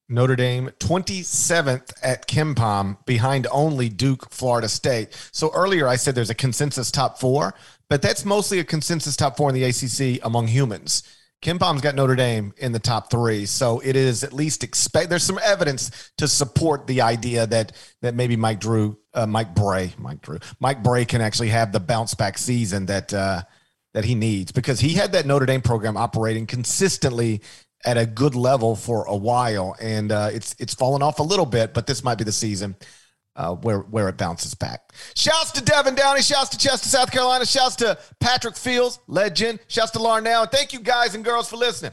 Notre 0.08 0.36
Dame 0.36 0.70
27th 0.78 1.92
at 2.02 2.26
KenPom 2.26 3.04
behind 3.04 3.46
only 3.50 3.88
Duke, 3.88 4.30
Florida 4.30 4.68
State. 4.68 5.14
So 5.32 5.50
earlier 5.52 5.86
I 5.86 5.96
said 5.96 6.14
there's 6.14 6.30
a 6.30 6.34
consensus 6.34 6.90
top 6.90 7.20
four, 7.20 7.54
but 7.90 8.00
that's 8.00 8.24
mostly 8.24 8.58
a 8.58 8.64
consensus 8.64 9.16
top 9.16 9.36
four 9.36 9.50
in 9.50 9.54
the 9.54 9.64
ACC 9.64 10.24
among 10.24 10.46
humans. 10.48 11.02
KenPom's 11.42 11.82
got 11.82 11.94
Notre 11.94 12.16
Dame 12.16 12.52
in 12.56 12.72
the 12.72 12.80
top 12.80 13.10
three, 13.10 13.46
so 13.46 13.80
it 13.80 13.94
is 13.94 14.24
at 14.24 14.32
least 14.32 14.64
expect. 14.64 15.08
There's 15.08 15.22
some 15.22 15.38
evidence 15.44 16.10
to 16.18 16.26
support 16.26 16.88
the 16.88 17.02
idea 17.02 17.46
that 17.46 17.72
that 18.02 18.16
maybe 18.16 18.34
Mike 18.34 18.58
Drew, 18.58 18.98
uh, 19.14 19.26
Mike 19.26 19.54
Brey, 19.54 19.92
Mike 19.98 20.20
Drew, 20.20 20.40
Mike 20.58 20.82
Brey 20.82 21.04
can 21.04 21.20
actually 21.20 21.50
have 21.50 21.70
the 21.70 21.78
bounce 21.78 22.14
back 22.14 22.38
season 22.38 22.86
that 22.86 23.14
uh, 23.14 23.42
that 23.94 24.04
he 24.04 24.16
needs 24.16 24.50
because 24.50 24.80
he 24.80 24.94
had 24.94 25.12
that 25.12 25.26
Notre 25.26 25.46
Dame 25.46 25.62
program 25.62 25.96
operating 25.96 26.46
consistently 26.46 27.40
at 27.84 27.96
a 27.96 28.06
good 28.06 28.34
level 28.34 28.74
for 28.76 29.04
a 29.04 29.16
while, 29.16 29.76
and 29.80 30.10
uh, 30.12 30.30
it's 30.32 30.54
it's 30.58 30.74
fallen 30.74 31.02
off 31.02 31.18
a 31.18 31.22
little 31.22 31.46
bit, 31.46 31.74
but 31.74 31.86
this 31.86 32.02
might 32.02 32.18
be 32.18 32.24
the 32.24 32.32
season 32.32 32.76
uh, 33.38 33.54
where 33.54 33.78
where 33.80 34.08
it 34.08 34.16
bounces 34.16 34.54
back. 34.54 34.92
Shouts 35.14 35.52
to 35.52 35.62
Devin 35.62 35.94
Downey. 35.94 36.22
Shouts 36.22 36.50
to 36.50 36.58
Chester, 36.58 36.88
South 36.88 37.10
Carolina. 37.10 37.46
Shouts 37.46 37.76
to 37.76 37.96
Patrick 38.20 38.56
Fields, 38.56 38.98
legend. 39.06 39.60
Shouts 39.68 39.92
to 39.92 39.98
Larnell. 39.98 40.42
And 40.42 40.50
thank 40.50 40.72
you 40.72 40.80
guys 40.80 41.14
and 41.14 41.24
girls 41.24 41.48
for 41.48 41.56
listening. 41.56 41.92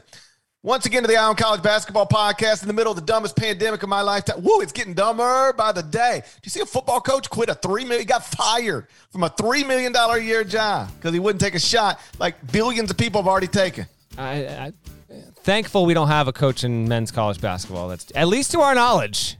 Once 0.64 0.84
again 0.84 1.02
to 1.02 1.06
the 1.06 1.16
Eye 1.16 1.22
on 1.22 1.36
College 1.36 1.62
Basketball 1.62 2.08
Podcast 2.08 2.62
in 2.62 2.66
the 2.66 2.74
middle 2.74 2.90
of 2.90 2.96
the 2.96 3.04
dumbest 3.04 3.36
pandemic 3.36 3.84
of 3.84 3.88
my 3.88 4.00
lifetime. 4.00 4.42
Woo, 4.42 4.60
it's 4.60 4.72
getting 4.72 4.94
dumber 4.94 5.52
by 5.52 5.70
the 5.70 5.84
day. 5.84 6.20
Do 6.24 6.40
you 6.42 6.50
see 6.50 6.58
a 6.58 6.66
football 6.66 7.00
coach 7.00 7.30
quit 7.30 7.48
a 7.48 7.54
three 7.54 7.84
million? 7.84 8.00
He 8.00 8.04
got 8.04 8.26
fired 8.26 8.88
from 9.12 9.22
a 9.22 9.28
three 9.28 9.62
million 9.62 9.92
dollar 9.92 10.16
a 10.16 10.22
year 10.22 10.42
job 10.42 10.90
because 10.96 11.12
he 11.12 11.20
wouldn't 11.20 11.40
take 11.40 11.54
a 11.54 11.60
shot 11.60 12.00
like 12.18 12.50
billions 12.50 12.90
of 12.90 12.96
people 12.96 13.22
have 13.22 13.28
already 13.28 13.46
taken. 13.46 13.86
I, 14.18 14.46
I, 14.46 14.72
thankful 15.46 15.86
we 15.86 15.94
don't 15.94 16.08
have 16.08 16.28
a 16.28 16.32
coach 16.32 16.64
in 16.64 16.86
men's 16.86 17.10
college 17.10 17.40
basketball. 17.40 17.88
That's 17.88 18.12
at 18.14 18.28
least 18.28 18.50
to 18.50 18.60
our 18.60 18.74
knowledge. 18.74 19.38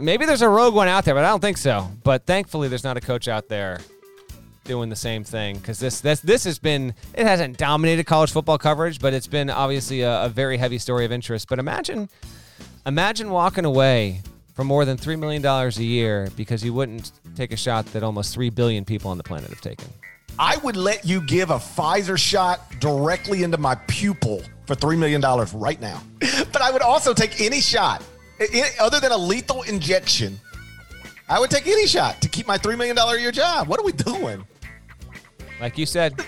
Maybe 0.00 0.24
there's 0.24 0.42
a 0.42 0.48
rogue 0.48 0.74
one 0.74 0.88
out 0.88 1.04
there, 1.04 1.14
but 1.14 1.24
I 1.24 1.28
don't 1.28 1.40
think 1.40 1.58
so. 1.58 1.90
But 2.02 2.24
thankfully, 2.24 2.68
there's 2.68 2.84
not 2.84 2.96
a 2.96 3.00
coach 3.00 3.28
out 3.28 3.48
there 3.48 3.80
doing 4.64 4.88
the 4.88 4.96
same 4.96 5.24
thing 5.24 5.56
because 5.56 5.78
this 5.78 6.00
this 6.00 6.20
this 6.20 6.44
has 6.44 6.58
been 6.58 6.94
it 7.14 7.26
hasn't 7.26 7.58
dominated 7.58 8.04
college 8.04 8.32
football 8.32 8.56
coverage, 8.58 8.98
but 8.98 9.12
it's 9.12 9.26
been 9.26 9.50
obviously 9.50 10.02
a, 10.02 10.24
a, 10.24 10.28
very 10.28 10.56
heavy 10.56 10.78
story 10.78 11.04
of 11.04 11.12
interest. 11.12 11.48
But 11.48 11.58
imagine 11.58 12.08
Imagine 12.88 13.28
walking 13.28 13.66
away 13.66 14.22
from 14.54 14.66
more 14.66 14.86
than 14.86 14.96
$3 14.96 15.18
million 15.18 15.44
a 15.44 15.68
year 15.82 16.30
because 16.36 16.64
you 16.64 16.72
wouldn't 16.72 17.12
take 17.36 17.52
a 17.52 17.56
shot 17.56 17.84
that 17.92 18.02
almost 18.02 18.32
3 18.32 18.48
billion 18.48 18.82
people 18.82 19.10
on 19.10 19.18
the 19.18 19.22
planet 19.22 19.50
have 19.50 19.60
taken. 19.60 19.86
I 20.38 20.56
would 20.58 20.74
let 20.74 21.04
you 21.04 21.20
give 21.20 21.50
a 21.50 21.56
Pfizer 21.56 22.16
shot 22.16 22.60
directly 22.80 23.42
into 23.42 23.58
my 23.58 23.74
pupil 23.88 24.42
for 24.68 24.74
$3 24.74 24.98
million 24.98 25.20
right 25.54 25.80
now. 25.80 26.00
But 26.52 26.62
I 26.62 26.70
would 26.70 26.82
also 26.82 27.14
take 27.14 27.40
any 27.40 27.60
shot, 27.60 28.02
other 28.80 29.00
than 29.00 29.12
a 29.12 29.16
lethal 29.16 29.62
injection. 29.62 30.38
I 31.28 31.40
would 31.40 31.50
take 31.50 31.66
any 31.66 31.86
shot 31.86 32.20
to 32.22 32.28
keep 32.28 32.46
my 32.46 32.56
$3 32.58 32.76
million 32.76 32.96
a 32.96 33.16
year 33.16 33.32
job. 33.32 33.68
What 33.68 33.80
are 33.80 33.84
we 33.84 33.92
doing? 33.92 34.44
Like 35.60 35.76
you 35.78 35.86
said, 35.86 36.20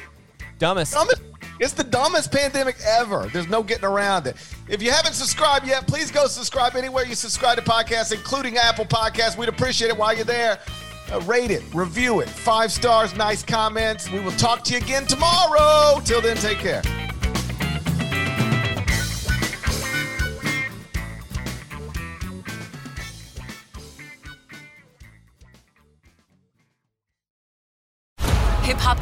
dumbest. 0.59 0.93
dumbest. 0.95 1.22
It's 1.59 1.72
the 1.72 1.84
dumbest 1.84 2.32
pandemic 2.32 2.76
ever. 2.86 3.28
There's 3.32 3.49
no 3.49 3.62
getting 3.62 3.84
around 3.84 4.26
it. 4.26 4.36
If 4.68 4.82
you 4.82 4.91
haven't 4.91 5.14
subscribed 5.14 5.66
yet, 5.66 5.86
please 5.86 6.11
go 6.11 6.26
subscribe 6.26 6.74
anywhere 6.76 7.05
you 7.05 7.14
subscribe 7.14 7.57
to 7.59 7.62
podcasts, 7.62 8.12
including 8.12 8.57
Apple 8.57 8.86
Podcasts. 8.86 9.36
We'd 9.36 9.49
appreciate 9.49 9.88
it 9.88 9.97
while 9.97 10.14
you're 10.14 10.24
there. 10.24 10.59
Uh, 11.12 11.20
rate 11.22 11.51
it, 11.51 11.62
review 11.74 12.20
it, 12.20 12.28
five 12.28 12.70
stars, 12.70 13.14
nice 13.16 13.43
comments. 13.43 14.11
We 14.11 14.20
will 14.20 14.30
talk 14.32 14.64
to 14.64 14.72
you 14.72 14.78
again 14.78 15.07
tomorrow. 15.07 16.01
Till 16.05 16.20
then, 16.20 16.36
take 16.36 16.59
care. 16.59 16.82